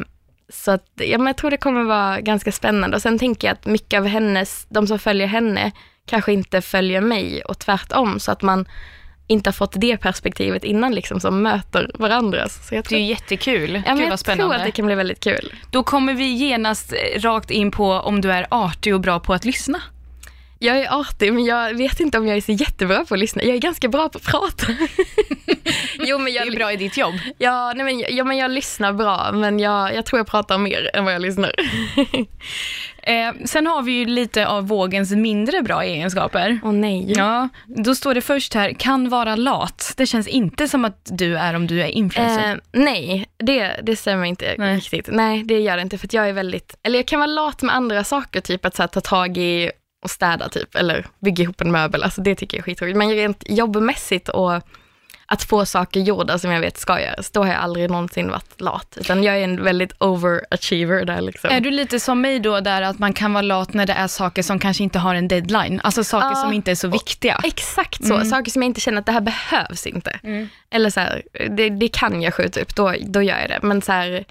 så 0.49 0.71
att, 0.71 0.85
ja, 0.95 1.17
men 1.17 1.27
jag 1.27 1.37
tror 1.37 1.51
det 1.51 1.57
kommer 1.57 1.83
vara 1.83 2.21
ganska 2.21 2.51
spännande. 2.51 2.95
Och 2.97 3.01
sen 3.01 3.19
tänker 3.19 3.47
jag 3.47 3.53
att 3.53 3.65
mycket 3.65 3.97
av 3.99 4.05
hennes, 4.05 4.65
de 4.69 4.87
som 4.87 4.99
följer 4.99 5.27
henne, 5.27 5.71
kanske 6.05 6.33
inte 6.33 6.61
följer 6.61 7.01
mig 7.01 7.41
och 7.41 7.59
tvärtom. 7.59 8.19
Så 8.19 8.31
att 8.31 8.41
man 8.41 8.65
inte 9.27 9.47
har 9.47 9.53
fått 9.53 9.73
det 9.75 9.97
perspektivet 9.97 10.63
innan 10.63 10.95
liksom, 10.95 11.19
som 11.19 11.41
möter 11.41 11.91
varandra. 11.93 12.49
Så 12.49 12.75
jag 12.75 12.83
Det 12.83 12.87
tror, 12.87 12.97
är 12.97 13.01
ju 13.01 13.07
jättekul. 13.09 13.81
ja, 13.85 13.93
Gud 13.93 14.07
jag 14.09 14.19
tror 14.19 14.53
att 14.53 14.65
det 14.65 14.71
kan 14.71 14.85
bli 14.85 14.95
väldigt 14.95 15.23
kul. 15.23 15.53
Då 15.71 15.83
kommer 15.83 16.13
vi 16.13 16.25
genast 16.25 16.93
eh, 16.93 17.19
rakt 17.19 17.51
in 17.51 17.71
på 17.71 17.91
om 17.91 18.21
du 18.21 18.31
är 18.31 18.47
artig 18.51 18.93
och 18.93 19.01
bra 19.01 19.19
på 19.19 19.33
att 19.33 19.45
lyssna. 19.45 19.81
Jag 20.61 20.77
är 20.79 20.99
artig, 20.99 21.33
men 21.33 21.45
jag 21.45 21.73
vet 21.73 21.99
inte 21.99 22.17
om 22.17 22.27
jag 22.27 22.37
är 22.37 22.41
så 22.41 22.51
jättebra 22.51 23.05
på 23.05 23.13
att 23.13 23.19
lyssna. 23.19 23.43
Jag 23.43 23.55
är 23.55 23.59
ganska 23.59 23.87
bra 23.87 24.09
på 24.09 24.17
att 24.17 24.25
prata. 24.25 24.65
jo, 25.99 26.17
men 26.17 26.25
Det 26.25 26.31
jag, 26.31 26.47
är 26.47 26.51
bra 26.51 26.73
i 26.73 26.77
ditt 26.77 26.97
jobb. 26.97 27.13
Ja, 27.37 27.73
nej 27.75 27.85
men, 27.85 28.15
ja, 28.17 28.23
men 28.23 28.37
jag 28.37 28.51
lyssnar 28.51 28.93
bra, 28.93 29.31
men 29.31 29.59
jag, 29.59 29.95
jag 29.95 30.05
tror 30.05 30.19
jag 30.19 30.27
pratar 30.27 30.57
mer 30.57 30.89
än 30.93 31.05
vad 31.05 31.13
jag 31.13 31.21
lyssnar. 31.21 31.51
Eh, 33.03 33.33
sen 33.45 33.67
har 33.67 33.81
vi 33.81 33.91
ju 33.91 34.05
lite 34.05 34.47
av 34.47 34.67
vågens 34.67 35.11
mindre 35.11 35.61
bra 35.61 35.83
egenskaper. 35.83 36.59
Åh 36.63 36.71
nej. 36.71 37.13
Ja, 37.15 37.49
då 37.67 37.95
står 37.95 38.13
det 38.13 38.21
först 38.21 38.53
här, 38.53 38.73
kan 38.73 39.09
vara 39.09 39.35
lat. 39.35 39.93
Det 39.97 40.05
känns 40.05 40.27
inte 40.27 40.67
som 40.67 40.85
att 40.85 41.09
du 41.11 41.37
är 41.37 41.53
om 41.53 41.67
du 41.67 41.81
är 41.81 41.87
influencer. 41.87 42.51
Eh, 42.51 42.57
nej, 42.71 43.25
det, 43.37 43.79
det 43.83 43.95
stämmer 43.95 44.25
inte 44.25 44.55
Nej. 44.57 44.75
riktigt. 44.75 45.09
Nej, 45.11 45.43
det 45.43 45.59
gör 45.59 45.75
det 45.75 45.81
inte, 45.81 45.97
för 45.97 46.09
jag 46.11 46.29
är 46.29 46.33
väldigt, 46.33 46.75
eller 46.83 46.99
jag 46.99 47.07
kan 47.07 47.19
vara 47.19 47.27
lat 47.27 47.61
med 47.61 47.75
andra 47.75 48.03
saker, 48.03 48.41
typ 48.41 48.65
att 48.65 48.75
så 48.75 48.83
här, 48.83 48.87
ta 48.87 49.01
tag 49.01 49.37
i 49.37 49.71
och 50.03 50.09
städa 50.09 50.49
typ, 50.49 50.75
eller 50.75 51.05
bygga 51.19 51.43
ihop 51.43 51.61
en 51.61 51.71
möbel, 51.71 52.03
alltså 52.03 52.21
det 52.21 52.35
tycker 52.35 52.57
jag 52.57 52.61
är 52.61 52.63
skitroligt. 52.71 52.97
Men 52.97 53.09
rent 53.09 53.43
jobbmässigt 53.49 54.29
och 54.29 54.61
att 55.31 55.43
få 55.43 55.65
saker 55.65 55.99
gjorda 55.99 56.39
som 56.39 56.51
jag 56.51 56.61
vet 56.61 56.77
ska 56.77 57.01
göras, 57.01 57.31
då 57.31 57.43
har 57.43 57.47
jag 57.47 57.57
aldrig 57.61 57.89
någonsin 57.89 58.31
varit 58.31 58.61
lat, 58.61 58.97
utan 59.01 59.23
jag 59.23 59.37
är 59.37 59.43
en 59.43 59.63
väldigt 59.63 59.93
overachiever 59.99 61.05
där 61.05 61.21
liksom. 61.21 61.49
Är 61.49 61.59
du 61.61 61.71
lite 61.71 61.99
som 61.99 62.21
mig 62.21 62.39
då, 62.39 62.59
där 62.59 62.81
att 62.81 62.99
man 62.99 63.13
kan 63.13 63.33
vara 63.33 63.41
lat 63.41 63.73
när 63.73 63.85
det 63.85 63.93
är 63.93 64.07
saker 64.07 64.43
som 64.43 64.59
kanske 64.59 64.83
inte 64.83 64.99
har 64.99 65.15
en 65.15 65.27
deadline? 65.27 65.81
Alltså 65.83 66.03
saker 66.03 66.27
Ja. 66.27 66.35
som 66.35 66.53
inte 66.53 66.71
är 66.71 66.75
så 66.75 66.87
viktiga. 66.87 67.41
Exakt 67.43 68.05
så, 68.07 68.25
saker 68.25 68.51
som 68.51 68.61
jag 68.61 68.69
inte 68.69 68.81
känner 68.81 68.99
att 68.99 69.05
det 69.05 69.11
här 69.11 69.21
behövs 69.21 69.87
inte. 69.87 70.19
Eller 70.71 70.89
så 70.89 70.99
här, 70.99 71.21
det, 71.49 71.69
det 71.69 71.87
kan 71.87 72.21
jag 72.21 72.33
skjuta 72.33 72.61
upp, 72.61 72.75
då, 72.75 72.93
då 73.01 73.21
gör 73.21 73.39
jag 73.39 73.49
det. 73.49 73.59
Men 73.61 73.81
så 73.81 73.91
här, 73.91 74.25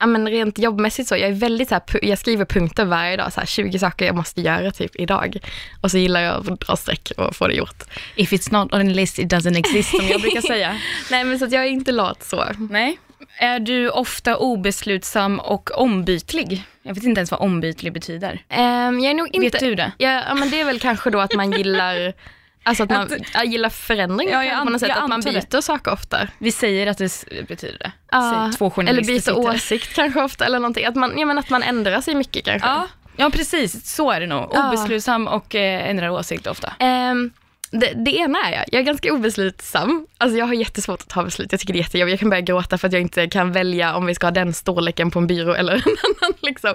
ja 0.00 0.06
men 0.06 0.28
rent 0.28 0.58
jobbmässigt 0.58 1.08
så, 1.08 1.16
jag 1.16 1.30
är 1.30 1.34
väldigt 1.34 1.68
så 1.68 1.74
här, 1.74 2.04
jag 2.04 2.18
skriver 2.18 2.44
punkter 2.44 2.84
varje 2.84 3.16
dag, 3.16 3.32
så 3.32 3.40
här 3.40 3.46
20 3.46 3.78
saker 3.78 4.06
jag 4.06 4.14
måste 4.14 4.40
göra 4.40 4.70
typ 4.70 4.96
idag. 4.96 5.36
Och 5.80 5.90
så 5.90 5.98
gillar 5.98 6.20
jag 6.20 6.50
att 6.50 6.60
dra 6.60 6.76
streck 6.76 7.12
och 7.16 7.36
få 7.36 7.48
det 7.48 7.54
gjort. 7.54 7.82
If 8.16 8.32
it's 8.32 8.52
not 8.52 8.74
on 8.74 8.80
a 8.80 8.92
list 8.94 9.18
it 9.18 9.32
doesn't 9.32 9.58
exist, 9.58 9.90
som 9.90 10.06
jag 10.08 10.20
brukar 10.20 10.40
säga. 10.40 10.80
Nej 11.10 11.24
men 11.24 11.38
så 11.38 11.44
att 11.44 11.52
jag 11.52 11.64
är 11.64 11.68
inte 11.68 11.92
lat 11.92 12.22
så. 12.22 12.44
Nej. 12.70 12.98
Är 13.38 13.60
du 13.60 13.90
ofta 13.90 14.36
obeslutsam 14.36 15.40
och 15.40 15.78
ombytlig? 15.78 16.62
Jag 16.82 16.94
vet 16.94 17.04
inte 17.04 17.18
ens 17.18 17.30
vad 17.30 17.40
ombytlig 17.40 17.92
betyder. 17.92 18.42
Ehm, 18.48 19.00
jag 19.00 19.10
är 19.10 19.14
nog 19.14 19.28
inte... 19.32 19.40
Vet 19.40 19.60
du 19.60 19.74
det? 19.74 19.92
Ja, 19.98 20.22
ja 20.28 20.34
men 20.34 20.50
det 20.50 20.60
är 20.60 20.64
väl 20.64 20.80
kanske 20.80 21.10
då 21.10 21.20
att 21.20 21.34
man 21.34 21.52
gillar 21.52 22.12
Alltså 22.66 22.82
att 22.82 22.90
man 22.90 23.08
Att- 23.34 23.46
gillar 23.46 23.68
förändring 23.70 24.28
Ja, 24.30 24.44
jag 24.44 24.64
på 24.64 24.70
något 24.70 24.80
sätt, 24.80 24.90
att 24.90 25.00
man 25.02 25.12
antar 25.12 25.32
det. 25.32 25.50
byter 25.50 25.60
saker 25.60 25.92
ofta. 25.92 26.28
Vi 26.38 26.52
säger 26.52 26.86
att 26.86 26.98
det 26.98 27.24
betyder 27.48 27.78
det. 27.78 27.92
Ja, 28.10 28.50
två 28.58 28.72
eller 28.86 29.02
byter 29.04 29.38
åsikt 29.38 29.94
kanske 29.94 30.22
ofta, 30.22 30.44
eller 30.44 30.58
någonting. 30.58 30.84
Att 30.84 30.94
man, 30.96 31.18
ja, 31.18 31.26
men 31.26 31.38
att 31.38 31.50
man 31.50 31.62
ändrar 31.62 32.00
sig 32.00 32.14
mycket 32.14 32.44
kanske. 32.44 32.68
Ja, 32.68 32.88
ja, 33.16 33.30
precis. 33.30 33.94
Så 33.94 34.10
är 34.10 34.20
det 34.20 34.26
nog. 34.26 34.54
Obeslutsam 34.54 35.28
och 35.28 35.54
eh, 35.54 35.90
ändrar 35.90 36.08
åsikt 36.08 36.46
ofta. 36.46 36.72
Ehm, 36.78 37.30
det, 37.70 37.92
det 38.04 38.10
ena 38.16 38.38
är 38.48 38.52
jag, 38.52 38.64
jag 38.72 38.80
är 38.80 38.84
ganska 38.84 39.12
obeslutsam. 39.12 40.06
Alltså 40.18 40.38
jag 40.38 40.46
har 40.46 40.54
jättesvårt 40.54 41.00
att 41.02 41.08
ta 41.08 41.22
beslut, 41.22 41.52
jag 41.52 41.60
tycker 41.60 41.72
det 41.72 41.78
är 41.78 41.82
jättejobbigt. 41.82 42.12
Jag 42.12 42.20
kan 42.20 42.30
börja 42.30 42.40
gråta 42.40 42.78
för 42.78 42.86
att 42.88 42.92
jag 42.92 43.02
inte 43.02 43.26
kan 43.28 43.52
välja 43.52 43.94
om 43.96 44.06
vi 44.06 44.14
ska 44.14 44.26
ha 44.26 44.30
den 44.30 44.52
storleken 44.52 45.10
på 45.10 45.18
en 45.18 45.26
byrå 45.26 45.54
eller 45.54 45.72
en 45.74 45.80
annan. 46.22 46.34
Liksom. 46.42 46.74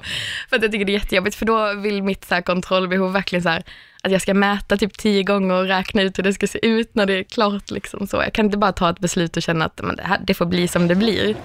För 0.49 0.55
att 0.55 0.61
jag 0.63 0.71
tycker 0.71 0.85
det 0.85 0.91
är 0.91 0.99
jättejobbigt, 0.99 1.35
för 1.35 1.45
då 1.45 1.73
vill 1.73 2.03
mitt 2.03 2.25
så 2.25 2.33
här, 2.35 2.41
kontrollbehov 2.41 3.13
verkligen 3.13 3.43
så 3.43 3.49
här, 3.49 3.63
att 4.01 4.11
jag 4.11 4.21
ska 4.21 4.33
mäta 4.33 4.77
typ 4.77 4.97
tio 4.97 5.23
gånger 5.23 5.55
och 5.55 5.65
räkna 5.65 6.01
ut 6.01 6.17
hur 6.17 6.23
det 6.23 6.33
ska 6.33 6.47
se 6.47 6.65
ut 6.67 6.95
när 6.95 7.05
det 7.05 7.13
är 7.13 7.23
klart. 7.23 7.71
Liksom, 7.71 8.07
så. 8.07 8.17
Jag 8.17 8.33
kan 8.33 8.45
inte 8.45 8.57
bara 8.57 8.71
ta 8.71 8.89
ett 8.89 8.99
beslut 8.99 9.37
och 9.37 9.43
känna 9.43 9.65
att 9.65 9.81
men 9.83 9.95
det, 9.95 10.03
här, 10.03 10.21
det 10.27 10.33
får 10.33 10.45
bli 10.45 10.67
som 10.67 10.87
det 10.87 10.95
blir. 10.95 11.35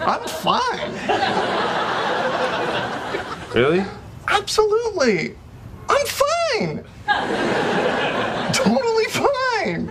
I'm 0.00 0.28
fine. 0.42 1.18
Really? 3.54 3.82
Absolutely. 4.24 5.34
I'm 5.86 6.06
fine. 6.06 6.80
totally 8.52 9.06
fine. 9.10 9.90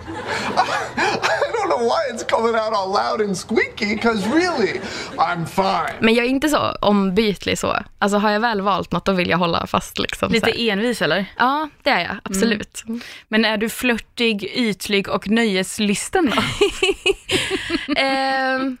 It's 2.12 2.24
coming 2.30 2.54
out 2.54 2.72
all 2.74 2.88
loud 2.92 3.20
and 3.28 3.36
squeaky, 3.38 3.94
because 3.94 4.28
really, 4.28 4.80
I'm 5.16 5.46
fine. 5.46 5.96
Men 6.00 6.14
jag 6.14 6.26
är 6.26 6.30
inte 6.30 6.48
så 6.48 6.58
ombytlig 6.80 7.58
så. 7.58 7.76
Alltså 7.98 8.18
har 8.18 8.30
jag 8.30 8.40
väl 8.40 8.60
valt 8.60 8.92
något, 8.92 9.04
då 9.04 9.12
vill 9.12 9.30
jag 9.30 9.38
hålla 9.38 9.66
fast. 9.66 9.98
Liksom, 9.98 10.28
så 10.28 10.32
Lite 10.34 10.46
här. 10.50 10.70
envis 10.72 11.02
eller? 11.02 11.24
Ja, 11.38 11.68
det 11.82 11.90
är 11.90 12.00
jag. 12.00 12.16
Absolut. 12.22 12.84
Men 13.28 13.44
är 13.44 13.56
du 13.56 13.68
flörtig, 13.68 14.44
ytlig 14.44 15.08
och 15.08 15.28
nöjeslysten 15.28 16.32
då? 16.36 16.42
Ehm, 17.96 18.76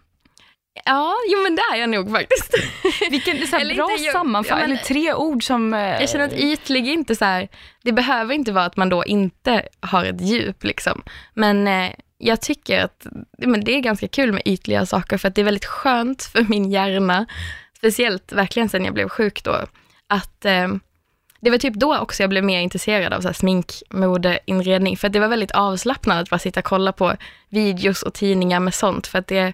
ja, 0.84 1.14
jo 1.32 1.42
men 1.42 1.56
det 1.56 1.62
är 1.72 1.76
jag 1.76 1.88
nog 1.90 2.10
faktiskt. 2.10 2.54
Vilken 3.10 3.36
det 3.36 3.42
är 3.42 3.46
så 3.46 3.56
här 3.56 3.60
Eller 3.62 3.74
bra 3.74 3.90
inte, 3.98 4.12
sammanfattning, 4.12 4.58
ja, 4.60 4.64
eller 4.74 4.84
tre 4.84 5.14
ord 5.14 5.44
som... 5.46 5.74
eh, 5.74 5.80
Jag 5.80 6.08
känner 6.08 6.24
att 6.24 6.32
ytlig 6.32 6.88
är 6.88 6.92
inte 6.92 7.16
så 7.16 7.24
här, 7.24 7.48
det 7.84 7.92
behöver 7.92 8.34
inte 8.34 8.52
vara 8.52 8.64
att 8.64 8.76
man 8.76 8.88
då 8.88 9.04
inte 9.04 9.62
har 9.80 10.04
ett 10.04 10.20
djup 10.20 10.64
liksom. 10.64 11.02
Men 11.34 11.68
eh, 11.68 11.90
jag 12.18 12.40
tycker 12.40 12.84
att 12.84 13.06
men 13.38 13.64
det 13.64 13.72
är 13.72 13.80
ganska 13.80 14.08
kul 14.08 14.32
med 14.32 14.42
ytliga 14.44 14.86
saker 14.86 15.18
för 15.18 15.28
att 15.28 15.34
det 15.34 15.40
är 15.40 15.44
väldigt 15.44 15.64
skönt 15.64 16.22
för 16.22 16.46
min 16.48 16.70
hjärna, 16.70 17.26
speciellt 17.76 18.32
verkligen 18.32 18.68
sen 18.68 18.84
jag 18.84 18.94
blev 18.94 19.08
sjuk 19.08 19.44
då, 19.44 19.66
att 20.08 20.44
eh, 20.44 20.68
det 21.40 21.50
var 21.50 21.58
typ 21.58 21.74
då 21.74 21.98
också 21.98 22.22
jag 22.22 22.30
blev 22.30 22.44
mer 22.44 22.60
intresserad 22.60 23.12
av 23.12 23.20
så 23.20 23.28
här 23.28 23.32
smink, 23.32 23.82
mode, 23.90 24.38
inredning, 24.44 24.96
för 24.96 25.06
att 25.06 25.12
det 25.12 25.20
var 25.20 25.28
väldigt 25.28 25.50
avslappnande 25.50 26.22
att 26.22 26.30
bara 26.30 26.38
sitta 26.38 26.60
och 26.60 26.64
kolla 26.64 26.92
på 26.92 27.16
videos 27.48 28.02
och 28.02 28.14
tidningar 28.14 28.60
med 28.60 28.74
sånt, 28.74 29.06
för 29.06 29.18
att 29.18 29.26
det, 29.26 29.52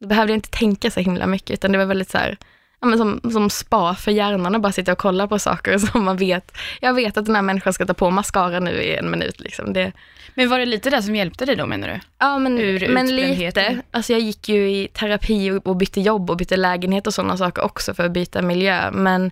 då 0.00 0.06
behövde 0.08 0.32
jag 0.32 0.38
inte 0.38 0.50
tänka 0.50 0.90
så 0.90 1.00
himla 1.00 1.26
mycket, 1.26 1.50
utan 1.50 1.72
det 1.72 1.78
var 1.78 1.84
väldigt 1.84 2.10
så 2.10 2.18
här, 2.18 2.38
ja, 2.80 2.86
men 2.86 2.98
som, 2.98 3.20
som 3.32 3.50
spa 3.50 3.94
för 3.94 4.10
hjärnan 4.10 4.54
att 4.54 4.62
bara 4.62 4.72
sitta 4.72 4.92
och 4.92 4.98
kolla 4.98 5.28
på 5.28 5.38
saker 5.38 5.78
som 5.92 6.04
man 6.04 6.16
vet, 6.16 6.56
jag 6.80 6.94
vet 6.94 7.16
att 7.16 7.26
den 7.26 7.34
här 7.34 7.42
människan 7.42 7.72
ska 7.72 7.86
ta 7.86 7.94
på 7.94 8.10
mascara 8.10 8.60
nu 8.60 8.70
i 8.70 8.96
en 8.96 9.10
minut. 9.10 9.40
Liksom. 9.40 9.72
Det, 9.72 9.92
Men 10.34 10.48
var 10.48 10.58
det 10.58 10.66
lite 10.66 10.90
det 10.90 11.02
som 11.02 11.16
hjälpte 11.16 11.44
dig 11.44 11.56
då 11.56 11.66
menar 11.66 11.88
du? 11.88 12.00
ja 12.18 12.38
men, 12.38 12.58
Ur 12.58 12.88
men 12.88 13.16
lite, 13.16 13.82
alltså 13.90 14.12
jag 14.12 14.20
gick 14.20 14.48
ju 14.48 14.70
i 14.70 14.88
terapi 14.92 15.50
och, 15.50 15.66
och 15.66 15.76
bytte 15.76 16.00
jobb 16.00 16.30
och 16.30 16.36
bytte 16.36 16.56
lägenhet 16.56 17.06
och 17.06 17.14
sådana 17.14 17.36
saker 17.36 17.64
också 17.64 17.94
för 17.94 18.04
att 18.04 18.12
byta 18.12 18.42
miljö. 18.42 18.90
Men, 18.90 19.30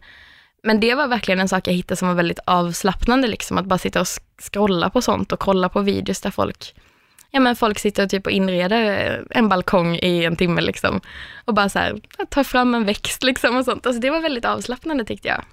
men 0.63 0.81
det 0.81 0.95
var 0.95 1.07
verkligen 1.07 1.41
en 1.41 1.49
sak 1.49 1.69
jag 1.69 1.75
hittade 1.75 1.97
som 1.97 2.09
var 2.09 2.15
väldigt 2.15 2.41
avslappnande, 2.47 3.29
liksom, 3.29 3.59
att 3.59 3.67
bara 3.67 3.79
sitta 3.79 4.01
och 4.01 4.07
scrolla 4.39 4.91
på 4.91 5.03
sånt 5.03 5.33
och 5.33 5.39
kolla 5.39 5.69
på 5.69 5.81
videos 5.81 6.21
där 6.21 6.31
folk 6.31 6.75
Ja 7.35 7.41
men 7.41 7.57
folk 7.57 7.79
sitter 7.79 8.03
och 8.05 8.11
typ 8.11 8.27
och 8.27 8.33
inreder 8.33 9.25
en 9.31 9.49
balkong 9.49 9.97
i 9.97 10.25
en 10.25 10.37
timme 10.37 10.61
liksom. 10.61 11.01
Och 11.45 11.55
bara 11.55 11.69
så 11.69 11.79
här, 11.79 12.01
tar 12.29 12.45
fram 12.45 12.75
en 12.75 12.85
växt 12.85 13.23
liksom 13.23 13.57
och 13.57 13.65
sånt. 13.65 13.87
Alltså 13.87 14.01
det 14.01 14.11
var 14.11 14.21
väldigt 14.21 14.45
avslappnande 14.45 15.05
tyckte 15.05 15.29
jag. 15.29 15.45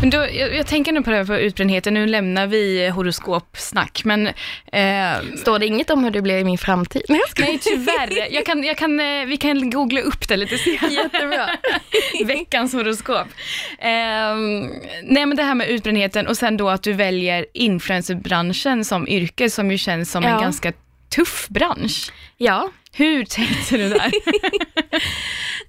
Men 0.00 0.10
då, 0.10 0.16
jag, 0.18 0.54
jag 0.56 0.66
tänker 0.66 0.92
nu 0.92 1.02
på 1.02 1.10
det 1.10 1.16
här 1.16 1.24
för 1.24 1.38
utbrändheten, 1.38 1.94
nu 1.94 2.06
lämnar 2.06 2.46
vi 2.46 2.88
horoskopsnack, 2.88 4.02
men 4.04 4.26
eh, 4.26 5.36
Står 5.38 5.58
det 5.58 5.66
inget 5.66 5.90
om 5.90 6.04
hur 6.04 6.10
det 6.10 6.22
blir 6.22 6.38
i 6.38 6.44
min 6.44 6.58
framtid? 6.58 7.02
Nej, 7.08 7.20
nej 7.38 7.58
tyvärr, 7.62 8.32
jag 8.34 8.46
kan, 8.46 8.64
jag 8.64 8.76
kan, 8.76 9.00
eh, 9.00 9.26
vi 9.26 9.36
kan 9.36 9.70
googla 9.70 10.00
upp 10.00 10.28
det 10.28 10.36
lite 10.36 10.58
senare. 10.58 10.92
Jättebra. 10.92 11.48
Veckans 12.26 12.72
horoskop. 12.72 13.26
Ehm, 13.78 14.60
nej 15.02 15.26
men 15.26 15.36
det 15.36 15.42
här 15.42 15.54
med 15.54 15.68
utbrändheten 15.68 16.26
och 16.26 16.36
sen 16.36 16.56
då 16.56 16.68
att 16.68 16.82
du 16.82 16.92
väljer 16.92 17.46
influencerbranschen 17.54 18.84
som 18.84 19.08
yrke 19.08 19.50
som 19.50 19.70
ju 19.70 19.78
känns 19.78 20.10
som 20.10 20.24
en 20.24 20.30
Ja. 20.30 20.40
ganska 20.40 20.72
tuff 21.16 21.48
bransch. 21.48 22.12
Ja, 22.36 22.70
hur 22.96 23.24
tänkte 23.24 23.76
du 23.76 23.88
där? 23.88 24.12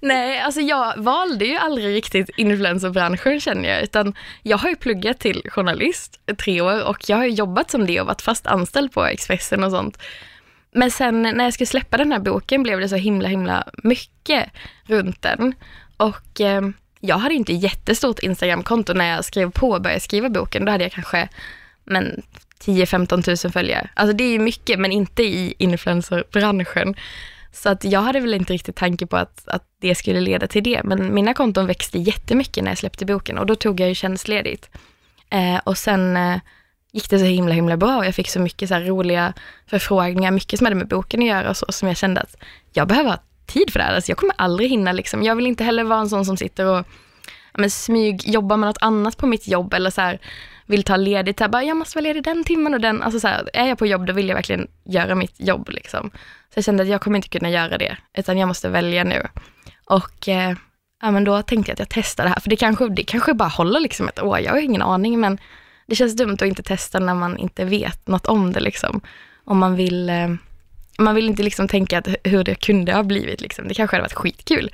nej 0.00 0.40
alltså 0.40 0.60
jag 0.60 0.96
valde 0.96 1.44
ju 1.44 1.56
aldrig 1.56 1.96
riktigt 1.96 2.30
influencerbranschen 2.36 3.40
känner 3.40 3.68
jag, 3.68 3.82
utan 3.82 4.14
jag 4.42 4.58
har 4.58 4.68
ju 4.68 4.76
pluggat 4.76 5.18
till 5.18 5.42
journalist 5.50 6.20
i 6.26 6.34
tre 6.34 6.60
år 6.60 6.84
och 6.84 7.08
jag 7.08 7.16
har 7.16 7.24
jobbat 7.24 7.70
som 7.70 7.86
det 7.86 8.00
och 8.00 8.06
varit 8.06 8.22
fast 8.22 8.46
anställd 8.46 8.92
på 8.92 9.04
Expressen 9.04 9.64
och 9.64 9.70
sånt. 9.70 9.98
Men 10.72 10.90
sen 10.90 11.22
när 11.22 11.44
jag 11.44 11.54
skulle 11.54 11.66
släppa 11.66 11.96
den 11.96 12.12
här 12.12 12.18
boken 12.18 12.62
blev 12.62 12.80
det 12.80 12.88
så 12.88 12.96
himla 12.96 13.28
himla 13.28 13.64
mycket 13.82 14.50
runt 14.84 15.22
den. 15.22 15.54
Och 15.96 16.40
eh, 16.40 16.62
jag 17.00 17.18
hade 17.18 17.34
inte 17.34 17.52
jättestort 17.52 18.18
Instagramkonto 18.18 18.92
när 18.92 19.14
jag 19.14 19.24
skrev 19.24 19.50
på 19.50 19.70
och 19.70 19.82
började 19.82 20.00
skriva 20.00 20.28
boken. 20.28 20.64
Då 20.64 20.72
hade 20.72 20.84
jag 20.84 20.92
kanske 20.92 21.28
men 21.84 22.22
10-15 22.64 23.22
tusen 23.22 23.52
följare. 23.52 23.90
Alltså 23.94 24.16
det 24.16 24.24
är 24.24 24.32
ju 24.32 24.38
mycket, 24.38 24.78
men 24.78 24.92
inte 24.92 25.22
i 25.22 25.54
influencerbranschen. 25.58 26.94
Så 27.52 27.68
att 27.68 27.84
jag 27.84 28.00
hade 28.00 28.20
väl 28.20 28.34
inte 28.34 28.52
riktigt 28.52 28.76
tanke 28.76 29.06
på 29.06 29.16
att, 29.16 29.48
att 29.48 29.62
det 29.80 29.94
skulle 29.94 30.20
leda 30.20 30.46
till 30.46 30.62
det. 30.62 30.80
Men 30.84 31.14
mina 31.14 31.34
konton 31.34 31.66
växte 31.66 31.98
jättemycket 31.98 32.64
när 32.64 32.70
jag 32.70 32.78
släppte 32.78 33.06
boken 33.06 33.38
och 33.38 33.46
då 33.46 33.54
tog 33.54 33.80
jag 33.80 33.88
ju 33.88 33.94
tjänstledigt. 33.94 34.70
Eh, 35.30 35.60
och 35.64 35.78
sen 35.78 36.16
eh, 36.16 36.38
gick 36.92 37.10
det 37.10 37.18
så 37.18 37.24
himla 37.24 37.54
himla 37.54 37.76
bra 37.76 37.96
och 37.96 38.06
jag 38.06 38.14
fick 38.14 38.30
så 38.30 38.40
mycket 38.40 38.68
så 38.68 38.74
här 38.74 38.82
roliga 38.82 39.32
förfrågningar, 39.66 40.30
mycket 40.30 40.58
som 40.58 40.66
hade 40.66 40.76
med 40.76 40.88
boken 40.88 41.20
att 41.20 41.26
göra 41.26 41.50
och 41.50 41.56
så, 41.56 41.66
som 41.68 41.88
jag 41.88 41.96
kände 41.96 42.20
att 42.20 42.36
jag 42.72 42.88
behöver 42.88 43.10
ha 43.10 43.18
tid 43.46 43.72
för 43.72 43.78
det 43.78 43.84
här. 43.84 43.94
Alltså 43.94 44.10
jag 44.10 44.18
kommer 44.18 44.34
aldrig 44.38 44.70
hinna 44.70 44.92
liksom. 44.92 45.22
Jag 45.22 45.36
vill 45.36 45.46
inte 45.46 45.64
heller 45.64 45.84
vara 45.84 46.00
en 46.00 46.08
sån 46.08 46.24
som 46.24 46.36
sitter 46.36 46.66
och 46.66 46.86
ja, 47.52 47.58
men 47.58 47.70
smyg, 47.70 48.28
jobbar 48.28 48.56
med 48.56 48.66
något 48.66 48.82
annat 48.82 49.16
på 49.16 49.26
mitt 49.26 49.48
jobb 49.48 49.74
eller 49.74 49.90
så 49.90 50.00
här, 50.00 50.18
vill 50.68 50.82
ta 50.82 50.96
ledigt. 50.96 51.40
Här, 51.40 51.48
bara, 51.48 51.64
jag 51.64 51.76
måste 51.76 51.96
vara 51.96 52.02
ledig 52.02 52.24
den 52.24 52.44
timmen 52.44 52.74
och 52.74 52.80
den. 52.80 53.02
Alltså 53.02 53.20
så 53.20 53.28
här, 53.28 53.50
är 53.52 53.66
jag 53.66 53.78
på 53.78 53.86
jobb 53.86 54.06
då 54.06 54.12
vill 54.12 54.28
jag 54.28 54.34
verkligen 54.34 54.66
göra 54.84 55.14
mitt 55.14 55.34
jobb. 55.40 55.68
Liksom. 55.68 56.10
Så 56.54 56.58
jag 56.58 56.64
kände 56.64 56.82
att 56.82 56.88
jag 56.88 57.00
kommer 57.00 57.16
inte 57.16 57.28
kunna 57.28 57.50
göra 57.50 57.78
det, 57.78 57.96
utan 58.18 58.38
jag 58.38 58.46
måste 58.46 58.68
välja 58.68 59.04
nu. 59.04 59.26
Och 59.84 60.28
eh, 60.28 60.56
ja, 61.02 61.10
men 61.10 61.24
då 61.24 61.42
tänkte 61.42 61.70
jag 61.70 61.74
att 61.74 61.78
jag 61.78 61.88
testar 61.88 62.24
det 62.24 62.30
här, 62.30 62.40
för 62.40 62.50
det 62.50 62.56
kanske, 62.56 62.88
det 62.88 63.02
kanske 63.02 63.34
bara 63.34 63.48
håller 63.48 63.80
liksom 63.80 64.08
ett 64.08 64.22
år. 64.22 64.38
Jag 64.38 64.52
har 64.52 64.58
ingen 64.60 64.82
aning, 64.82 65.20
men 65.20 65.38
det 65.86 65.94
känns 65.94 66.16
dumt 66.16 66.34
att 66.34 66.42
inte 66.42 66.62
testa 66.62 66.98
när 66.98 67.14
man 67.14 67.38
inte 67.38 67.64
vet 67.64 68.06
något 68.06 68.26
om 68.26 68.52
det. 68.52 68.60
Liksom. 68.60 69.00
Om 69.44 69.58
man 69.58 69.76
vill, 69.76 70.08
eh, 70.08 70.28
man 70.98 71.14
vill 71.14 71.28
inte 71.28 71.42
liksom 71.42 71.68
tänka 71.68 71.98
att 71.98 72.08
hur 72.24 72.44
det 72.44 72.54
kunde 72.54 72.92
ha 72.92 73.02
blivit. 73.02 73.40
Liksom. 73.40 73.68
Det 73.68 73.74
kanske 73.74 73.96
hade 73.96 74.02
varit 74.02 74.12
skitkul. 74.12 74.70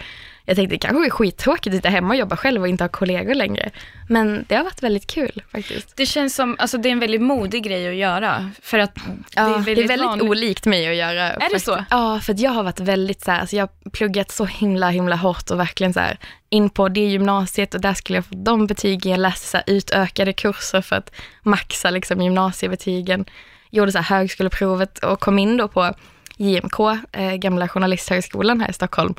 Jag 0.47 0.57
tänkte 0.57 0.75
det 0.75 0.79
kanske 0.79 1.07
är 1.07 1.11
skittråkigt 1.11 1.67
att 1.67 1.73
sitta 1.79 1.89
hemma 1.89 2.09
och 2.09 2.17
jobba 2.17 2.37
själv 2.37 2.61
och 2.63 2.69
inte 2.69 2.85
ha 2.85 2.89
kollegor 2.89 3.35
längre. 3.35 3.71
Men 4.09 4.45
det 4.49 4.55
har 4.55 4.65
varit 4.65 4.83
väldigt 4.83 5.07
kul 5.07 5.43
faktiskt. 5.53 5.97
Det 5.97 6.07
känns 6.07 6.35
som, 6.35 6.57
alltså 6.59 6.79
det 6.79 6.89
är 6.89 6.93
en 6.93 7.01
väldigt 7.01 7.23
modig 7.23 7.65
grej 7.65 7.89
att 7.89 7.95
göra. 7.95 8.51
För 8.63 8.79
att 8.79 8.99
Ja, 9.35 9.43
det 9.65 9.71
är 9.73 9.75
väldigt, 9.89 10.01
vanligt. 10.01 10.29
olikt 10.29 10.67
mig 10.67 10.89
att 10.89 10.97
göra. 10.97 11.29
det 11.29 11.41
faktiskt. 11.41 11.65
så? 11.67 11.85
Ja, 11.91 12.21
för 12.21 12.33
att 12.33 12.41
jag 12.41 12.51
har 12.51 12.63
varit 12.63 12.81
väldigt 12.81 13.25
så 13.25 13.31
här, 13.31 13.41
alltså 13.41 13.57
jag 13.57 13.63
har 13.85 13.91
pluggat 13.91 14.31
så 14.31 14.45
himla, 14.45 14.91
himla 14.91 15.17
hårt 15.17 15.51
och 15.51 15.61
verkligen 15.61 15.93
så 15.93 16.01
här 16.01 16.19
in 16.49 16.71
på 16.71 16.89
det 16.89 17.01
gymnasiet 17.01 17.75
och 17.75 17.81
där 17.81 17.95
skulle 17.95 18.17
jag 18.17 18.27
få 18.27 18.35
de 18.35 18.67
betygen. 18.67 19.13
Jag 19.13 19.21
läste 19.21 19.47
så 19.47 19.57
här 19.57 19.65
utökade 19.67 20.33
kurser 20.33 20.81
för 20.81 20.97
att 20.97 21.11
maxa 21.43 21.91
liksom 21.91 22.21
gymnasiebetygen. 22.23 23.25
Gjorde 23.71 23.93
så 23.93 23.99
här 23.99 24.17
högskoleprovet 24.19 24.99
och 24.99 25.21
kom 25.21 25.39
in 25.39 25.57
då 25.57 25.69
på 25.69 25.95
JMK, 26.37 26.81
eh, 27.13 27.35
gamla 27.35 27.69
journalisthögskolan 27.69 28.61
här 28.61 28.71
i 28.71 28.73
Stockholm. 28.73 29.15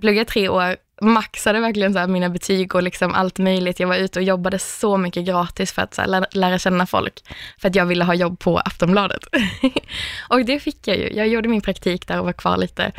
Pluggade 0.00 0.30
tre 0.30 0.48
år, 0.48 0.76
maxade 1.00 1.60
verkligen 1.60 1.92
så 1.92 1.98
här 1.98 2.06
mina 2.06 2.28
betyg 2.28 2.74
och 2.74 2.82
liksom 2.82 3.14
allt 3.14 3.38
möjligt. 3.38 3.80
Jag 3.80 3.88
var 3.88 3.96
ute 3.96 4.18
och 4.18 4.24
jobbade 4.24 4.58
så 4.58 4.96
mycket 4.96 5.26
gratis 5.26 5.72
för 5.72 5.82
att 5.82 5.94
så 5.94 6.00
här 6.00 6.08
lära, 6.08 6.26
lära 6.30 6.58
känna 6.58 6.86
folk. 6.86 7.22
För 7.58 7.68
att 7.68 7.74
jag 7.74 7.86
ville 7.86 8.04
ha 8.04 8.14
jobb 8.14 8.38
på 8.38 8.58
Aftonbladet. 8.58 9.22
och 10.28 10.44
det 10.44 10.60
fick 10.60 10.88
jag 10.88 10.96
ju. 10.96 11.12
Jag 11.12 11.28
gjorde 11.28 11.48
min 11.48 11.60
praktik 11.60 12.08
där 12.08 12.18
och 12.18 12.24
var 12.24 12.32
kvar 12.32 12.56
lite. 12.56 12.92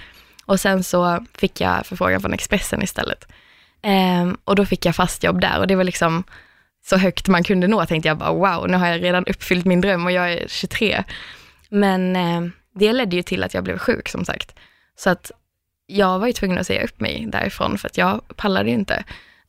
Och 0.45 0.59
sen 0.59 0.83
så 0.83 1.25
fick 1.33 1.61
jag 1.61 1.85
förfrågan 1.85 2.21
från 2.21 2.33
Expressen 2.33 2.83
istället. 2.83 3.27
Ehm, 3.81 4.37
och 4.43 4.55
då 4.55 4.65
fick 4.65 4.85
jag 4.85 4.95
fast 4.95 5.23
jobb 5.23 5.41
där 5.41 5.59
och 5.59 5.67
det 5.67 5.75
var 5.75 5.83
liksom 5.83 6.23
så 6.85 6.97
högt 6.97 7.27
man 7.27 7.43
kunde 7.43 7.67
nå 7.67 7.85
tänkte 7.85 8.07
jag 8.07 8.17
bara 8.17 8.33
wow, 8.33 8.69
nu 8.69 8.77
har 8.77 8.87
jag 8.87 9.03
redan 9.03 9.25
uppfyllt 9.25 9.65
min 9.65 9.81
dröm 9.81 10.05
och 10.05 10.11
jag 10.11 10.33
är 10.33 10.47
23. 10.47 11.03
Men 11.69 12.15
eh, 12.15 12.41
det 12.75 12.93
ledde 12.93 13.15
ju 13.15 13.23
till 13.23 13.43
att 13.43 13.53
jag 13.53 13.63
blev 13.63 13.77
sjuk 13.77 14.09
som 14.09 14.25
sagt. 14.25 14.55
Så 14.95 15.09
att 15.09 15.31
jag 15.87 16.19
var 16.19 16.27
ju 16.27 16.33
tvungen 16.33 16.57
att 16.57 16.67
säga 16.67 16.83
upp 16.83 16.99
mig 16.99 17.25
därifrån 17.27 17.77
för 17.77 17.87
att 17.87 17.97
jag 17.97 18.21
pallade 18.35 18.69
ju 18.69 18.75
inte. 18.75 19.03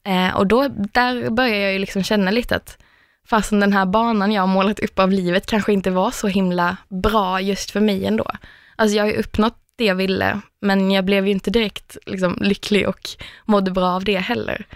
Eh, 0.05 0.37
och 0.37 0.47
då, 0.47 0.69
där 0.69 1.31
började 1.31 1.59
jag 1.59 1.73
ju 1.73 1.79
liksom 1.79 2.03
känna 2.03 2.31
lite 2.31 2.57
att 2.57 2.79
fastän 3.27 3.61
den 3.61 3.73
här 3.73 3.87
banan 3.87 4.33
jag 4.33 4.43
har 4.43 4.47
målat 4.47 4.81
upp 4.81 4.99
av 4.99 5.13
livet 5.13 5.47
kanske 5.47 5.73
inte 5.73 5.91
var 5.91 6.11
så 6.11 6.29
himla 6.29 6.77
bra 6.89 7.41
just 7.41 7.71
för 7.71 7.81
mig 7.81 8.07
ändå. 8.07 8.31
Alltså 8.77 8.97
jag 8.97 9.05
har 9.05 9.11
ju 9.11 9.17
uppnått 9.17 9.59
det 9.77 9.85
jag 9.85 9.95
ville, 9.95 10.41
men 10.61 10.91
jag 10.91 11.05
blev 11.05 11.27
ju 11.27 11.33
inte 11.33 11.51
direkt 11.51 11.97
liksom, 12.07 12.39
lycklig 12.41 12.89
och 12.89 13.09
mådde 13.45 13.71
bra 13.71 13.89
av 13.89 14.05
det 14.05 14.19
heller. 14.19 14.67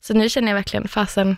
Så 0.00 0.14
nu 0.14 0.28
känner 0.28 0.48
jag 0.48 0.56
verkligen, 0.56 0.88
fasen, 0.88 1.36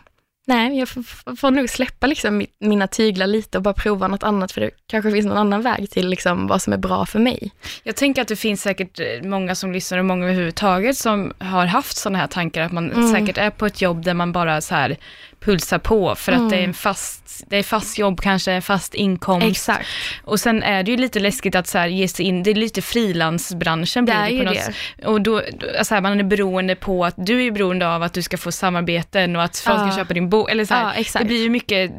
nej, 0.51 0.79
jag 0.79 0.89
får, 0.89 1.37
får- 1.37 1.51
nog 1.51 1.71
släppa 1.71 2.07
liksom 2.07 2.43
mi- 2.43 2.47
mina 2.61 2.87
tyglar 2.87 3.27
lite 3.27 3.59
och 3.59 3.63
bara 3.63 3.75
prova 3.75 4.09
något 4.09 4.23
annat, 4.23 4.53
för 4.53 4.61
det 4.61 4.71
kanske 4.87 5.11
finns 5.13 5.27
någon 5.27 5.37
annan 5.37 5.63
väg 5.63 5.91
till 5.91 6.09
liksom 6.09 6.47
vad 6.47 6.63
som 6.63 6.73
är 6.73 6.77
bra 6.77 7.07
för 7.07 7.19
mig. 7.19 7.51
Jag 7.83 7.97
tänker 7.97 8.23
att 8.23 8.29
det 8.29 8.37
finns 8.37 8.63
säkert 8.63 9.01
eh, 9.01 9.29
många 9.29 9.55
som 9.55 9.73
lyssnar 9.73 9.99
och 9.99 10.05
många 10.05 10.25
överhuvudtaget 10.25 10.97
som 10.97 11.33
har 11.39 11.67
haft 11.67 11.97
sådana 11.97 12.19
här 12.19 12.27
tankar, 12.27 12.63
att 12.63 12.73
man 12.73 12.91
Mm. 12.93 13.13
säkert 13.13 13.39
är 13.39 13.51
på 13.51 13.67
ett 13.67 13.81
jobb 13.83 14.05
där 14.05 14.15
man 14.15 14.33
bara 14.33 14.61
så 14.61 14.75
här 14.75 14.97
pulsar 15.41 15.79
på 15.79 16.15
för 16.15 16.33
att 16.33 16.51
det 16.51 16.57
är 16.57 16.65
en 16.65 16.75
fast, 16.75 17.45
det 17.47 17.57
är 17.57 17.63
fast 17.63 17.99
jobb 17.99 18.21
kanske, 18.21 18.61
fast 18.61 18.95
inkomst. 18.95 19.47
Exakt. 19.49 19.87
Och 20.25 20.41
sen 20.41 20.63
är 20.63 20.83
det 20.83 20.91
ju 20.91 20.97
lite 20.97 21.21
läskigt 21.21 21.55
att 21.55 21.67
så 21.67 21.79
här 21.79 21.87
ge 21.89 22.09
sig 22.09 22.27
in, 22.27 22.43
det 22.43 22.51
är 22.51 22.55
lite 22.55 22.83
frilansbranschen 22.83 24.05
Det 24.07 24.13
blir 24.13 24.21
är 24.23 24.27
det 24.27 24.33
ju 24.33 24.39
på 24.39 24.45
något 24.45 24.75
det. 24.99 25.07
Och 25.07 25.21
då, 25.21 25.43
då 25.53 25.67
alltså 25.79 25.95
här, 25.95 26.01
man 26.01 26.21
är 26.21 26.25
beroende 26.25 26.75
på 26.77 27.05
att, 27.05 27.15
du 27.17 27.47
är 27.47 27.51
beroende 27.51 27.89
av 27.95 28.03
att 28.03 28.13
du 28.13 28.23
ska 28.23 28.37
få 28.37 28.53
samarbeten 28.53 29.37
och 29.37 29.43
att 29.43 29.59
folk 29.59 29.79
Ja. 29.79 29.91
ska 29.91 30.01
köpa 30.01 30.15
din 30.15 30.29
bok, 30.31 30.51
eller 30.51 30.65
så 30.65 30.75
här, 30.75 30.95
Ja, 31.15 31.19
det 31.19 31.25
blir 31.25 31.43
ju 31.43 31.51
mycket 31.51 31.93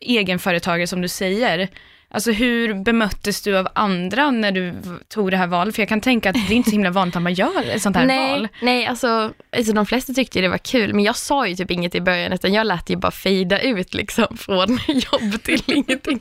egenföretagare 0.00 0.86
som 0.86 1.00
du 1.00 1.08
säger. 1.08 1.68
Alltså 2.14 2.32
hur 2.32 2.74
bemöttes 2.74 3.42
du 3.42 3.58
av 3.58 3.68
andra 3.74 4.30
när 4.30 4.52
du 4.52 4.74
tog 5.08 5.30
det 5.30 5.36
här 5.36 5.46
valet? 5.46 5.74
För 5.74 5.82
jag 5.82 5.88
kan 5.88 6.00
tänka 6.00 6.30
att 6.30 6.36
det 6.48 6.54
är 6.54 6.56
inte 6.56 6.70
så 6.70 6.74
himla 6.74 6.90
vanligt 6.90 7.16
att 7.16 7.22
man 7.22 7.34
gör 7.34 7.70
ett 7.70 7.82
sånt 7.82 7.96
här 7.96 8.06
nej, 8.06 8.30
val. 8.30 8.48
nej 8.62 8.86
alltså, 8.86 9.32
alltså 9.56 9.72
de 9.72 9.86
flesta 9.86 10.12
tyckte 10.12 10.40
det 10.40 10.48
var 10.48 10.58
kul, 10.58 10.94
men 10.94 11.04
jag 11.04 11.16
sa 11.16 11.46
ju 11.46 11.54
typ 11.54 11.70
inget 11.70 11.94
i 11.94 12.00
början, 12.00 12.32
utan 12.32 12.52
jag 12.52 12.66
lät 12.66 12.90
ju 12.90 12.96
bara 12.96 13.12
fejda 13.12 13.60
ut 13.60 13.94
liksom 13.94 14.36
från 14.36 14.68
jobb 14.86 15.42
till 15.42 15.62
ingenting. 15.66 16.20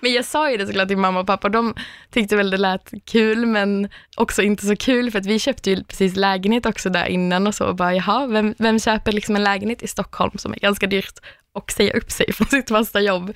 Men 0.00 0.12
jag 0.12 0.24
sa 0.24 0.50
ju 0.50 0.56
det 0.56 0.66
såklart 0.66 0.88
till 0.88 0.96
mamma 0.96 1.20
och 1.20 1.26
pappa, 1.26 1.48
de 1.48 1.74
tyckte 2.10 2.36
väl 2.36 2.50
det 2.50 2.56
lät 2.56 2.92
kul, 3.04 3.46
men 3.46 3.88
också 4.16 4.42
inte 4.42 4.66
så 4.66 4.76
kul, 4.76 5.10
för 5.10 5.18
att 5.18 5.26
vi 5.26 5.38
köpte 5.38 5.70
ju 5.70 5.84
precis 5.84 6.16
lägenhet 6.16 6.66
också 6.66 6.90
där 6.90 7.06
innan 7.06 7.46
och 7.46 7.54
så, 7.54 7.64
och 7.64 7.76
bara 7.76 7.94
jaha, 7.94 8.26
vem, 8.26 8.54
vem 8.58 8.80
köper 8.80 9.12
liksom 9.12 9.36
en 9.36 9.44
lägenhet 9.44 9.82
i 9.82 9.88
Stockholm 9.88 10.38
som 10.38 10.52
är 10.52 10.58
ganska 10.58 10.86
dyrt 10.86 11.18
och 11.54 11.72
säga 11.72 11.92
upp 11.92 12.10
sig 12.10 12.32
från 12.32 12.46
sitt 12.46 12.68
fasta 12.68 13.00
jobb? 13.00 13.32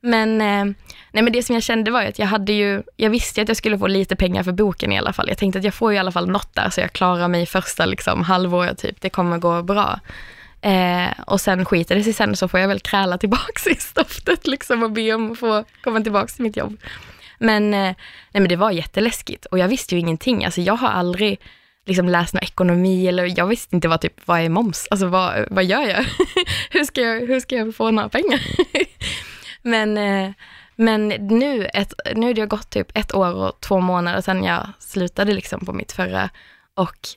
Men, 0.00 0.40
eh, 0.40 0.74
nej 1.12 1.22
men 1.22 1.32
det 1.32 1.42
som 1.42 1.54
jag 1.54 1.62
kände 1.62 1.90
var 1.90 2.02
ju 2.02 2.08
att 2.08 2.18
jag 2.18 2.26
hade 2.26 2.52
ju, 2.52 2.82
jag 2.96 3.10
visste 3.10 3.42
att 3.42 3.48
jag 3.48 3.56
skulle 3.56 3.78
få 3.78 3.86
lite 3.86 4.16
pengar 4.16 4.42
för 4.42 4.52
boken 4.52 4.92
i 4.92 4.98
alla 4.98 5.12
fall. 5.12 5.28
Jag 5.28 5.38
tänkte 5.38 5.58
att 5.58 5.64
jag 5.64 5.74
får 5.74 5.90
ju 5.92 5.96
i 5.96 5.98
alla 5.98 6.12
fall 6.12 6.28
något 6.28 6.54
där 6.54 6.70
så 6.70 6.80
jag 6.80 6.92
klarar 6.92 7.28
mig 7.28 7.46
första 7.46 7.86
liksom, 7.86 8.22
halvåret 8.22 8.78
typ. 8.78 9.00
Det 9.00 9.10
kommer 9.10 9.38
gå 9.38 9.62
bra. 9.62 10.00
Eh, 10.60 11.08
och 11.26 11.40
sen 11.40 11.64
skiter 11.64 11.94
det 11.94 12.04
sig 12.04 12.12
sen 12.12 12.36
så 12.36 12.48
får 12.48 12.60
jag 12.60 12.68
väl 12.68 12.80
kräla 12.80 13.18
tillbaks 13.18 13.66
i 13.66 13.74
stoftet 13.74 14.46
liksom 14.46 14.82
och 14.82 14.90
be 14.90 15.14
om 15.14 15.32
att 15.32 15.38
få 15.38 15.64
komma 15.82 16.00
tillbaks 16.00 16.34
till 16.34 16.42
mitt 16.42 16.56
jobb. 16.56 16.76
Men, 17.38 17.74
eh, 17.74 17.80
nej 17.80 17.94
men 18.32 18.48
det 18.48 18.56
var 18.56 18.70
jätteläskigt 18.70 19.46
och 19.46 19.58
jag 19.58 19.68
visste 19.68 19.94
ju 19.94 20.00
ingenting. 20.00 20.44
Alltså 20.44 20.60
jag 20.60 20.74
har 20.74 20.88
aldrig 20.88 21.40
liksom 21.86 22.08
läst 22.08 22.34
någon 22.34 22.42
ekonomi 22.42 23.08
eller 23.08 23.38
jag 23.38 23.46
visste 23.46 23.76
inte 23.76 23.88
vad, 23.88 24.00
typ, 24.00 24.20
vad 24.24 24.40
är 24.40 24.48
moms? 24.48 24.88
Alltså 24.90 25.06
vad, 25.06 25.46
vad 25.50 25.64
gör 25.64 25.82
jag? 25.82 26.04
hur, 26.70 26.84
ska 26.84 27.00
jag? 27.00 27.26
Hur 27.26 27.40
ska 27.40 27.56
jag 27.56 27.74
få 27.74 27.90
några 27.90 28.08
pengar? 28.08 28.40
Men, 29.62 29.98
eh, 29.98 30.32
men 30.76 31.08
nu, 31.08 31.64
ett, 31.64 31.94
nu 32.14 32.26
har 32.26 32.34
det 32.34 32.46
gått 32.46 32.70
typ 32.70 32.90
ett 32.94 33.14
år 33.14 33.34
och 33.34 33.60
två 33.60 33.80
månader 33.80 34.20
sedan 34.20 34.44
jag 34.44 34.68
slutade 34.78 35.32
liksom 35.32 35.66
på 35.66 35.72
mitt 35.72 35.92
förra 35.92 36.30
och 36.74 37.08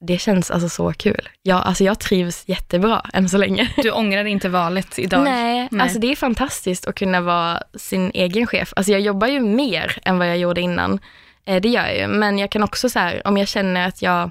det 0.00 0.18
känns 0.18 0.50
alltså 0.50 0.68
så 0.68 0.92
kul. 0.92 1.28
Jag, 1.42 1.66
alltså 1.66 1.84
jag 1.84 1.98
trivs 1.98 2.44
jättebra 2.48 3.02
än 3.12 3.28
så 3.28 3.38
länge. 3.38 3.72
Du 3.82 3.90
ångrar 3.90 4.24
inte 4.24 4.48
valet 4.48 4.98
idag? 4.98 5.24
Nej, 5.24 5.68
Nej. 5.70 5.82
alltså 5.82 5.98
det 5.98 6.12
är 6.12 6.16
fantastiskt 6.16 6.86
att 6.86 6.94
kunna 6.94 7.20
vara 7.20 7.62
sin 7.74 8.10
egen 8.14 8.46
chef. 8.46 8.72
Alltså 8.76 8.92
jag 8.92 9.00
jobbar 9.00 9.26
ju 9.26 9.40
mer 9.40 9.98
än 10.02 10.18
vad 10.18 10.28
jag 10.28 10.38
gjorde 10.38 10.60
innan. 10.60 11.00
Eh, 11.44 11.60
det 11.60 11.68
gör 11.68 11.86
jag 11.86 11.98
ju, 11.98 12.06
men 12.06 12.38
jag 12.38 12.50
kan 12.50 12.62
också 12.62 12.88
så 12.88 12.98
här, 12.98 13.26
om 13.26 13.36
jag 13.36 13.48
känner 13.48 13.88
att 13.88 14.02
jag 14.02 14.30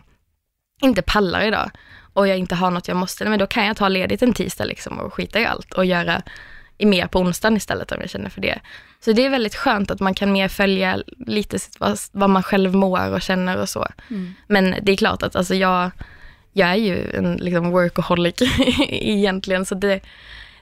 inte 0.82 1.02
pallar 1.02 1.42
idag 1.42 1.72
och 2.14 2.28
jag 2.28 2.38
inte 2.38 2.56
har 2.56 2.72
något 2.72 2.88
jag 2.88 2.98
måste, 2.98 3.30
men 3.30 3.40
då 3.40 3.48
kan 3.48 3.66
jag 3.66 3.78
ta 3.78 3.88
ledigt 3.88 4.22
en 4.22 4.34
tisdag 4.34 4.66
liksom 4.66 5.00
och 5.00 5.14
skita 5.14 5.40
i 5.40 5.46
allt 5.46 5.74
och 5.74 5.86
göra 5.86 6.22
i 6.78 6.86
mer 6.86 7.08
på 7.08 7.20
onsdagen 7.20 7.58
istället 7.58 7.92
om 7.92 7.98
jag 8.02 8.10
känner 8.10 8.30
för 8.30 8.42
det. 8.42 8.60
Så 9.00 9.12
det 9.12 9.26
är 9.26 9.30
väldigt 9.30 9.56
skönt 9.56 9.92
att 9.92 10.00
man 10.00 10.14
kan 10.14 10.32
mer 10.32 10.48
följa 10.48 11.00
lite 11.18 11.58
vad, 11.80 11.98
vad 12.12 12.30
man 12.30 12.44
själv 12.44 12.74
mår 12.76 13.12
och 13.12 13.22
känner 13.22 13.58
och 13.58 13.70
så. 13.70 13.88
Men 14.48 14.76
det 14.82 14.92
är 14.92 14.98
klart 14.98 15.24
att 15.24 15.36
alltså 15.36 15.56
jag, 15.56 15.92
jag 16.54 16.70
är 16.70 16.76
ju 16.76 17.12
en 17.12 17.34
liksom 17.34 17.70
workaholic 17.72 18.36
egentligen, 18.90 19.66
så 19.66 19.76
det, 19.76 20.00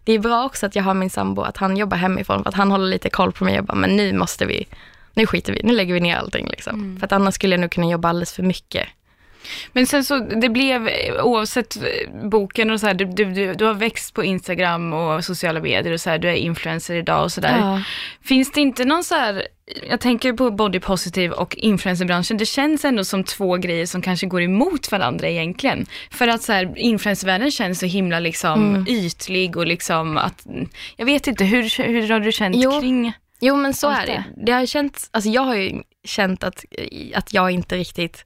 det 0.03 0.13
är 0.13 0.19
bra 0.19 0.45
också 0.45 0.65
att 0.65 0.75
jag 0.75 0.83
har 0.83 0.93
min 0.93 1.09
sambo, 1.09 1.41
att 1.41 1.57
han 1.57 1.77
jobbar 1.77 1.97
hemifrån, 1.97 2.43
för 2.43 2.49
att 2.49 2.55
han 2.55 2.71
håller 2.71 2.87
lite 2.87 3.09
koll 3.09 3.31
på 3.31 3.43
mig 3.43 3.59
och 3.59 3.65
bara, 3.65 3.75
men 3.75 3.95
nu 3.95 4.13
måste 4.13 4.45
vi, 4.45 4.67
nu 5.13 5.25
skiter 5.25 5.53
vi, 5.53 5.61
nu 5.63 5.73
lägger 5.73 5.93
vi 5.93 5.99
ner 5.99 6.15
allting 6.15 6.47
liksom. 6.47 6.97
För 6.99 7.05
att 7.05 7.11
annars 7.11 7.35
skulle 7.35 7.55
jag 7.55 7.61
nog 7.61 7.71
kunna 7.71 7.87
jobba 7.87 8.09
alldeles 8.09 8.33
för 8.33 8.43
mycket. 8.43 8.87
Men 9.73 9.87
sen 9.87 10.03
så, 10.03 10.19
det 10.19 10.49
blev, 10.49 10.89
oavsett 11.23 11.77
boken 12.23 12.71
och 12.71 12.79
så 12.79 12.87
här, 12.87 12.93
du, 12.93 13.05
du, 13.05 13.53
du, 13.53 13.65
har 13.65 13.73
växt 13.73 14.13
på 14.13 14.23
Instagram 14.23 14.93
och 14.93 15.25
sociala 15.25 15.59
medier 15.59 15.93
och 15.93 16.01
så 16.01 16.09
här, 16.09 16.17
du 16.17 16.29
är 16.29 16.35
influencer 16.35 16.95
idag 16.95 17.23
och 17.23 17.31
sådär. 17.31 17.57
Ja. 17.59 17.81
Finns 18.23 18.51
det 18.51 18.61
inte 18.61 18.85
någon 18.85 19.03
så 19.03 19.15
här, 19.15 19.47
jag 19.89 19.99
tänker 19.99 20.33
på 20.33 20.51
body 20.51 20.79
positive 20.79 21.33
och 21.33 21.55
influencerbranschen, 21.55 22.37
det 22.37 22.45
känns 22.45 22.85
ändå 22.85 23.03
som 23.03 23.23
två 23.23 23.57
grejer 23.57 23.85
som 23.85 24.01
kanske 24.01 24.27
går 24.27 24.41
emot 24.41 24.91
varandra 24.91 25.29
egentligen. 25.29 25.85
För 26.11 26.27
att 26.27 26.41
så 26.41 26.53
här, 26.53 26.73
influencervärlden 26.77 27.51
känns 27.51 27.79
så 27.79 27.85
himla 27.85 28.19
liksom 28.19 28.85
ytlig 28.89 29.57
och 29.57 29.67
liksom 29.67 30.17
att, 30.17 30.45
jag 30.95 31.05
vet 31.05 31.27
inte, 31.27 31.45
hur, 31.45 31.83
hur 31.83 32.09
har 32.09 32.19
du 32.19 32.31
känt 32.31 32.55
Jo. 32.55 32.79
kring? 32.81 33.13
Jo 33.39 33.55
men 33.55 33.73
så 33.73 33.89
är 33.89 34.05
det. 34.05 34.23
det. 34.35 34.45
det 34.45 34.51
har 34.51 34.65
känts, 34.65 35.09
alltså 35.11 35.29
jag 35.29 35.41
har 35.41 35.55
ju 35.55 35.81
känt 36.03 36.43
att, 36.43 36.65
att 37.13 37.33
jag 37.33 37.51
inte 37.51 37.77
riktigt, 37.77 38.25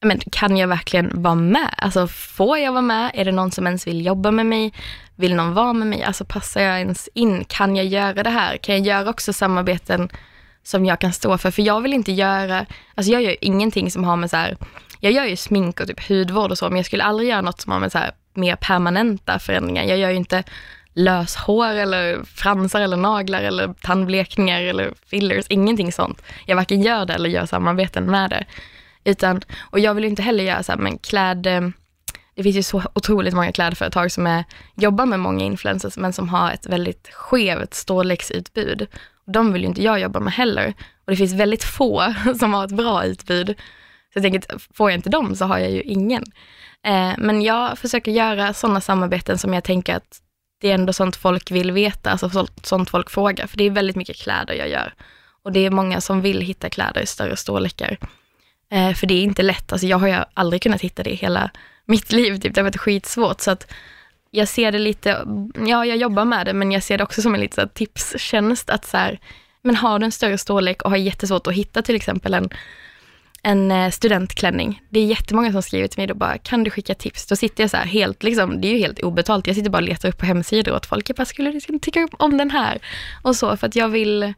men 0.00 0.20
kan 0.32 0.56
jag 0.56 0.68
verkligen 0.68 1.22
vara 1.22 1.34
med? 1.34 1.74
Alltså 1.78 2.06
får 2.06 2.58
jag 2.58 2.72
vara 2.72 2.82
med? 2.82 3.10
Är 3.14 3.24
det 3.24 3.32
någon 3.32 3.50
som 3.50 3.66
ens 3.66 3.86
vill 3.86 4.06
jobba 4.06 4.30
med 4.30 4.46
mig? 4.46 4.72
Vill 5.16 5.34
någon 5.34 5.54
vara 5.54 5.72
med 5.72 5.86
mig? 5.86 6.02
Alltså 6.02 6.24
passar 6.24 6.60
jag 6.60 6.78
ens 6.78 7.08
in? 7.14 7.44
Kan 7.44 7.76
jag 7.76 7.86
göra 7.86 8.22
det 8.22 8.30
här? 8.30 8.56
Kan 8.56 8.74
jag 8.74 8.86
göra 8.86 9.10
också 9.10 9.32
samarbeten 9.32 10.08
som 10.62 10.84
jag 10.86 11.00
kan 11.00 11.12
stå 11.12 11.38
för? 11.38 11.50
För 11.50 11.62
jag 11.62 11.80
vill 11.80 11.94
inte 11.94 12.12
göra, 12.12 12.66
alltså 12.94 13.12
jag 13.12 13.22
gör 13.22 13.30
ju 13.30 13.36
ingenting 13.40 13.90
som 13.90 14.04
har 14.04 14.16
med 14.16 14.30
så 14.30 14.36
här, 14.36 14.56
jag 15.00 15.12
gör 15.12 15.24
ju 15.24 15.36
smink 15.36 15.80
och 15.80 15.86
typ 15.86 16.08
hudvård 16.08 16.50
och 16.50 16.58
så, 16.58 16.68
men 16.68 16.76
jag 16.76 16.86
skulle 16.86 17.04
aldrig 17.04 17.28
göra 17.28 17.40
något 17.40 17.60
som 17.60 17.72
har 17.72 17.80
med 17.80 17.92
så 17.92 17.98
här 17.98 18.10
mer 18.34 18.56
permanenta 18.56 19.38
förändringar. 19.38 19.84
Jag 19.84 19.98
gör 19.98 20.10
ju 20.10 20.16
inte 20.16 20.44
löshår 20.94 21.74
eller 21.74 22.24
fransar 22.24 22.80
eller 22.80 22.96
naglar 22.96 23.42
eller 23.42 23.74
tandblekningar 23.80 24.62
eller 24.62 24.92
fillers, 25.06 25.44
ingenting 25.48 25.92
sånt. 25.92 26.22
Jag 26.46 26.56
varken 26.56 26.82
gör 26.82 27.06
det 27.06 27.14
eller 27.14 27.30
gör 27.30 27.46
samarbeten 27.46 28.04
med 28.04 28.30
det. 28.30 28.44
Utan, 29.06 29.40
och 29.60 29.80
jag 29.80 29.94
vill 29.94 30.04
inte 30.04 30.22
heller 30.22 30.44
göra 30.44 30.62
så 30.62 30.72
här, 30.72 30.78
men 30.78 30.98
kläd, 30.98 31.46
eh, 31.46 31.60
det 32.34 32.42
finns 32.42 32.56
ju 32.56 32.62
så 32.62 32.82
otroligt 32.94 33.34
många 33.34 33.52
klädföretag 33.52 34.12
som 34.12 34.26
är, 34.26 34.44
jobbar 34.74 35.06
med 35.06 35.20
många 35.20 35.44
influencers 35.44 35.96
men 35.96 36.12
som 36.12 36.28
har 36.28 36.52
ett 36.52 36.66
väldigt 36.66 37.08
skevt 37.12 37.74
storleksutbud. 37.74 38.86
De 39.26 39.52
vill 39.52 39.62
ju 39.62 39.68
inte 39.68 39.82
jag 39.82 40.00
jobba 40.00 40.20
med 40.20 40.32
heller. 40.32 40.74
Och 41.04 41.10
det 41.10 41.16
finns 41.16 41.32
väldigt 41.32 41.64
få 41.64 42.14
som 42.38 42.54
har 42.54 42.64
ett 42.64 42.76
bra 42.76 43.04
utbud. 43.04 43.48
Så 44.12 44.18
jag 44.18 44.22
tänker 44.22 44.58
får 44.74 44.90
jag 44.90 44.98
inte 44.98 45.10
dem 45.10 45.36
så 45.36 45.44
har 45.44 45.58
jag 45.58 45.70
ju 45.70 45.82
ingen. 45.82 46.24
Eh, 46.86 47.12
men 47.18 47.42
jag 47.42 47.78
försöker 47.78 48.12
göra 48.12 48.52
sådana 48.52 48.80
samarbeten 48.80 49.38
som 49.38 49.54
jag 49.54 49.64
tänker 49.64 49.96
att 49.96 50.20
det 50.60 50.70
är 50.70 50.74
ändå 50.74 50.92
sånt 50.92 51.16
folk 51.16 51.50
vill 51.50 51.72
veta, 51.72 52.10
alltså 52.10 52.46
sånt 52.62 52.90
folk 52.90 53.10
frågar. 53.10 53.46
För 53.46 53.58
det 53.58 53.64
är 53.64 53.70
väldigt 53.70 53.96
mycket 53.96 54.16
kläder 54.16 54.54
jag 54.54 54.68
gör. 54.68 54.94
Och 55.42 55.52
det 55.52 55.60
är 55.60 55.70
många 55.70 56.00
som 56.00 56.20
vill 56.20 56.40
hitta 56.40 56.70
kläder 56.70 57.00
i 57.00 57.06
större 57.06 57.36
storlekar. 57.36 57.98
Eh, 58.70 58.94
för 58.94 59.06
det 59.06 59.14
är 59.14 59.22
inte 59.22 59.42
lätt, 59.42 59.72
alltså 59.72 59.86
jag 59.86 59.98
har 59.98 60.08
ju 60.08 60.16
aldrig 60.34 60.62
kunnat 60.62 60.80
hitta 60.80 61.02
det 61.02 61.10
i 61.10 61.14
hela 61.14 61.50
mitt 61.84 62.12
liv, 62.12 62.36
typ. 62.38 62.54
det 62.54 62.60
har 62.60 62.64
varit 62.64 62.76
skitsvårt. 62.76 63.40
Så 63.40 63.50
att 63.50 63.72
jag 64.30 64.48
ser 64.48 64.72
det 64.72 64.78
lite, 64.78 65.26
ja 65.66 65.86
jag 65.86 65.96
jobbar 65.96 66.24
med 66.24 66.46
det, 66.46 66.52
men 66.52 66.72
jag 66.72 66.82
ser 66.82 66.98
det 66.98 67.04
också 67.04 67.22
som 67.22 67.34
en 67.34 67.40
liten 67.40 67.68
tipstjänst 67.68 68.70
att 68.70 68.84
så 68.84 68.96
här, 68.96 69.20
men 69.62 69.76
har 69.76 69.98
du 69.98 70.04
en 70.04 70.12
större 70.12 70.38
storlek 70.38 70.82
och 70.82 70.90
har 70.90 70.96
jättesvårt 70.96 71.46
att 71.46 71.54
hitta 71.54 71.82
till 71.82 71.96
exempel 71.96 72.34
en, 72.34 72.50
en 73.42 73.70
eh, 73.70 73.90
studentklänning. 73.90 74.82
Det 74.90 75.00
är 75.00 75.04
jättemånga 75.04 75.52
som 75.52 75.62
skriver 75.62 75.88
till 75.88 76.00
mig 76.00 76.10
och 76.10 76.16
bara, 76.16 76.38
kan 76.38 76.64
du 76.64 76.70
skicka 76.70 76.94
tips? 76.94 77.26
Då 77.26 77.36
sitter 77.36 77.62
jag 77.62 77.70
så 77.70 77.76
här 77.76 77.86
helt, 77.86 78.22
liksom, 78.22 78.60
det 78.60 78.68
är 78.68 78.72
ju 78.72 78.78
helt 78.78 79.02
obetalt. 79.02 79.46
Jag 79.46 79.56
sitter 79.56 79.70
bara 79.70 79.82
och 79.82 79.88
letar 79.88 80.08
upp 80.08 80.18
på 80.18 80.26
hemsidor 80.26 80.74
åt 80.74 80.86
folk. 80.86 81.08
Jag 81.08 81.16
bara, 81.16 81.24
skulle 81.24 81.48
du 81.48 81.54
liksom 81.54 81.78
tycka 81.80 82.08
om 82.12 82.36
den 82.38 82.50
här? 82.50 82.78
Och 83.22 83.36
så, 83.36 83.56
för 83.56 83.66
att 83.66 83.76
jag 83.76 83.88
vill, 83.88 84.34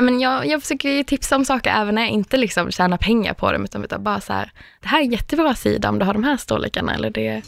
men 0.00 0.20
jag, 0.20 0.46
jag 0.46 0.62
försöker 0.62 0.88
ju 0.88 1.04
tipsa 1.04 1.36
om 1.36 1.44
saker 1.44 1.70
även 1.70 1.94
när 1.94 2.02
jag 2.02 2.10
inte 2.10 2.36
liksom 2.36 2.70
tjänar 2.70 2.96
pengar 2.96 3.34
på 3.34 3.52
dem, 3.52 3.64
utan, 3.64 3.84
utan 3.84 4.02
bara 4.04 4.20
så 4.20 4.32
här, 4.32 4.52
det 4.80 4.88
här 4.88 5.00
är 5.00 5.04
en 5.04 5.10
jättebra 5.10 5.54
sida 5.54 5.88
om 5.88 5.98
du 5.98 6.04
har 6.04 6.12
de 6.12 6.24
här 6.24 6.36
storlekarna, 6.36 6.94
eller 6.94 7.10
det, 7.10 7.42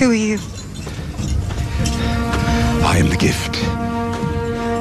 Who 0.00 0.04
are 0.04 0.14
you? 0.14 0.38
I 2.96 3.00
am 3.00 3.08
the 3.08 3.26
gift. 3.26 3.64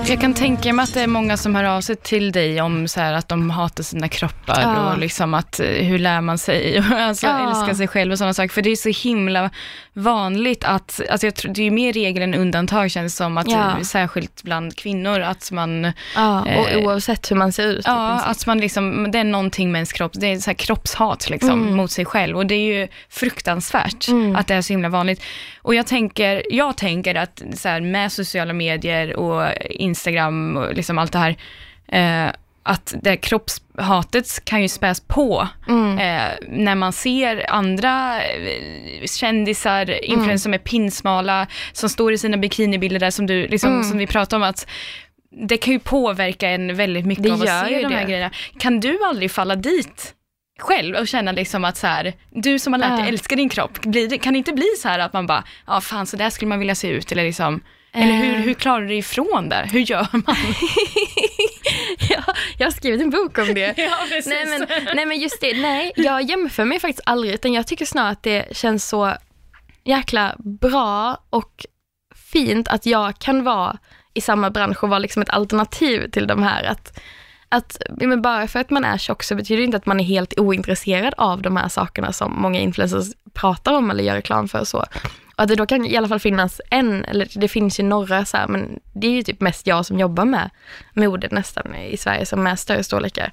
Jag 0.09 0.21
kan 0.21 0.33
tänka 0.33 0.73
mig 0.73 0.83
att 0.83 0.93
det 0.93 1.01
är 1.01 1.07
många 1.07 1.37
som 1.37 1.55
hör 1.55 1.63
av 1.63 1.81
sig 1.81 1.95
till 1.95 2.31
dig 2.31 2.61
om 2.61 2.87
så 2.87 2.99
här, 2.99 3.13
att 3.13 3.27
de 3.27 3.49
hatar 3.49 3.83
sina 3.83 4.07
kroppar 4.07 4.61
Ja. 4.61 4.91
och 4.91 4.97
liksom 4.97 5.33
att 5.33 5.59
eh, 5.59 5.65
hur 5.67 5.99
lär 5.99 6.21
man 6.21 6.37
sig 6.37 6.77
alltså 6.97 7.27
Ja. 7.27 7.49
älska 7.49 7.75
sig 7.75 7.87
själv 7.87 8.11
och 8.11 8.17
sådana 8.17 8.33
saker. 8.33 8.49
För 8.49 8.61
det 8.61 8.69
är 8.71 8.75
så 8.75 9.07
himla 9.07 9.49
vanligt 9.93 10.63
att, 10.63 11.01
alltså 11.09 11.27
jag 11.27 11.35
tror, 11.35 11.53
det 11.53 11.61
är 11.61 11.63
ju 11.63 11.71
mer 11.71 11.93
regel 11.93 12.23
än 12.23 12.33
undantag 12.33 12.91
känns 12.91 13.13
det 13.13 13.17
som, 13.17 13.37
att 13.37 13.51
Ja. 13.51 13.83
särskilt 13.83 14.43
bland 14.43 14.75
kvinnor, 14.77 15.19
att 15.19 15.51
man 15.51 15.91
Ja, 16.15 16.41
och 16.41 16.47
Eh, 16.69 16.77
oavsett 16.85 17.31
hur 17.31 17.35
man 17.35 17.51
ser 17.51 17.67
ut. 17.67 17.85
Ja, 17.85 18.21
att 18.21 18.45
man 18.45 18.57
liksom, 18.57 19.11
det 19.11 19.19
är 19.19 19.23
någonting 19.23 19.71
med 19.71 19.79
ens 19.79 19.93
kropp, 19.93 20.11
det 20.15 20.27
är 20.27 20.39
så 20.39 20.49
här 20.49 20.55
kroppshat 20.55 21.29
liksom 21.29 21.49
Mm. 21.61 21.75
mot 21.75 21.91
sig 21.91 22.05
själv 22.05 22.37
och 22.37 22.45
det 22.45 22.55
är 22.55 22.79
ju 22.79 22.87
fruktansvärt 23.09 24.05
att 24.35 24.47
det 24.47 24.53
är 24.55 24.61
så 24.61 24.73
himla 24.73 24.89
vanligt. 24.89 25.23
Och 25.61 25.75
jag 25.75 25.87
tänker, 25.87 26.43
jag 26.49 26.77
tänker 26.77 27.15
att 27.15 27.41
så 27.55 27.69
här, 27.69 27.81
med 27.81 28.11
sociala 28.11 28.53
medier 28.53 29.15
och 29.15 29.47
Instagram 29.69 29.96
och 30.57 30.73
liksom 30.73 30.97
allt 30.97 31.11
det 31.11 31.19
här, 31.19 31.35
eh, 32.27 32.31
att 32.63 32.93
det 33.01 33.17
kroppshatet 33.17 34.45
kan 34.45 34.61
ju 34.61 34.67
späs 34.67 34.99
på 34.99 35.47
Mm. 35.67 35.97
eh, 35.99 36.31
när 36.47 36.75
man 36.75 36.93
ser 36.93 37.51
andra 37.51 38.21
eh, 38.23 39.05
kändisar, 39.05 40.03
influencers 40.03 40.43
som 40.43 40.53
är 40.53 40.57
pinsmala, 40.57 41.47
som 41.73 41.89
står 41.89 42.13
i 42.13 42.17
sina 42.17 42.37
bikinibilder 42.37 42.99
där 42.99 43.09
som 43.11 43.25
du, 43.27 43.47
liksom, 43.47 43.71
Mm. 43.71 43.83
som 43.83 43.97
vi 43.97 44.07
pratade 44.07 44.43
om 44.43 44.49
att 44.49 44.67
det 45.47 45.57
kan 45.57 45.73
ju 45.73 45.79
påverka 45.79 46.49
en 46.49 46.75
väldigt 46.75 47.05
mycket 47.05 47.23
Det 47.23 47.31
av 47.31 47.41
att 47.41 47.67
se 47.67 47.81
de 47.81 47.93
här 47.93 47.99
det. 48.05 48.05
grejerna. 48.11 48.31
Kan 48.59 48.79
du 48.79 48.99
aldrig 49.05 49.31
falla 49.31 49.55
dit 49.55 50.13
själv 50.59 50.95
och 50.95 51.07
känna 51.07 51.31
liksom 51.31 51.65
att 51.65 51.77
så 51.77 51.87
här, 51.87 52.13
du 52.29 52.59
som 52.59 52.73
har 52.73 52.79
lärt 52.79 52.97
dig 52.99 53.09
älska 53.09 53.35
din 53.35 53.49
kropp, 53.49 53.81
blir 53.81 54.17
kan 54.17 54.33
det 54.33 54.37
inte 54.37 54.53
bli 54.53 54.67
så 54.81 54.87
här 54.87 54.99
att 54.99 55.13
man 55.13 55.27
bara, 55.27 55.43
ja 55.67 55.81
fan 55.81 56.05
så 56.05 56.17
där 56.17 56.29
skulle 56.29 56.49
man 56.49 56.59
vilja 56.59 56.75
se 56.75 56.87
ut 56.89 57.11
eller 57.11 57.23
liksom, 57.23 57.61
eller 57.97 58.13
hur, 58.15 58.33
Eh. 58.33 58.39
hur 58.41 58.53
klarar 58.53 58.81
du 58.81 58.87
dig 58.87 58.97
ifrån 58.97 59.49
det? 59.49 59.69
Hur 59.71 59.79
gör 59.79 60.07
man? 60.11 60.35
ja, 62.09 62.23
jag 62.57 62.65
har 62.67 62.71
skrivit 62.71 63.01
en 63.01 63.09
bok 63.09 63.37
om 63.37 63.53
det. 63.53 63.73
Ja, 63.77 63.97
precis. 64.09 64.27
nej, 64.27 64.45
men, 64.45 64.67
nej 64.95 65.05
men 65.05 65.19
just 65.19 65.41
det, 65.41 65.61
nej 65.61 65.91
jag 65.95 66.21
jämför 66.21 66.65
mig 66.65 66.79
faktiskt 66.79 67.01
aldrig 67.05 67.33
utan 67.33 67.53
jag 67.53 67.67
tycker 67.67 67.85
snarare 67.85 68.11
att 68.11 68.23
det 68.23 68.57
känns 68.57 68.89
så 68.89 69.13
jäkla 69.83 70.35
bra 70.39 71.17
och 71.29 71.65
fint 72.31 72.67
att 72.67 72.85
jag 72.85 73.19
kan 73.19 73.43
vara 73.43 73.77
i 74.13 74.21
samma 74.21 74.49
bransch 74.49 74.83
och 74.83 74.89
vara 74.89 74.99
liksom 74.99 75.21
ett 75.21 75.29
alternativ 75.29 76.09
till 76.11 76.27
de 76.27 76.43
här. 76.43 76.63
Att, 76.63 76.99
att, 77.49 77.77
men 77.89 78.21
bara 78.21 78.47
för 78.47 78.59
att 78.59 78.69
man 78.69 78.83
är 78.83 78.97
tjock 78.97 79.23
så 79.23 79.35
betyder 79.35 79.57
det 79.57 79.65
inte 79.65 79.77
att 79.77 79.85
man 79.85 79.99
är 79.99 80.03
helt 80.03 80.39
ointresserad 80.39 81.13
av 81.17 81.41
de 81.41 81.57
här 81.57 81.67
sakerna 81.69 82.13
som 82.13 82.41
många 82.41 82.59
influencers 82.59 83.07
pratar 83.33 83.73
om 83.73 83.91
eller 83.91 84.03
gör 84.03 84.15
reklam 84.15 84.47
för 84.47 84.59
och 84.59 84.67
så. 84.67 84.85
Och 85.37 85.43
att 85.43 85.49
det 85.49 85.55
då 85.55 85.65
kan 85.65 85.85
i 85.85 85.97
alla 85.97 86.07
fall 86.07 86.19
finnas 86.19 86.61
en, 86.69 87.05
eller 87.05 87.39
det 87.39 87.47
finns 87.47 87.79
ju 87.79 87.83
några 87.83 88.25
så 88.25 88.37
här, 88.37 88.47
men 88.47 88.79
det 88.93 89.07
är 89.07 89.11
ju 89.11 89.23
typ 89.23 89.41
mest 89.41 89.67
jag 89.67 89.85
som 89.85 89.99
jobbar 89.99 90.25
med 90.25 90.49
mode 90.93 91.27
nästan 91.31 91.75
i 91.75 91.97
Sverige 91.97 92.25
som 92.25 92.47
är 92.47 92.55
större 92.55 92.83
storlekar. 92.83 93.31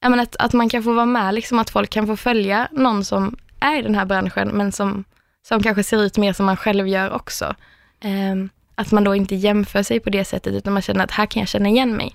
Ja, 0.00 0.08
men 0.08 0.20
att, 0.20 0.36
att 0.36 0.52
man 0.52 0.68
kan 0.68 0.82
få 0.82 0.92
vara 0.92 1.06
med, 1.06 1.34
liksom 1.34 1.58
att 1.58 1.70
folk 1.70 1.90
kan 1.90 2.06
få 2.06 2.16
följa 2.16 2.68
någon 2.72 3.04
som 3.04 3.36
är 3.60 3.78
i 3.78 3.82
den 3.82 3.94
här 3.94 4.04
branschen 4.04 4.48
men 4.48 4.72
som, 4.72 5.04
som 5.48 5.62
kanske 5.62 5.82
ser 5.82 6.02
ut 6.02 6.16
mer 6.16 6.32
som 6.32 6.46
man 6.46 6.56
själv 6.56 6.88
gör 6.88 7.10
också. 7.10 7.54
Ehm, 8.00 8.48
att 8.74 8.92
man 8.92 9.04
då 9.04 9.14
inte 9.14 9.34
jämför 9.34 9.82
sig 9.82 10.00
på 10.00 10.10
det 10.10 10.24
sättet 10.24 10.54
utan 10.54 10.72
man 10.72 10.82
känner 10.82 11.04
att 11.04 11.10
här 11.10 11.26
kan 11.26 11.40
jag 11.40 11.48
känna 11.48 11.68
igen 11.68 11.96
mig. 11.96 12.14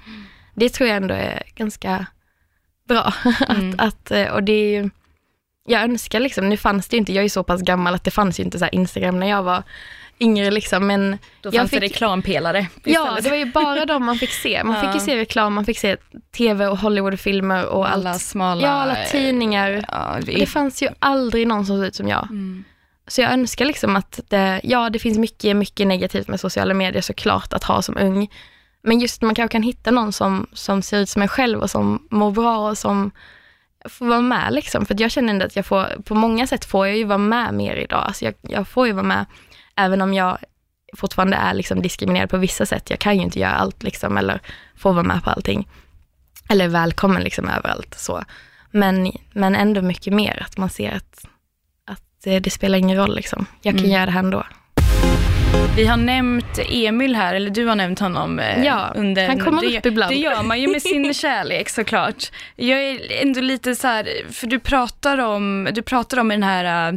Det 0.54 0.70
tror 0.70 0.90
jag 0.90 0.98
ändå 0.98 1.14
är 1.14 1.44
ganska 1.56 2.06
bra. 2.88 3.14
att, 3.48 3.76
att, 3.78 4.12
eh, 4.12 4.28
och 4.28 4.44
det 4.44 4.52
är 4.52 4.82
ju, 4.82 4.90
jag 5.68 5.82
önskar 5.84 6.20
liksom, 6.20 6.50
nu 6.50 6.58
fanns 6.58 6.88
det 6.88 6.96
ju 6.96 7.00
inte, 7.00 7.14
jag 7.14 7.26
är 7.26 7.30
så 7.30 7.44
pass 7.44 7.62
gammal 7.62 7.96
att 7.96 8.04
det 8.04 8.12
fanns 8.12 8.40
ju 8.40 8.44
inte 8.44 8.60
så 8.60 8.68
Instagram 8.72 9.20
när 9.20 9.28
jag 9.28 9.44
var 9.44 9.64
yngre 10.20 10.52
liksom, 10.52 10.88
men 10.88 11.12
Då 11.42 11.48
jag 11.50 11.54
fanns 11.56 11.72
det 11.72 11.80
fick- 11.82 11.92
reklampelare 11.92 12.68
Ja, 12.84 13.02
istället. 13.02 13.24
det 13.24 13.30
var 13.30 13.38
ju 13.38 13.46
bara 13.46 13.86
de 13.86 14.06
man 14.06 14.16
fick 14.16 14.30
se. 14.32 14.64
Man 14.64 14.82
fick 14.82 14.94
ju 14.94 15.00
se 15.06 15.18
reklam, 15.18 15.54
man 15.54 15.66
fick 15.66 15.80
se 15.80 15.98
tv 16.38 16.68
och 16.68 16.78
Hollywoodfilmer 16.78 17.66
och 17.66 17.90
alla 17.90 18.10
allt. 18.10 18.22
smala... 18.22 18.62
Ja, 18.68 18.70
alla 18.70 18.96
tidningar. 19.06 19.86
Ja, 19.92 20.16
Och 20.18 20.24
det 20.26 20.46
fanns 20.46 20.82
ju 20.84 20.90
aldrig 21.00 21.48
någon 21.48 21.66
som 21.66 21.78
såg 21.78 21.86
ut 21.86 21.96
som 21.96 22.08
jag. 22.08 22.24
Mm. 22.24 22.64
Så 23.08 23.22
jag 23.22 23.32
önskar 23.34 23.66
liksom 23.66 23.96
att 23.96 24.20
det, 24.28 24.62
ja 24.64 24.90
det 24.90 25.00
finns 25.00 25.18
mycket, 25.18 25.56
mycket 25.56 25.88
negativt 25.88 26.28
med 26.28 26.40
sociala 26.40 26.74
medier 26.74 27.02
såklart 27.02 27.54
att 27.54 27.64
ha 27.64 27.82
som 27.82 27.98
ung. 27.98 28.30
Men 28.84 29.00
just 29.00 29.22
man 29.22 29.36
kanske 29.36 29.52
kan 29.52 29.64
hitta 29.64 29.92
någon 29.92 30.14
som, 30.14 30.48
som 30.54 30.82
ser 30.82 31.00
ut 31.00 31.10
som 31.10 31.22
en 31.22 31.28
själv 31.28 31.60
och 31.60 31.70
som 31.70 32.08
mår 32.12 32.32
bra 32.32 32.70
och 32.70 32.78
som 32.78 33.12
får 33.90 34.06
vara 34.06 34.22
med 34.22 34.54
liksom. 34.54 34.86
För 34.86 34.96
jag 35.02 35.12
känner 35.12 35.34
ändå 35.34 35.46
att 35.46 35.56
jag 35.56 35.66
får, 35.66 36.02
på 36.04 36.16
många 36.16 36.48
sätt 36.48 36.66
får 36.66 36.88
jag 36.88 36.98
ju 36.98 37.04
vara 37.04 37.18
med 37.18 37.54
mer 37.54 37.76
idag. 37.76 38.04
Alltså 38.08 38.26
jag, 38.26 38.34
jag 38.42 38.68
får 38.68 38.88
ju 38.88 38.94
vara 38.94 39.04
med, 39.06 39.26
även 39.76 40.02
om 40.02 40.14
jag 40.14 40.38
fortfarande 40.98 41.38
är 41.38 41.54
liksom 41.54 41.82
diskriminerad 41.82 42.30
på 42.30 42.38
vissa 42.38 42.66
sätt. 42.66 42.90
Jag 42.90 43.00
kan 43.00 43.16
ju 43.16 43.22
inte 43.22 43.40
göra 43.40 43.54
allt 43.56 43.84
liksom, 43.84 44.18
eller 44.18 44.40
få 44.76 44.92
vara 44.92 45.04
med 45.04 45.24
på 45.24 45.30
allting. 45.30 45.68
Eller 46.50 46.68
välkommen 46.68 47.24
liksom 47.24 47.50
överallt 47.50 47.96
så. 47.98 48.24
Men, 48.72 49.12
men 49.34 49.56
ändå 49.56 49.82
mycket 49.82 50.14
mer, 50.14 50.44
att 50.46 50.58
man 50.58 50.70
ser 50.70 50.92
att, 50.92 51.26
att 51.86 52.44
det 52.44 52.54
spelar 52.54 52.78
ingen 52.78 52.98
roll 52.98 53.16
liksom. 53.16 53.46
Jag 53.62 53.74
kan 53.74 53.80
Mm. 53.86 53.92
göra 53.92 54.06
det 54.06 54.12
här 54.12 54.20
ändå. 54.20 54.46
Vi 55.76 55.86
har 55.86 55.98
nämnt 55.98 56.60
Emil 56.70 57.16
här, 57.16 57.36
eller 57.36 57.50
du 57.50 57.66
har 57.66 57.76
nämnt 57.76 58.00
honom. 58.00 58.40
eh, 58.40 58.64
Ja, 58.64 58.92
under, 58.96 59.28
han 59.28 59.40
kommer 59.40 59.62
det, 59.62 59.78
upp 59.78 59.86
ibland. 59.86 60.12
Det 60.12 60.16
gör 60.18 60.44
man 60.44 60.62
ju 60.62 60.68
med 60.68 60.82
sin 60.82 61.14
kärlek 61.14 61.70
såklart. 61.70 62.32
Jag 62.56 62.84
är 62.84 62.98
ändå 63.22 63.42
lite 63.42 63.76
så 63.76 63.88
här, 63.88 64.10
för 64.32 64.48
du 64.48 64.60
pratar 64.60 65.18
om, 65.18 65.68
du 65.74 65.82
pratar 65.82 66.20
om 66.20 66.32
i 66.32 66.36
den 66.36 66.44
här 66.44 66.94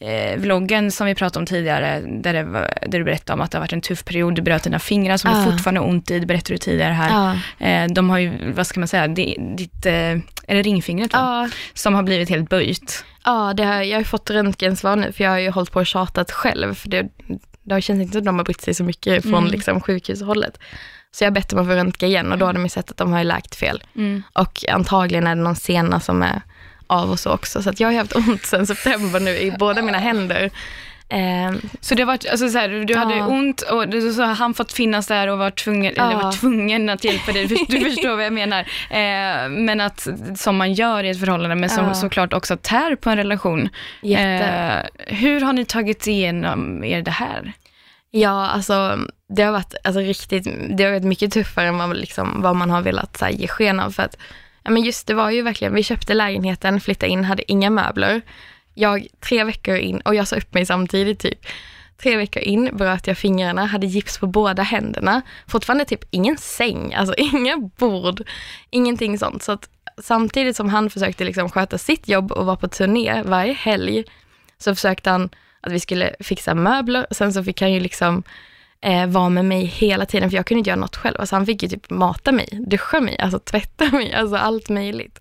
eh, 0.00 0.38
vloggen 0.38 0.90
som 0.90 1.06
vi 1.06 1.14
pratade 1.14 1.38
om 1.38 1.46
tidigare, 1.46 2.00
där, 2.06 2.32
det 2.32 2.42
var, 2.42 2.70
där 2.86 2.98
du 2.98 3.04
berättade 3.04 3.34
om 3.34 3.40
att 3.40 3.50
det 3.50 3.58
har 3.58 3.62
varit 3.62 3.72
en 3.72 3.80
tuff 3.80 4.04
period, 4.04 4.34
du 4.34 4.42
bröt 4.42 4.62
dina 4.62 4.78
fingrar 4.78 5.16
som 5.16 5.30
Ja. 5.30 5.36
du 5.38 5.50
fortfarande 5.52 5.80
har 5.80 5.88
ont 5.88 6.10
i, 6.10 6.18
det 6.18 6.26
berättade 6.26 6.54
du 6.54 6.58
tidigare 6.58 6.92
här. 6.92 7.36
Ja. 7.60 7.66
Eh, 7.66 7.86
de 7.92 8.10
har 8.10 8.18
ju, 8.18 8.52
vad 8.52 8.66
ska 8.66 8.80
man 8.80 8.88
säga, 8.88 9.08
di- 9.08 9.36
ditt, 9.56 9.86
eh, 9.86 9.92
är 9.94 10.54
det 10.54 10.62
ringfingret 10.62 11.12
va? 11.12 11.18
Ja, 11.18 11.48
Som 11.74 11.94
har 11.94 12.02
blivit 12.02 12.28
helt 12.30 12.48
böjt. 12.50 13.04
ja 13.24 13.52
det 13.56 13.64
har, 13.64 13.74
jag 13.82 13.94
har 13.96 14.00
ju 14.00 14.04
fått 14.04 14.30
röntgensvar 14.30 14.96
nu, 14.96 15.12
för 15.12 15.24
jag 15.24 15.30
har 15.30 15.38
ju 15.38 15.50
hållit 15.50 15.72
på 15.72 15.78
och 15.80 15.86
tjatat 15.86 16.30
själv. 16.32 16.74
För 16.74 16.88
det, 16.88 17.06
det 17.68 17.74
har 17.74 17.80
känts 17.80 18.02
inte 18.02 18.12
som 18.12 18.24
de 18.24 18.38
har 18.38 18.44
brytt 18.44 18.60
sig 18.60 18.74
så 18.74 18.84
mycket 18.84 19.22
från 19.22 19.34
Mm. 19.34 19.50
liksom, 19.50 19.80
sjukhushållet. 19.80 20.58
Så 21.10 21.24
jag 21.24 21.30
har 21.30 21.34
bett 21.34 21.48
dem 21.48 21.58
att 21.58 21.66
få 21.66 21.72
röntga 21.72 22.06
igen 22.06 22.32
och 22.32 22.38
då 22.38 22.46
har 22.46 22.52
de 22.52 22.68
sett 22.68 22.90
att 22.90 22.96
de 22.96 23.12
har 23.12 23.24
läkt 23.24 23.54
fel. 23.54 23.82
Mm. 23.96 24.22
Och 24.32 24.64
antagligen 24.68 25.26
är 25.26 25.36
det 25.36 25.42
någon 25.42 25.56
sena 25.56 26.00
som 26.00 26.22
är 26.22 26.42
av 26.86 27.10
och 27.10 27.20
så 27.20 27.30
också. 27.30 27.62
Så 27.62 27.72
jag 27.76 27.88
har 27.88 27.94
haft 27.94 28.16
ont 28.16 28.44
sedan 28.46 28.66
september 28.66 29.20
nu 29.20 29.30
i 29.38 29.50
båda 29.58 29.82
mina 29.82 29.98
händer. 29.98 30.50
Ehm, 31.10 31.60
Så 31.80 31.94
det 31.94 32.04
varit, 32.04 32.26
alltså 32.30 32.48
så 32.48 32.58
här, 32.58 32.68
du 32.68 32.96
hade 32.96 33.16
Ja. 33.16 33.26
ont 33.26 33.60
och 33.62 33.88
du- 33.88 34.12
så 34.12 34.22
har 34.22 34.34
han 34.34 34.54
fått 34.54 34.72
finnas 34.72 35.06
där 35.06 35.28
och 35.28 35.38
varit 35.38 35.56
tvungen, 35.64 35.92
eller 35.96 36.10
Ja. 36.12 36.18
varit 36.22 36.40
tvungen 36.40 36.88
att 36.88 37.04
hjälpa 37.04 37.32
dig. 37.32 37.46
Du, 37.46 37.56
förstår 37.84 38.16
vad 38.16 38.24
jag 38.24 38.32
menar. 38.32 38.60
Eh, 38.90 39.48
men 39.48 39.80
att, 39.80 40.08
som 40.36 40.56
man 40.56 40.72
gör 40.72 41.04
i 41.04 41.08
ett 41.10 41.20
förhållande, 41.20 41.54
men 41.56 41.70
som 41.70 41.84
Ja. 41.84 41.94
såklart 41.94 42.32
också 42.32 42.56
tär 42.56 42.96
på 42.96 43.10
en 43.10 43.16
relation. 43.16 43.68
Eh, 44.02 44.82
hur 45.06 45.40
har 45.40 45.52
ni 45.52 45.64
tagit 45.64 46.06
igenom 46.06 46.84
er 46.84 47.02
det 47.02 47.10
här? 47.10 47.52
Ja, 48.10 48.48
alltså 48.48 48.98
det 49.36 49.42
har 49.42 49.52
varit 49.52 49.74
alltså, 49.84 50.00
riktigt, 50.00 50.48
det 50.76 50.84
har 50.84 50.90
varit 50.90 51.04
mycket 51.04 51.32
tuffare 51.32 51.66
än 51.68 51.78
vad, 51.78 51.96
liksom, 51.96 52.42
vad 52.42 52.56
man 52.56 52.70
har 52.70 52.82
velat 52.82 53.16
så 53.16 53.24
här, 53.24 53.32
ge 53.32 53.48
sken 53.48 53.80
av. 53.80 53.90
För 53.90 54.02
att, 54.02 54.16
ja, 54.64 54.70
men 54.70 54.82
just 54.82 55.06
det 55.06 55.14
var 55.14 55.30
ju 55.30 55.42
verkligen, 55.42 55.74
vi 55.74 55.82
köpte 55.82 56.14
lägenheten, 56.14 56.80
flyttade 56.80 57.12
in, 57.12 57.24
hade 57.24 57.52
inga 57.52 57.70
möbler. 57.70 58.20
Jag 58.78 59.06
tre 59.20 59.44
veckor 59.44 59.76
in, 59.76 60.00
och 60.00 60.14
jag 60.14 60.28
sa 60.28 60.36
upp 60.36 60.54
mig 60.54 60.66
samtidigt 60.66 61.18
typ. 61.18 61.46
Tre 62.02 62.16
veckor 62.16 62.42
in 62.42 62.70
bröt 62.76 63.06
jag 63.06 63.18
fingrarna, 63.18 63.66
hade 63.66 63.86
gips 63.86 64.18
på 64.18 64.26
båda 64.26 64.62
händerna. 64.62 65.22
Fortfarande 65.46 65.84
typ 65.84 66.04
ingen 66.10 66.36
säng, 66.36 66.94
alltså 66.94 67.14
inga 67.18 67.56
bord, 67.56 68.22
ingenting 68.70 69.18
sånt. 69.18 69.42
Så 69.42 69.52
att 69.52 69.68
samtidigt 70.02 70.56
som 70.56 70.68
han 70.68 70.90
försökte 70.90 71.24
liksom 71.24 71.50
sköta 71.50 71.78
sitt 71.78 72.08
jobb 72.08 72.32
och 72.32 72.46
vara 72.46 72.56
på 72.56 72.68
turné 72.68 73.22
varje 73.22 73.52
helg, 73.52 74.04
så 74.58 74.74
försökte 74.74 75.10
han 75.10 75.30
att 75.60 75.72
vi 75.72 75.80
skulle 75.80 76.14
fixa 76.20 76.54
möbler. 76.54 77.06
Sen 77.10 77.32
så 77.32 77.44
fick 77.44 77.60
han 77.60 77.72
ju 77.72 77.80
liksom 77.80 78.22
eh, 78.80 79.06
vara 79.06 79.28
med 79.28 79.44
mig 79.44 79.64
hela 79.64 80.06
tiden, 80.06 80.30
för 80.30 80.36
jag 80.36 80.46
kunde 80.46 80.58
inte 80.58 80.70
göra 80.70 80.80
något 80.80 80.96
själv. 80.96 81.16
Alltså 81.20 81.36
han 81.36 81.46
fick 81.46 81.62
ju 81.62 81.68
typ 81.68 81.90
mata 81.90 82.32
mig, 82.32 82.48
duscha 82.52 83.00
mig, 83.00 83.18
alltså 83.18 83.38
tvätta 83.38 83.84
mig, 83.92 84.14
alltså 84.14 84.36
allt 84.36 84.68
möjligt. 84.68 85.20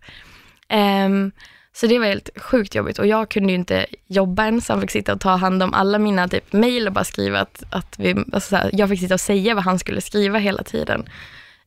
Ehm, 0.69 1.31
så 1.79 1.87
det 1.87 1.99
var 1.99 2.05
helt 2.05 2.29
sjukt 2.41 2.75
jobbigt 2.75 2.99
och 2.99 3.07
jag 3.07 3.29
kunde 3.29 3.49
ju 3.49 3.55
inte 3.55 3.85
jobba 4.07 4.45
ensam, 4.45 4.81
fick 4.81 4.91
sitta 4.91 5.13
och 5.13 5.19
ta 5.19 5.35
hand 5.35 5.63
om 5.63 5.73
alla 5.73 5.99
mina 5.99 6.27
typ 6.27 6.53
mejl 6.53 6.87
och 6.87 6.93
bara 6.93 7.03
skriva 7.03 7.39
att, 7.39 7.63
att 7.69 7.99
vi, 7.99 8.15
alltså 8.33 8.49
så 8.49 8.55
här, 8.55 8.69
jag 8.73 8.89
fick 8.89 8.99
sitta 8.99 9.13
och 9.13 9.21
säga 9.21 9.55
vad 9.55 9.63
han 9.63 9.79
skulle 9.79 10.01
skriva 10.01 10.39
hela 10.39 10.63
tiden. 10.63 11.09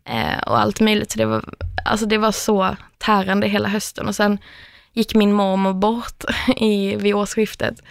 Eh, 0.05 0.39
och 0.47 0.61
allt 0.61 0.81
möjligt, 0.81 1.11
så 1.11 1.19
det 1.19 1.25
var, 1.25 1.45
alltså 1.85 2.07
det 2.07 2.19
var 2.19 2.33
så 2.33 2.77
tärande 2.99 3.49
hela 3.49 3.69
hösten 3.69 4.09
och 4.09 4.15
sen 4.15 4.39
gick 4.93 5.15
min 5.15 5.33
mormor 5.33 5.73
bort 5.73 6.25
i, 6.57 6.97
vid 6.97 7.15
årsskiftet. 7.15 7.83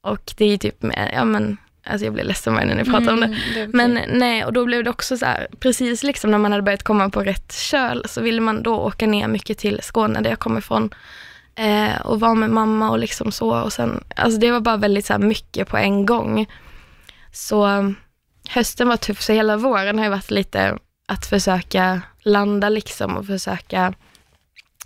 Och 0.00 0.34
det 0.36 0.44
är 0.44 0.48
ju 0.48 0.58
typ, 0.58 0.84
ja 1.12 1.24
men, 1.24 1.56
alltså 1.84 2.04
jag 2.04 2.14
blir 2.14 2.24
ledsen 2.24 2.54
varje 2.54 2.68
gång 2.68 2.78
jag 2.78 2.86
pratar 2.86 3.12
om 3.12 3.20
det. 3.20 3.68
Men 3.72 3.98
nej, 4.08 4.44
och 4.44 4.52
då 4.52 4.64
blev 4.64 4.84
det 4.84 4.90
också 4.90 5.16
så 5.16 5.26
här, 5.26 5.48
precis 5.60 6.02
liksom 6.02 6.30
när 6.30 6.38
man 6.38 6.52
hade 6.52 6.62
börjat 6.62 6.82
komma 6.82 7.10
på 7.10 7.20
rätt 7.20 7.52
köl 7.52 8.04
så 8.08 8.20
ville 8.20 8.40
man 8.40 8.62
då 8.62 8.74
åka 8.74 9.06
ner 9.06 9.28
mycket 9.28 9.58
till 9.58 9.80
Skåne 9.82 10.20
där 10.20 10.30
jag 10.30 10.38
kommer 10.38 10.58
ifrån. 10.58 10.90
Eh, 11.54 12.00
och 12.00 12.20
vara 12.20 12.34
med 12.34 12.50
mamma 12.50 12.90
och 12.90 12.98
liksom 12.98 13.32
så. 13.32 13.60
Och 13.60 13.72
sen, 13.72 14.04
alltså 14.16 14.40
det 14.40 14.50
var 14.50 14.60
bara 14.60 14.76
väldigt 14.76 15.06
så 15.06 15.12
här 15.12 15.20
mycket 15.20 15.68
på 15.68 15.76
en 15.76 16.06
gång. 16.06 16.46
Så 17.32 17.64
mm, 17.64 17.94
hösten 18.48 18.88
var 18.88 18.96
tuff, 18.96 19.22
så 19.22 19.32
hela 19.32 19.56
våren 19.56 19.98
har 19.98 20.04
ju 20.04 20.10
varit 20.10 20.30
lite 20.30 20.78
att 21.06 21.26
försöka 21.26 22.02
landa 22.22 22.68
liksom 22.68 23.16
och 23.16 23.26
försöka 23.26 23.94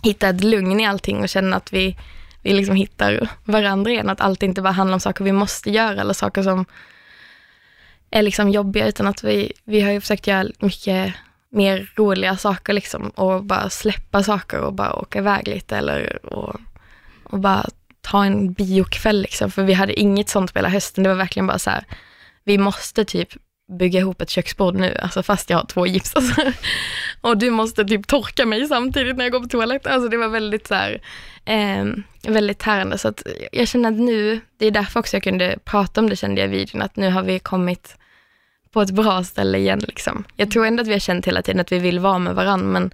hitta 0.03 0.29
ett 0.29 0.43
lugn 0.43 0.79
i 0.79 0.85
allting 0.85 1.21
och 1.21 1.29
känna 1.29 1.55
att 1.55 1.73
vi, 1.73 1.97
vi 2.43 2.53
liksom 2.53 2.75
hittar 2.75 3.29
varandra 3.43 3.91
igen. 3.91 4.09
Att 4.09 4.21
allt 4.21 4.43
inte 4.43 4.61
bara 4.61 4.73
handlar 4.73 4.93
om 4.93 4.99
saker 4.99 5.23
vi 5.23 5.31
måste 5.31 5.71
göra 5.71 6.01
eller 6.01 6.13
saker 6.13 6.43
som 6.43 6.65
är 8.11 8.21
liksom 8.21 8.49
jobbiga, 8.49 8.87
utan 8.87 9.07
att 9.07 9.23
vi, 9.23 9.53
vi 9.63 9.81
har 9.81 9.91
ju 9.91 10.01
försökt 10.01 10.27
göra 10.27 10.47
mycket 10.59 11.13
mer 11.51 11.91
roliga 11.95 12.37
saker 12.37 12.73
liksom 12.73 13.09
och 13.09 13.43
bara 13.43 13.69
släppa 13.69 14.23
saker 14.23 14.59
och 14.59 14.73
bara 14.73 14.93
åka 14.93 15.19
iväg 15.19 15.47
lite 15.47 15.77
eller 15.77 16.25
och, 16.25 16.55
och 17.23 17.39
bara 17.39 17.65
ta 18.01 18.25
en 18.25 18.53
biokväll 18.53 19.21
liksom. 19.21 19.51
För 19.51 19.63
vi 19.63 19.73
hade 19.73 19.99
inget 19.99 20.29
sånt 20.29 20.53
på 20.53 20.59
hela 20.59 20.69
hösten. 20.69 21.03
Det 21.03 21.09
var 21.09 21.15
verkligen 21.15 21.47
bara 21.47 21.59
så 21.59 21.69
här, 21.69 21.83
vi 22.43 22.57
måste 22.57 23.05
typ 23.05 23.29
bygga 23.79 23.99
ihop 23.99 24.21
ett 24.21 24.29
köksbord 24.29 24.75
nu, 24.75 24.97
alltså 25.01 25.23
fast 25.23 25.49
jag 25.49 25.57
har 25.57 25.65
två 25.65 25.87
gips. 25.87 26.15
Alltså. 26.15 26.41
Och 27.21 27.37
du 27.37 27.49
måste 27.49 27.85
typ 27.85 28.07
torka 28.07 28.45
mig 28.45 28.67
samtidigt 28.67 29.17
när 29.17 29.25
jag 29.25 29.31
går 29.31 29.39
på 29.39 29.47
toaletten. 29.47 29.93
Alltså 29.93 30.09
det 30.09 30.17
var 30.17 30.27
väldigt 30.27 30.67
så 30.67 30.73
här, 30.73 31.01
eh, 31.45 31.85
väldigt 32.27 32.59
tärande. 32.59 32.97
Så 32.97 33.07
att 33.07 33.23
jag 33.51 33.67
känner 33.67 33.89
att 33.89 33.99
nu, 33.99 34.39
det 34.57 34.65
är 34.65 34.71
därför 34.71 34.99
också 34.99 35.15
jag 35.15 35.23
kunde 35.23 35.59
prata 35.65 36.01
om 36.01 36.09
det 36.09 36.15
kände 36.15 36.41
jag 36.41 36.49
i 36.53 36.57
videon, 36.57 36.81
att 36.81 36.95
nu 36.95 37.09
har 37.09 37.23
vi 37.23 37.39
kommit 37.39 37.97
på 38.77 38.81
ett 38.81 38.91
bra 38.91 39.23
ställe 39.23 39.57
igen. 39.57 39.79
Liksom. 39.87 40.23
Jag 40.35 40.51
tror 40.51 40.65
ändå 40.65 40.81
att 40.81 40.87
vi 40.87 40.91
har 40.91 40.99
känt 40.99 41.27
hela 41.27 41.41
tiden 41.41 41.61
att 41.61 41.71
vi 41.71 41.79
vill 41.79 41.99
vara 41.99 42.19
med 42.19 42.35
varandra, 42.35 42.67
men, 42.67 42.91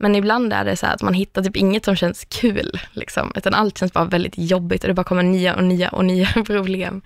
men 0.00 0.14
ibland 0.14 0.52
är 0.52 0.64
det 0.64 0.76
så 0.76 0.86
att 0.86 1.02
man 1.02 1.14
hittar 1.14 1.42
typ 1.42 1.56
inget 1.56 1.84
som 1.84 1.96
känns 1.96 2.24
kul, 2.24 2.80
liksom, 2.92 3.32
utan 3.36 3.54
allt 3.54 3.78
känns 3.78 3.92
bara 3.92 4.04
väldigt 4.04 4.34
jobbigt 4.36 4.84
och 4.84 4.88
det 4.88 4.94
bara 4.94 5.04
kommer 5.04 5.22
nya 5.22 5.54
och 5.56 5.64
nya 5.64 5.88
och 5.88 6.04
nya 6.04 6.26
problem. 6.46 7.02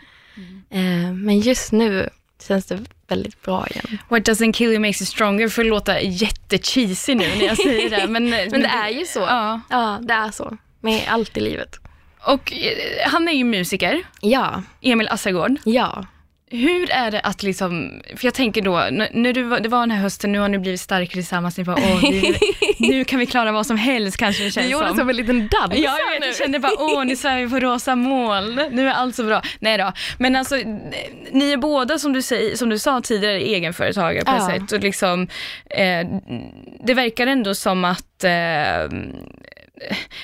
Eh, 0.70 1.12
men 1.12 1.40
just 1.40 1.72
nu 1.72 2.08
känns 2.48 2.66
det 2.66 2.78
väldigt 3.08 3.42
bra 3.42 3.66
igen. 3.66 3.98
What 4.08 4.22
doesn't 4.28 4.52
kill 4.52 4.68
you 4.70 4.78
makes 4.78 5.00
you 5.02 5.06
stronger, 5.06 5.48
för 5.48 5.62
att 5.62 5.68
låta 5.68 6.00
jättecheesy 6.00 7.14
nu 7.14 7.28
när 7.38 7.46
jag 7.46 7.56
säger 7.56 7.90
det. 7.90 8.06
Men, 8.06 8.30
Men 8.50 8.60
det 8.60 8.68
är 8.84 8.88
ju 8.88 9.04
så. 9.06 9.20
Ja. 9.20 9.60
Ja, 9.70 9.98
det 10.02 10.14
är 10.14 10.30
så. 10.30 10.56
Med 10.80 11.02
allt 11.08 11.36
i 11.36 11.40
livet. 11.40 11.76
Och 12.20 12.52
eh, 12.52 13.10
han 13.10 13.28
är 13.28 13.32
ju 13.32 13.44
musiker, 13.44 14.02
Ja, 14.20 14.62
Emil 14.80 15.08
Assergård. 15.08 15.56
ja. 15.64 16.06
Hur 16.50 16.90
är 16.90 17.10
det 17.10 17.20
att 17.20 17.42
liksom, 17.42 18.00
för 18.16 18.24
jag 18.26 18.34
tänker 18.34 18.62
då, 18.62 18.88
när 19.12 19.32
du, 19.32 19.58
det 19.60 19.68
var 19.68 19.80
den 19.80 19.90
här 19.90 20.02
hösten, 20.02 20.32
nu 20.32 20.38
har 20.38 20.48
ni 20.48 20.58
blivit 20.58 20.80
starkare 20.80 21.12
tillsammans, 21.12 21.58
ni 21.58 21.64
bara, 21.64 21.76
åh, 21.76 22.00
vi, 22.00 22.34
nu 22.78 23.04
kan 23.04 23.18
vi 23.18 23.26
klara 23.26 23.52
vad 23.52 23.66
som 23.66 23.76
helst 23.76 24.16
kanske 24.16 24.44
det 24.44 24.50
känns 24.50 24.66
Du 24.66 24.72
gjorde 24.72 24.88
som. 24.88 24.96
som 24.98 25.08
en 25.10 25.16
liten 25.16 25.38
dans 25.48 25.74
Ja, 25.78 25.96
jag 25.98 26.20
vet, 26.20 26.26
jag 26.26 26.36
kände 26.36 26.58
bara, 26.58 26.72
åh, 26.78 27.04
nu 27.04 27.16
svär 27.16 27.36
vi 27.44 27.50
på 27.50 27.60
rosa 27.60 27.96
moln, 27.96 28.60
nu 28.70 28.88
är 28.88 28.92
allt 28.92 29.14
så 29.14 29.24
bra. 29.24 29.42
Nej 29.58 29.78
då, 29.78 29.92
men 30.18 30.36
alltså, 30.36 30.54
ni 31.32 31.52
är 31.52 31.56
båda 31.56 31.98
som 31.98 32.12
du, 32.12 32.22
säger, 32.22 32.56
som 32.56 32.68
du 32.68 32.78
sa 32.78 33.00
tidigare 33.00 33.40
egenföretagare 33.40 34.24
på 34.24 34.30
ett 34.30 34.36
Ja. 34.38 34.46
sätt 34.48 34.72
och 34.72 34.80
liksom, 34.80 35.28
eh, 35.70 36.06
det 36.84 36.94
verkar 36.94 37.26
ändå 37.26 37.54
som 37.54 37.84
att 37.84 38.24
eh, 38.24 38.98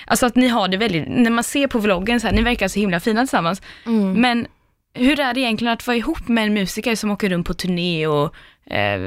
Alltså 0.06 0.26
att 0.26 0.36
ni 0.36 0.48
har 0.48 0.68
det 0.68 0.76
väldigt, 0.76 1.04
när 1.08 1.30
man 1.30 1.44
ser 1.44 1.66
på 1.66 1.78
vloggen 1.78 2.20
så 2.20 2.26
här, 2.26 2.34
ni 2.34 2.42
verkar 2.42 2.68
så 2.68 2.80
himla 2.80 3.00
fina 3.00 3.20
tillsammans. 3.20 3.62
Mm. 3.86 4.12
Men 4.20 4.46
hur 4.94 5.20
är 5.20 5.34
det 5.34 5.40
egentligen 5.40 5.72
att 5.72 5.86
vara 5.86 5.96
ihop 5.96 6.28
med 6.28 6.44
en 6.44 6.54
musiker 6.54 6.94
som 6.94 7.10
åker 7.10 7.28
runt 7.28 7.46
på 7.46 7.54
turné 7.54 8.06
och 8.06 8.34
eh, 8.66 9.00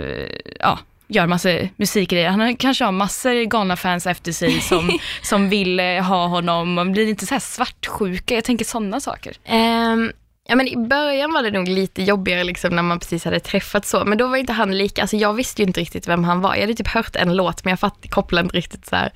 ja, 0.59 0.79
gör 1.07 1.27
massa 1.27 1.49
musikgrejer? 1.75 2.29
Han 2.29 2.55
kanske 2.55 2.85
har 2.85 2.91
massor 2.91 3.43
galna 3.43 3.75
fans 3.75 4.07
efter 4.07 4.31
sig 4.31 4.61
som, 4.61 4.99
som 5.21 5.49
vill 5.49 5.79
eh, 5.79 6.03
ha 6.03 6.27
honom. 6.27 6.73
Man 6.73 6.91
blir 6.91 7.09
inte 7.09 7.25
så 7.25 7.33
här 7.33 7.39
svartsjuka? 7.39 8.35
Jag 8.35 8.43
tänker 8.43 8.65
sådana 8.65 8.99
saker. 8.99 9.35
Ehm, 9.45 10.11
ja, 10.47 10.55
men 10.55 10.67
I 10.67 10.77
början 10.77 11.33
var 11.33 11.43
det 11.43 11.51
nog 11.51 11.67
lite 11.67 12.03
jobbigare 12.03 12.43
liksom, 12.43 12.75
när 12.75 12.83
man 12.83 12.99
precis 12.99 13.25
hade 13.25 13.39
träffat 13.39 13.85
så, 13.85 14.05
men 14.05 14.17
då 14.17 14.27
var 14.27 14.37
inte 14.37 14.53
han 14.53 14.77
lika, 14.77 15.01
alltså 15.01 15.17
jag 15.17 15.33
visste 15.33 15.61
ju 15.61 15.67
inte 15.67 15.81
riktigt 15.81 16.07
vem 16.07 16.23
han 16.23 16.41
var. 16.41 16.55
Jag 16.55 16.61
hade 16.61 16.73
typ 16.73 16.87
hört 16.87 17.15
en 17.15 17.35
låt, 17.35 17.63
men 17.63 17.71
jag 17.71 17.79
fatt, 17.79 18.05
kopplade 18.09 18.45
inte 18.45 18.57
riktigt 18.57 18.85
så 18.85 18.95
här. 18.95 19.11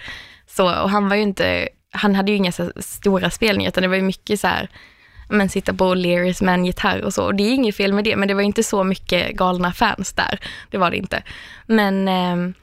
Så, 0.47 0.81
och 0.81 0.89
han 0.89 1.09
var 1.09 1.15
ju 1.15 1.21
inte, 1.21 1.69
han 1.91 2.15
hade 2.15 2.31
ju 2.31 2.37
inga 2.37 2.51
så 2.51 2.71
stora 2.77 3.29
spelningar, 3.29 3.69
utan 3.69 3.81
det 3.81 3.87
var 3.87 3.95
ju 3.95 4.01
mycket 4.01 4.39
så 4.39 4.47
här, 4.47 4.69
men 5.31 5.49
sitta 5.49 5.73
på 5.73 5.95
O'Learys 5.95 6.43
med 6.43 6.53
en 6.53 6.65
gitarr 6.65 7.01
och 7.01 7.13
så. 7.13 7.25
Och 7.25 7.35
det 7.35 7.43
är 7.43 7.53
inget 7.53 7.75
fel 7.75 7.93
med 7.93 8.03
det, 8.03 8.15
men 8.15 8.27
det 8.27 8.33
var 8.33 8.41
inte 8.41 8.63
så 8.63 8.83
mycket 8.83 9.31
galna 9.31 9.73
fans 9.73 10.13
där. 10.13 10.39
Det 10.69 10.77
var 10.77 10.91
det 10.91 10.97
inte. 10.97 11.23
Men 11.65 12.07
eh, 12.07 12.55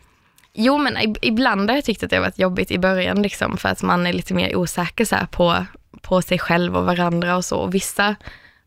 Jo, 0.60 0.78
men 0.78 1.16
ibland 1.22 1.70
har 1.70 1.76
jag 1.76 1.84
tyckt 1.84 2.02
att 2.02 2.10
det 2.10 2.16
har 2.16 2.22
varit 2.22 2.38
jobbigt 2.38 2.70
i 2.70 2.78
början, 2.78 3.22
liksom, 3.22 3.56
för 3.56 3.68
att 3.68 3.82
man 3.82 4.06
är 4.06 4.12
lite 4.12 4.34
mer 4.34 4.56
osäker 4.56 5.04
så 5.04 5.16
här, 5.16 5.26
på, 5.26 5.64
på 6.00 6.22
sig 6.22 6.38
själv 6.38 6.76
och 6.76 6.86
varandra 6.86 7.36
och 7.36 7.44
så. 7.44 7.58
Och 7.58 7.74
vissa 7.74 8.16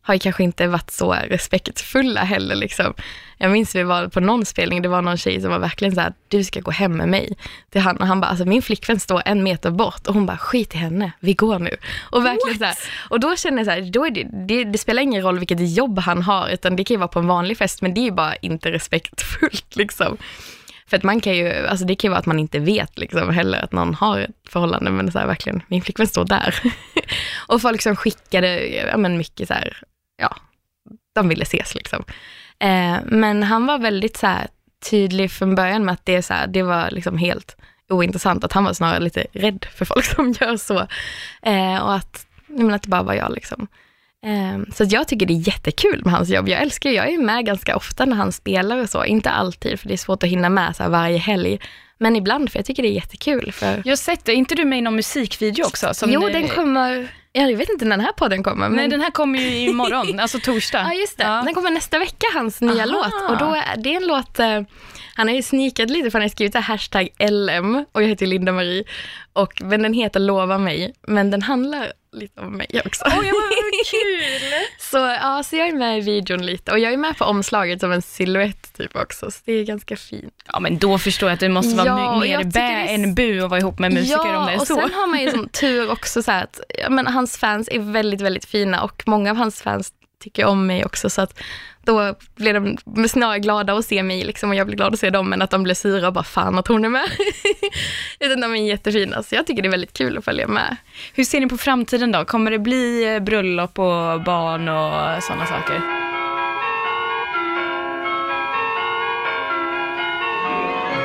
har 0.02 0.18
kanske 0.18 0.42
inte 0.42 0.66
varit 0.66 0.90
så 0.90 1.12
respektfulla 1.12 2.24
heller. 2.24 2.54
Liksom. 2.54 2.94
Jag 3.38 3.50
minns 3.50 3.74
vi 3.74 3.82
var 3.82 4.08
på 4.08 4.20
någon 4.20 4.44
spelning, 4.44 4.82
det 4.82 4.88
var 4.88 5.02
någon 5.02 5.16
tjej 5.16 5.40
som 5.40 5.50
var 5.50 5.58
verkligen 5.58 5.94
så 5.94 6.00
här, 6.00 6.12
du 6.28 6.44
ska 6.44 6.60
gå 6.60 6.70
hem 6.70 6.96
med 6.96 7.08
mig. 7.08 7.36
Till 7.70 7.80
han, 7.80 7.96
och 7.96 8.06
han 8.06 8.20
bara, 8.20 8.26
alltså 8.26 8.44
min 8.44 8.62
flickvän 8.62 9.00
står 9.00 9.22
en 9.24 9.42
meter 9.42 9.70
bort 9.70 10.06
och 10.06 10.14
hon 10.14 10.26
bara, 10.26 10.38
skit 10.38 10.74
i 10.74 10.78
henne, 10.78 11.12
vi 11.20 11.32
går 11.34 11.58
nu. 11.58 11.76
Och, 12.00 12.24
verkligen 12.24 12.58
så 12.58 12.64
här, 12.64 12.76
och 13.10 13.20
då 13.20 13.36
känner 13.36 13.58
jag 13.58 13.66
så 13.66 13.70
här, 13.70 13.90
då 13.92 14.06
är 14.06 14.10
det, 14.10 14.46
det, 14.46 14.64
det 14.64 14.78
spelar 14.78 15.02
ingen 15.02 15.22
roll 15.22 15.38
vilket 15.38 15.76
jobb 15.76 15.98
han 15.98 16.22
har, 16.22 16.48
utan 16.48 16.76
det 16.76 16.84
kan 16.84 16.94
ju 16.94 16.98
vara 16.98 17.08
på 17.08 17.18
en 17.18 17.26
vanlig 17.26 17.58
fest, 17.58 17.82
men 17.82 17.94
det 17.94 18.00
är 18.00 18.04
ju 18.04 18.10
bara 18.10 18.36
inte 18.36 18.72
respektfullt. 18.72 19.76
Liksom. 19.76 20.16
För 20.86 20.96
att 20.96 21.02
man 21.02 21.20
kan 21.20 21.36
ju, 21.36 21.66
alltså 21.66 21.84
det 21.86 21.94
kan 21.94 22.08
ju 22.08 22.10
vara 22.10 22.18
att 22.18 22.26
man 22.26 22.38
inte 22.38 22.58
vet 22.58 22.98
liksom 22.98 23.30
heller 23.30 23.58
att 23.58 23.72
någon 23.72 23.94
har 23.94 24.18
ett 24.18 24.30
förhållande, 24.48 24.90
men 24.90 25.12
så 25.12 25.18
här, 25.18 25.26
verkligen, 25.26 25.62
min 25.68 25.82
flickvän 25.82 26.06
står 26.06 26.24
där. 26.24 26.54
och 27.46 27.62
folk 27.62 27.82
som 27.82 27.96
skickade, 27.96 28.66
ja 28.66 28.96
men 28.96 29.18
mycket 29.18 29.48
så 29.48 29.54
här, 29.54 29.82
ja, 30.22 30.36
de 31.14 31.28
ville 31.28 31.42
ses 31.42 31.74
liksom. 31.74 32.04
Eh, 32.58 32.96
men 33.06 33.42
han 33.42 33.66
var 33.66 33.78
väldigt 33.78 34.16
så 34.16 34.26
här 34.26 34.46
tydlig 34.90 35.30
från 35.30 35.54
början 35.54 35.84
med 35.84 35.92
att 35.92 36.06
det, 36.06 36.22
så 36.22 36.34
här, 36.34 36.46
det 36.46 36.62
var 36.62 36.90
liksom 36.90 37.18
helt 37.18 37.56
ointressant, 37.88 38.44
att 38.44 38.52
han 38.52 38.64
var 38.64 38.72
snarare 38.72 39.00
lite 39.00 39.26
rädd 39.32 39.66
för 39.74 39.84
folk 39.84 40.04
som 40.04 40.32
gör 40.40 40.56
så. 40.56 40.78
Eh, 41.42 41.76
och 41.82 41.94
att, 41.94 42.26
menar, 42.46 42.74
att 42.74 42.82
det 42.82 42.88
bara 42.88 43.02
var 43.02 43.14
jag 43.14 43.32
liksom. 43.32 43.66
Eh, 44.26 44.72
Så 44.74 44.84
jag 44.88 45.08
tycker 45.08 45.26
det 45.26 45.32
är 45.34 45.48
jättekul 45.48 46.02
med 46.04 46.14
hans 46.14 46.28
jobb. 46.28 46.48
Jag 46.48 46.62
älskar, 46.62 46.90
jag 46.90 47.08
är 47.12 47.18
med 47.18 47.46
ganska 47.46 47.76
ofta 47.76 48.04
när 48.04 48.16
han 48.16 48.32
spelar 48.32 48.76
och 48.78 48.90
så. 48.90 49.04
Inte 49.04 49.30
alltid, 49.30 49.80
för 49.80 49.88
det 49.88 49.94
är 49.94 49.98
svårt 49.98 50.22
att 50.22 50.28
hinna 50.28 50.48
med 50.48 50.76
så 50.76 50.82
här 50.82 50.90
varje 50.90 51.18
helg. 51.18 51.58
Men 51.98 52.16
ibland, 52.16 52.50
för 52.52 52.58
jag 52.58 52.66
tycker 52.66 52.82
det 52.82 52.88
är 52.88 52.92
jättekul. 52.92 53.52
För... 53.52 53.82
Jag 53.84 53.90
har 53.92 53.96
sett 53.96 54.24
det, 54.24 54.32
är 54.32 54.36
inte 54.36 54.54
du 54.54 54.64
med 54.64 54.78
i 54.78 54.82
någon 54.82 54.96
musikvideo 54.96 55.64
också? 55.64 55.92
Jo, 56.06 56.20
ni- 56.26 56.32
den 56.32 56.48
kommer, 56.48 57.08
jag 57.32 57.56
vet 57.56 57.68
inte 57.68 57.84
när 57.84 57.96
den 57.96 58.04
här 58.06 58.12
podden 58.12 58.42
kommer. 58.42 58.68
Men... 58.68 58.76
Nej, 58.76 58.88
den 58.88 59.00
här 59.00 59.10
kommer 59.10 59.38
ju 59.38 59.58
imorgon, 59.58 60.20
alltså 60.20 60.38
torsdag. 60.38 60.82
Ja, 60.88 60.94
just 60.94 61.18
det. 61.18 61.24
Ja. 61.24 61.42
Den 61.44 61.54
kommer 61.54 61.70
nästa 61.70 61.98
vecka, 61.98 62.26
hans 62.34 62.60
nya 62.60 62.72
Aha. 62.72 62.84
låt. 62.86 63.30
Och 63.30 63.38
då 63.38 63.54
är 63.54 63.76
det 63.76 63.92
är 63.92 63.96
en 63.96 64.06
låt, 64.06 64.38
eh, 64.38 64.60
han 65.14 65.28
har 65.28 65.34
ju 65.34 65.42
sneakat 65.42 65.90
lite 65.90 66.10
för 66.10 66.18
han 66.18 66.24
har 66.24 66.28
skrivit 66.28 66.54
hashtag 66.54 67.08
LM 67.30 67.84
och 67.92 68.02
jag 68.02 68.08
heter 68.08 68.26
Linda 68.26 68.52
Marie. 68.52 68.84
Och, 69.32 69.62
men 69.62 69.82
den 69.82 69.92
heter 69.92 70.20
Lova 70.20 70.58
mig, 70.58 70.94
men 71.08 71.30
den 71.30 71.42
handlar 71.42 71.92
lite 72.12 72.40
om 72.40 72.56
mig 72.56 72.66
också. 72.86 73.04
Oj, 73.06 73.12
vad 73.32 73.50
kul! 73.90 74.52
så, 74.80 74.96
ja, 74.96 75.42
så 75.44 75.56
jag 75.56 75.68
är 75.68 75.72
med 75.72 75.98
i 75.98 76.00
videon 76.00 76.46
lite 76.46 76.72
och 76.72 76.78
jag 76.78 76.92
är 76.92 76.96
med 76.96 77.16
på 77.18 77.24
omslaget 77.24 77.80
som 77.80 77.92
en 77.92 78.02
silhuett 78.02 78.72
typ 78.76 78.96
också, 78.96 79.30
så 79.30 79.38
det 79.44 79.52
är 79.52 79.64
ganska 79.64 79.96
fint. 79.96 80.34
Ja, 80.52 80.60
men 80.60 80.78
då 80.78 80.98
förstår 80.98 81.28
jag 81.28 81.34
att 81.34 81.40
det 81.40 81.48
måste 81.48 81.76
vara 81.76 81.86
Ja, 81.86 82.20
mer 82.20 82.44
bä 82.44 82.60
är- 82.60 82.94
än 82.94 83.14
bu 83.14 83.40
att 83.44 83.50
vara 83.50 83.60
ihop 83.60 83.78
med 83.78 83.92
musiker 83.92 84.26
ja, 84.26 84.38
om 84.38 84.46
det 84.46 84.52
är 84.52 84.60
och 84.60 84.66
så. 84.66 84.74
sen 84.74 84.92
har 84.94 85.06
man 85.06 85.20
ju 85.20 85.30
som 85.30 85.48
tur 85.60 85.90
också 85.90 86.22
så 86.22 86.32
att 86.32 86.60
ja, 86.78 86.90
men 86.90 87.06
hans 87.06 87.36
fans 87.36 87.68
är 87.72 87.78
väldigt, 87.78 88.20
väldigt 88.20 88.44
fina 88.44 88.82
och 88.82 89.02
många 89.06 89.30
av 89.30 89.36
hans 89.36 89.62
fans 89.62 89.92
tycker 90.22 90.44
om 90.44 90.66
mig 90.66 90.84
också 90.84 91.10
så 91.10 91.22
att 91.22 91.40
då 91.84 92.14
blir 92.34 92.76
de 92.84 93.08
snarare 93.08 93.38
glada 93.38 93.74
att 93.74 93.84
se 93.84 94.02
mig 94.02 94.24
liksom, 94.24 94.50
och 94.50 94.56
jag 94.56 94.66
blir 94.66 94.76
glad 94.76 94.94
att 94.94 95.00
se 95.00 95.10
dem 95.10 95.30
men 95.30 95.42
att 95.42 95.50
de 95.50 95.62
blir 95.62 95.74
sura 95.74 96.06
och 96.06 96.12
bara 96.12 96.24
fan 96.24 96.58
att 96.58 96.68
hon 96.68 96.84
är 96.84 96.88
med. 96.88 97.08
Utan 98.20 98.40
de 98.40 98.52
är 98.52 98.68
jättefina 98.68 99.22
så 99.22 99.34
jag 99.34 99.46
tycker 99.46 99.62
det 99.62 99.68
är 99.68 99.70
väldigt 99.70 99.92
kul 99.92 100.18
att 100.18 100.24
följa 100.24 100.48
med. 100.48 100.76
Hur 101.14 101.24
ser 101.24 101.40
ni 101.40 101.48
på 101.48 101.58
framtiden 101.58 102.12
då? 102.12 102.24
Kommer 102.24 102.50
det 102.50 102.58
bli 102.58 103.14
eh, 103.14 103.20
bröllop 103.20 103.78
och 103.78 104.22
barn 104.22 104.68
och 104.68 105.22
sådana 105.22 105.46
saker? 105.46 106.02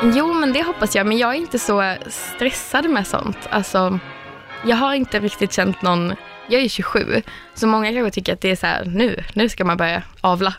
Jo 0.03 0.33
men 0.33 0.53
det 0.53 0.63
hoppas 0.63 0.95
jag 0.95 1.07
men 1.07 1.17
jag 1.17 1.29
är 1.29 1.37
inte 1.37 1.59
så 1.59 1.95
stressad 2.07 2.89
med 2.89 3.07
sånt. 3.07 3.37
Alltså, 3.49 3.99
jag 4.65 4.75
har 4.75 4.93
inte 4.93 5.19
riktigt 5.19 5.53
känt 5.53 5.81
någon, 5.81 6.13
jag 6.47 6.61
är 6.61 6.69
27 6.69 7.21
så 7.53 7.67
många 7.67 7.93
kanske 7.93 8.11
tycker 8.11 8.33
att 8.33 8.41
det 8.41 8.51
är 8.51 8.55
så 8.55 8.65
här 8.65 8.85
nu, 8.85 9.23
nu 9.33 9.49
ska 9.49 9.65
man 9.65 9.77
börja 9.77 10.03
avla. 10.21 10.55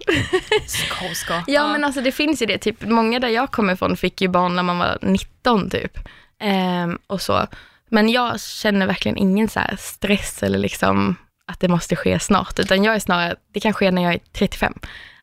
Ska, 0.66 1.14
ska. 1.14 1.42
Ja, 1.46 1.72
men 1.72 1.84
alltså 1.84 2.00
det 2.00 2.12
finns 2.12 2.42
ju 2.42 2.46
det. 2.46 2.58
Typ, 2.58 2.82
många 2.82 3.18
där 3.18 3.28
jag 3.28 3.50
kommer 3.50 3.72
ifrån 3.72 3.96
fick 3.96 4.20
ju 4.20 4.28
barn 4.28 4.56
när 4.56 4.62
man 4.62 4.78
var 4.78 4.98
19 5.02 5.70
typ. 5.70 5.98
Ehm, 6.40 6.98
och 7.06 7.20
så. 7.20 7.46
Men 7.90 8.08
jag 8.08 8.40
känner 8.40 8.86
verkligen 8.86 9.16
ingen 9.16 9.48
så 9.48 9.60
stress 9.78 10.42
eller 10.42 10.58
liksom 10.58 11.16
att 11.46 11.60
det 11.60 11.68
måste 11.68 11.96
ske 11.96 12.18
snart. 12.18 12.58
Utan 12.58 12.84
jag 12.84 12.94
är 12.94 12.98
snarare, 12.98 13.36
det 13.52 13.60
kan 13.60 13.72
ske 13.72 13.90
när 13.90 14.02
jag 14.02 14.14
är 14.14 14.20
35. 14.32 14.74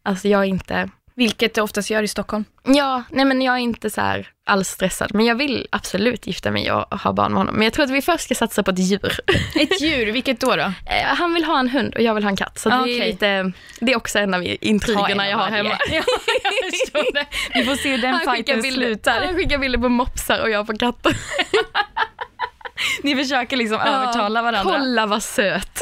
Alltså 0.04 0.28
jag 0.28 0.42
är 0.42 0.46
inte, 0.46 0.90
Vilket 1.18 1.54
du 1.54 1.62
oftast 1.62 1.90
gör 1.90 2.04
i 2.04 2.08
Stockholm. 2.08 2.46
Ja, 2.64 3.04
nej 3.10 3.26
men 3.26 3.42
jag 3.42 3.56
är 3.56 3.60
inte 3.60 3.90
så 3.90 4.24
alls 4.46 4.70
stressad, 4.70 5.14
men 5.14 5.26
jag 5.26 5.36
vill 5.36 5.68
absolut 5.72 6.28
gifta 6.28 6.52
mig 6.52 6.72
och 6.72 7.00
ha 7.00 7.14
barn 7.14 7.32
med 7.32 7.38
honom. 7.38 7.56
Men 7.56 7.64
jag 7.64 7.74
tror 7.74 7.86
att 7.86 7.92
vi 7.92 8.02
först 8.02 8.24
ska 8.24 8.36
satsa 8.36 8.64
på 8.64 8.72
ett 8.72 8.80
djur. 8.80 9.20
Ett 9.60 9.82
djur, 9.82 10.12
vilket 10.12 10.40
då? 10.40 10.56
då? 10.56 10.62
Eh, 10.62 11.04
Han 11.06 11.34
vill 11.34 11.44
ha 11.44 11.60
en 11.60 11.70
hund 11.70 11.96
och 11.96 12.02
jag 12.02 12.14
vill 12.14 12.24
ha 12.24 12.30
en 12.30 12.36
katt. 12.38 12.60
Så 12.60 12.70
Ah, 12.72 12.86
det, 12.86 13.00
är 13.02 13.06
lite, 13.06 13.52
det 13.80 13.92
är 13.92 13.96
också 13.98 14.20
en 14.20 14.34
av 14.34 14.44
intrigerna 14.62 15.30
jag 15.30 15.38
har 15.38 15.50
hemma. 15.50 15.70
Ja, 15.90 16.04
jag 16.44 16.72
förstår 16.72 17.14
det. 17.14 17.26
Vi 17.54 17.64
får 17.66 17.76
se 17.76 17.92
hur 17.92 17.98
den 17.98 18.14
Han 18.14 18.36
fighten 18.36 18.62
bilder, 18.62 18.86
slutar. 18.86 19.26
han 19.26 19.36
skickar 19.36 19.58
bilder 19.58 19.80
på 19.80 19.90
mopsar 19.90 20.40
och 20.42 20.50
jag 20.50 20.68
på 20.68 20.78
katter. 20.78 21.18
Ni 23.04 23.16
försöker 23.16 23.58
liksom 23.58 23.80
övertala 23.82 24.42
varandra. 24.42 24.78
Kolla 24.78 25.06
vad 25.06 25.24
söt. 25.24 25.80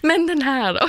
Men 0.00 0.26
den 0.26 0.42
här 0.42 0.74
då? 0.74 0.88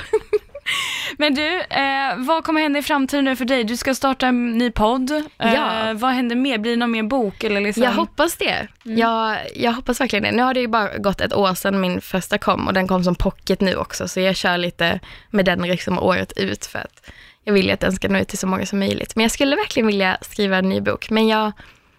Men 1.18 1.34
du, 1.34 1.59
eh, 1.62 2.16
vad 2.18 2.43
kommer 2.43 2.62
hända 2.62 2.80
i 2.80 2.82
framtiden 2.84 3.26
nu 3.26 3.36
för 3.36 3.45
dig? 3.45 3.64
Du 3.64 3.78
ska 3.78 3.95
starta 3.95 4.28
en 4.28 4.57
ny 4.57 4.72
podd. 4.72 5.12
Eh, 5.12 5.53
Ja. 5.53 5.93
Vad 5.93 6.12
händer 6.12 6.36
mer? 6.36 6.57
Blir 6.57 6.72
det 6.72 6.78
någon 6.78 6.91
mer 6.91 7.03
bok? 7.03 7.43
Eller 7.43 7.62
liksom? 7.62 7.84
Jag 7.84 7.91
hoppas 7.91 8.36
det. 8.38 8.68
Jag, 8.84 9.38
jag 9.55 9.72
hoppas 9.72 10.01
verkligen 10.01 10.24
det. 10.24 10.32
Nu 10.32 10.43
har 10.43 10.53
det 10.53 10.59
ju 10.59 10.68
bara 10.68 10.97
gått 10.97 11.22
ett 11.22 11.34
år 11.34 11.53
sedan 11.53 11.82
min 11.82 12.01
första 12.01 12.38
kom 12.38 12.68
och 12.68 12.74
den 12.74 12.88
kom 12.88 13.03
som 13.03 13.16
pocket 13.16 13.62
nu 13.62 13.76
också, 13.76 14.07
så 14.07 14.20
jag 14.20 14.36
kör 14.36 14.57
lite 14.57 14.99
med 15.30 15.45
den 15.45 15.62
liksom 15.62 15.99
året 15.99 16.38
ut 16.38 16.66
för 16.66 16.80
att 16.80 17.12
jag 17.43 17.53
vill 17.53 17.66
ju 17.66 17.72
att 17.72 17.80
den 17.80 17.91
ska 17.91 18.07
nå 18.07 18.20
ut 18.20 18.28
till 18.28 18.38
så 18.38 18.47
många 18.47 18.66
som 18.66 18.80
möjligt. 18.80 19.16
Men 19.16 19.24
jag 19.24 19.32
skulle 19.32 19.55
verkligen 19.55 19.88
vilja 19.88 20.18
skriva 20.22 20.57
en 20.57 20.70
ny 20.70 20.82
bok, 20.82 21.09
men 21.09 21.28
jag 21.28 21.51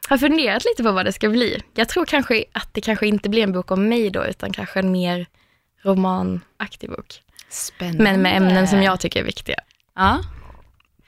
har 0.09 0.19
funderat 0.19 0.65
lite 0.65 0.83
på 0.83 0.93
vad 0.93 1.05
det 1.05 1.13
ska 1.13 1.29
bli. 1.29 1.63
Jag 1.75 1.89
tror 1.89 2.05
kanske 2.05 2.45
att 2.53 2.69
det 2.75 2.81
kanske 2.81 3.07
inte 3.07 3.29
blir 3.29 3.43
en 3.43 3.53
bok 3.53 3.71
om 3.71 3.89
mig 3.89 4.11
då, 4.11 4.25
utan 4.27 4.53
kanske 4.53 4.79
en 4.81 4.93
mer 4.93 5.27
romanaktig 5.85 6.91
bok. 6.91 7.23
Spännande. 7.53 8.03
Men 8.05 8.23
med 8.23 8.37
ämnen 8.37 8.69
som 8.69 8.83
jag 8.83 9.01
tycker 9.01 9.21
är 9.21 9.25
viktiga. 9.25 9.57
Ja. 9.97 10.21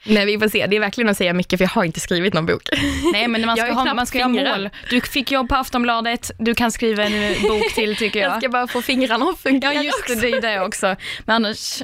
Nej, 0.07 0.25
vi 0.25 0.39
får 0.39 0.47
se. 0.49 0.67
Det 0.67 0.75
är 0.75 0.79
verkligen 0.79 1.09
att 1.09 1.17
säga 1.17 1.33
mycket, 1.33 1.59
för 1.59 1.63
jag 1.65 1.69
har 1.69 1.83
inte 1.83 1.99
skrivit 1.99 2.33
någon 2.33 2.45
bok. 2.45 2.69
Nej, 3.13 3.27
men 3.27 3.45
man 3.45 3.57
ska, 3.57 3.71
ha, 3.73 3.93
man 3.93 4.05
ska 4.05 4.21
ha 4.21 4.27
mål. 4.27 4.69
Du 4.89 5.01
fick 5.01 5.31
jobb 5.31 5.49
på 5.49 5.55
Aftonbladet, 5.55 6.31
du 6.39 6.55
kan 6.55 6.71
skriva 6.71 7.03
en 7.03 7.41
bok 7.41 7.73
till 7.75 7.95
tycker 7.95 8.19
jag. 8.19 8.31
Jag 8.31 8.37
ska 8.41 8.49
bara 8.49 8.67
få 8.67 8.81
fingrarna 8.81 9.25
att 9.25 9.39
funka 9.39 9.73
Ja, 9.73 9.83
just 9.83 10.07
det, 10.07 10.15
det 10.15 10.29
är 10.31 10.41
det 10.41 10.61
också. 10.61 10.95
Men 11.25 11.35
annars, 11.35 11.83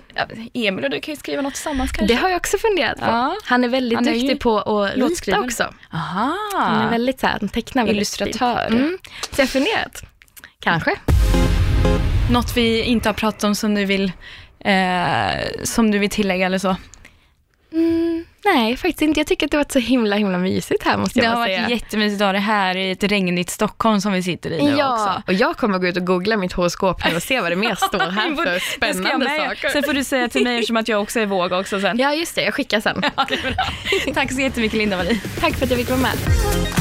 Emil 0.54 0.84
och 0.86 0.92
du 0.92 1.00
kan 1.02 1.14
ju 1.14 1.20
skriva 1.20 1.42
något 1.42 1.54
tillsammans 1.54 1.92
kanske. 1.92 2.16
Det 2.16 2.22
har 2.22 2.30
jag 2.30 2.38
också 2.38 2.58
funderat 2.58 3.00
på. 3.00 3.06
Ja. 3.06 3.36
Han 3.44 3.64
är 3.64 3.68
väldigt 3.68 3.98
Han 3.98 4.08
är 4.08 4.14
ju 4.14 4.22
duktig 4.22 4.40
på 4.40 4.60
att 4.60 4.94
rita 4.96 5.08
låtskrivare. 5.08 5.42
också. 5.42 5.74
Aha. 5.94 6.38
Han 6.54 6.86
är 6.86 6.90
väldigt 6.90 7.20
så 7.20 7.28
här, 7.28 7.38
han 7.40 7.50
tecknar 7.50 7.84
väldigt 7.84 7.96
Illustratör. 7.98 8.68
fint. 8.70 8.80
Mm. 8.80 8.98
Så 9.32 9.42
jag 9.42 9.46
har 9.46 9.48
funderat. 9.48 10.02
Kanske. 10.60 10.96
Något 12.32 12.58
vi 12.58 12.82
inte 12.84 13.10
har 13.10 13.14
pratat 13.14 13.44
om 13.44 13.56
som 13.56 13.76
du 13.76 13.86
vill, 13.86 14.12
eh, 14.66 15.64
som 15.64 15.92
du 15.92 16.00
vill 16.00 16.10
tillägga 16.10 16.46
eller 16.46 16.58
så? 16.58 16.76
Mm, 17.74 18.26
nej, 18.46 18.78
faktiskt 18.78 19.02
inte. 19.02 19.20
Jag 19.20 19.28
tycker 19.28 19.46
att 19.48 19.52
det 19.52 19.58
har 19.58 19.64
varit 19.64 19.72
så 19.72 19.80
himla, 19.80 20.16
himla 20.16 20.38
mysigt 20.38 20.84
här 20.84 20.98
måste 20.98 21.20
Det 21.20 21.24
jag 21.24 21.30
har 21.32 21.36
bara 21.36 21.40
varit 21.48 21.56
säga. 21.58 21.70
jättemysigt 21.70 22.22
att 22.22 22.26
ha 22.28 22.32
det 22.34 22.40
här 22.40 22.78
i 22.78 22.92
ett 22.92 23.04
regnigt 23.04 23.50
Stockholm 23.50 24.02
som 24.02 24.14
vi 24.14 24.24
sitter 24.24 24.52
i 24.52 24.64
nu 24.64 24.78
Ja, 24.78 24.94
också. 24.94 25.24
och 25.28 25.34
jag 25.34 25.58
kommer 25.58 25.80
gå 25.80 25.88
ut 25.88 25.98
och 25.98 26.06
googla 26.06 26.38
mitt 26.38 26.54
horoskop 26.54 27.06
nu 27.10 27.16
och 27.16 27.24
se 27.24 27.42
vad 27.42 27.52
det 27.52 27.56
mer 27.56 27.76
står 27.76 28.00
här 28.00 28.30
Det 28.30 28.36
för 28.36 28.60
spännande 28.60 29.26
saker. 29.38 29.70
Sen 29.70 29.84
får 29.84 29.94
du 29.94 30.04
säga 30.04 30.30
till 30.30 30.44
mig 30.44 30.56
eftersom 30.56 30.78
att 30.78 30.88
jag 30.88 31.02
också 31.02 31.20
är 31.20 31.26
våg 31.26 31.52
också 31.52 31.80
sen. 31.82 31.98
Ja, 32.00 32.14
just 32.14 32.36
det. 32.36 32.42
Jag 32.44 32.54
skickar 32.54 32.80
sen. 32.80 33.02
Ja, 33.16 33.26
det. 34.06 34.14
Tack 34.14 34.32
så 34.32 34.42
jättemycket 34.42 34.78
Linda-Marie. 34.78 35.20
Tack 35.40 35.54
för 35.56 35.64
att 35.66 35.70
jag 35.72 35.80
fick 35.80 35.90
vara 35.90 36.00
med. 36.00 36.81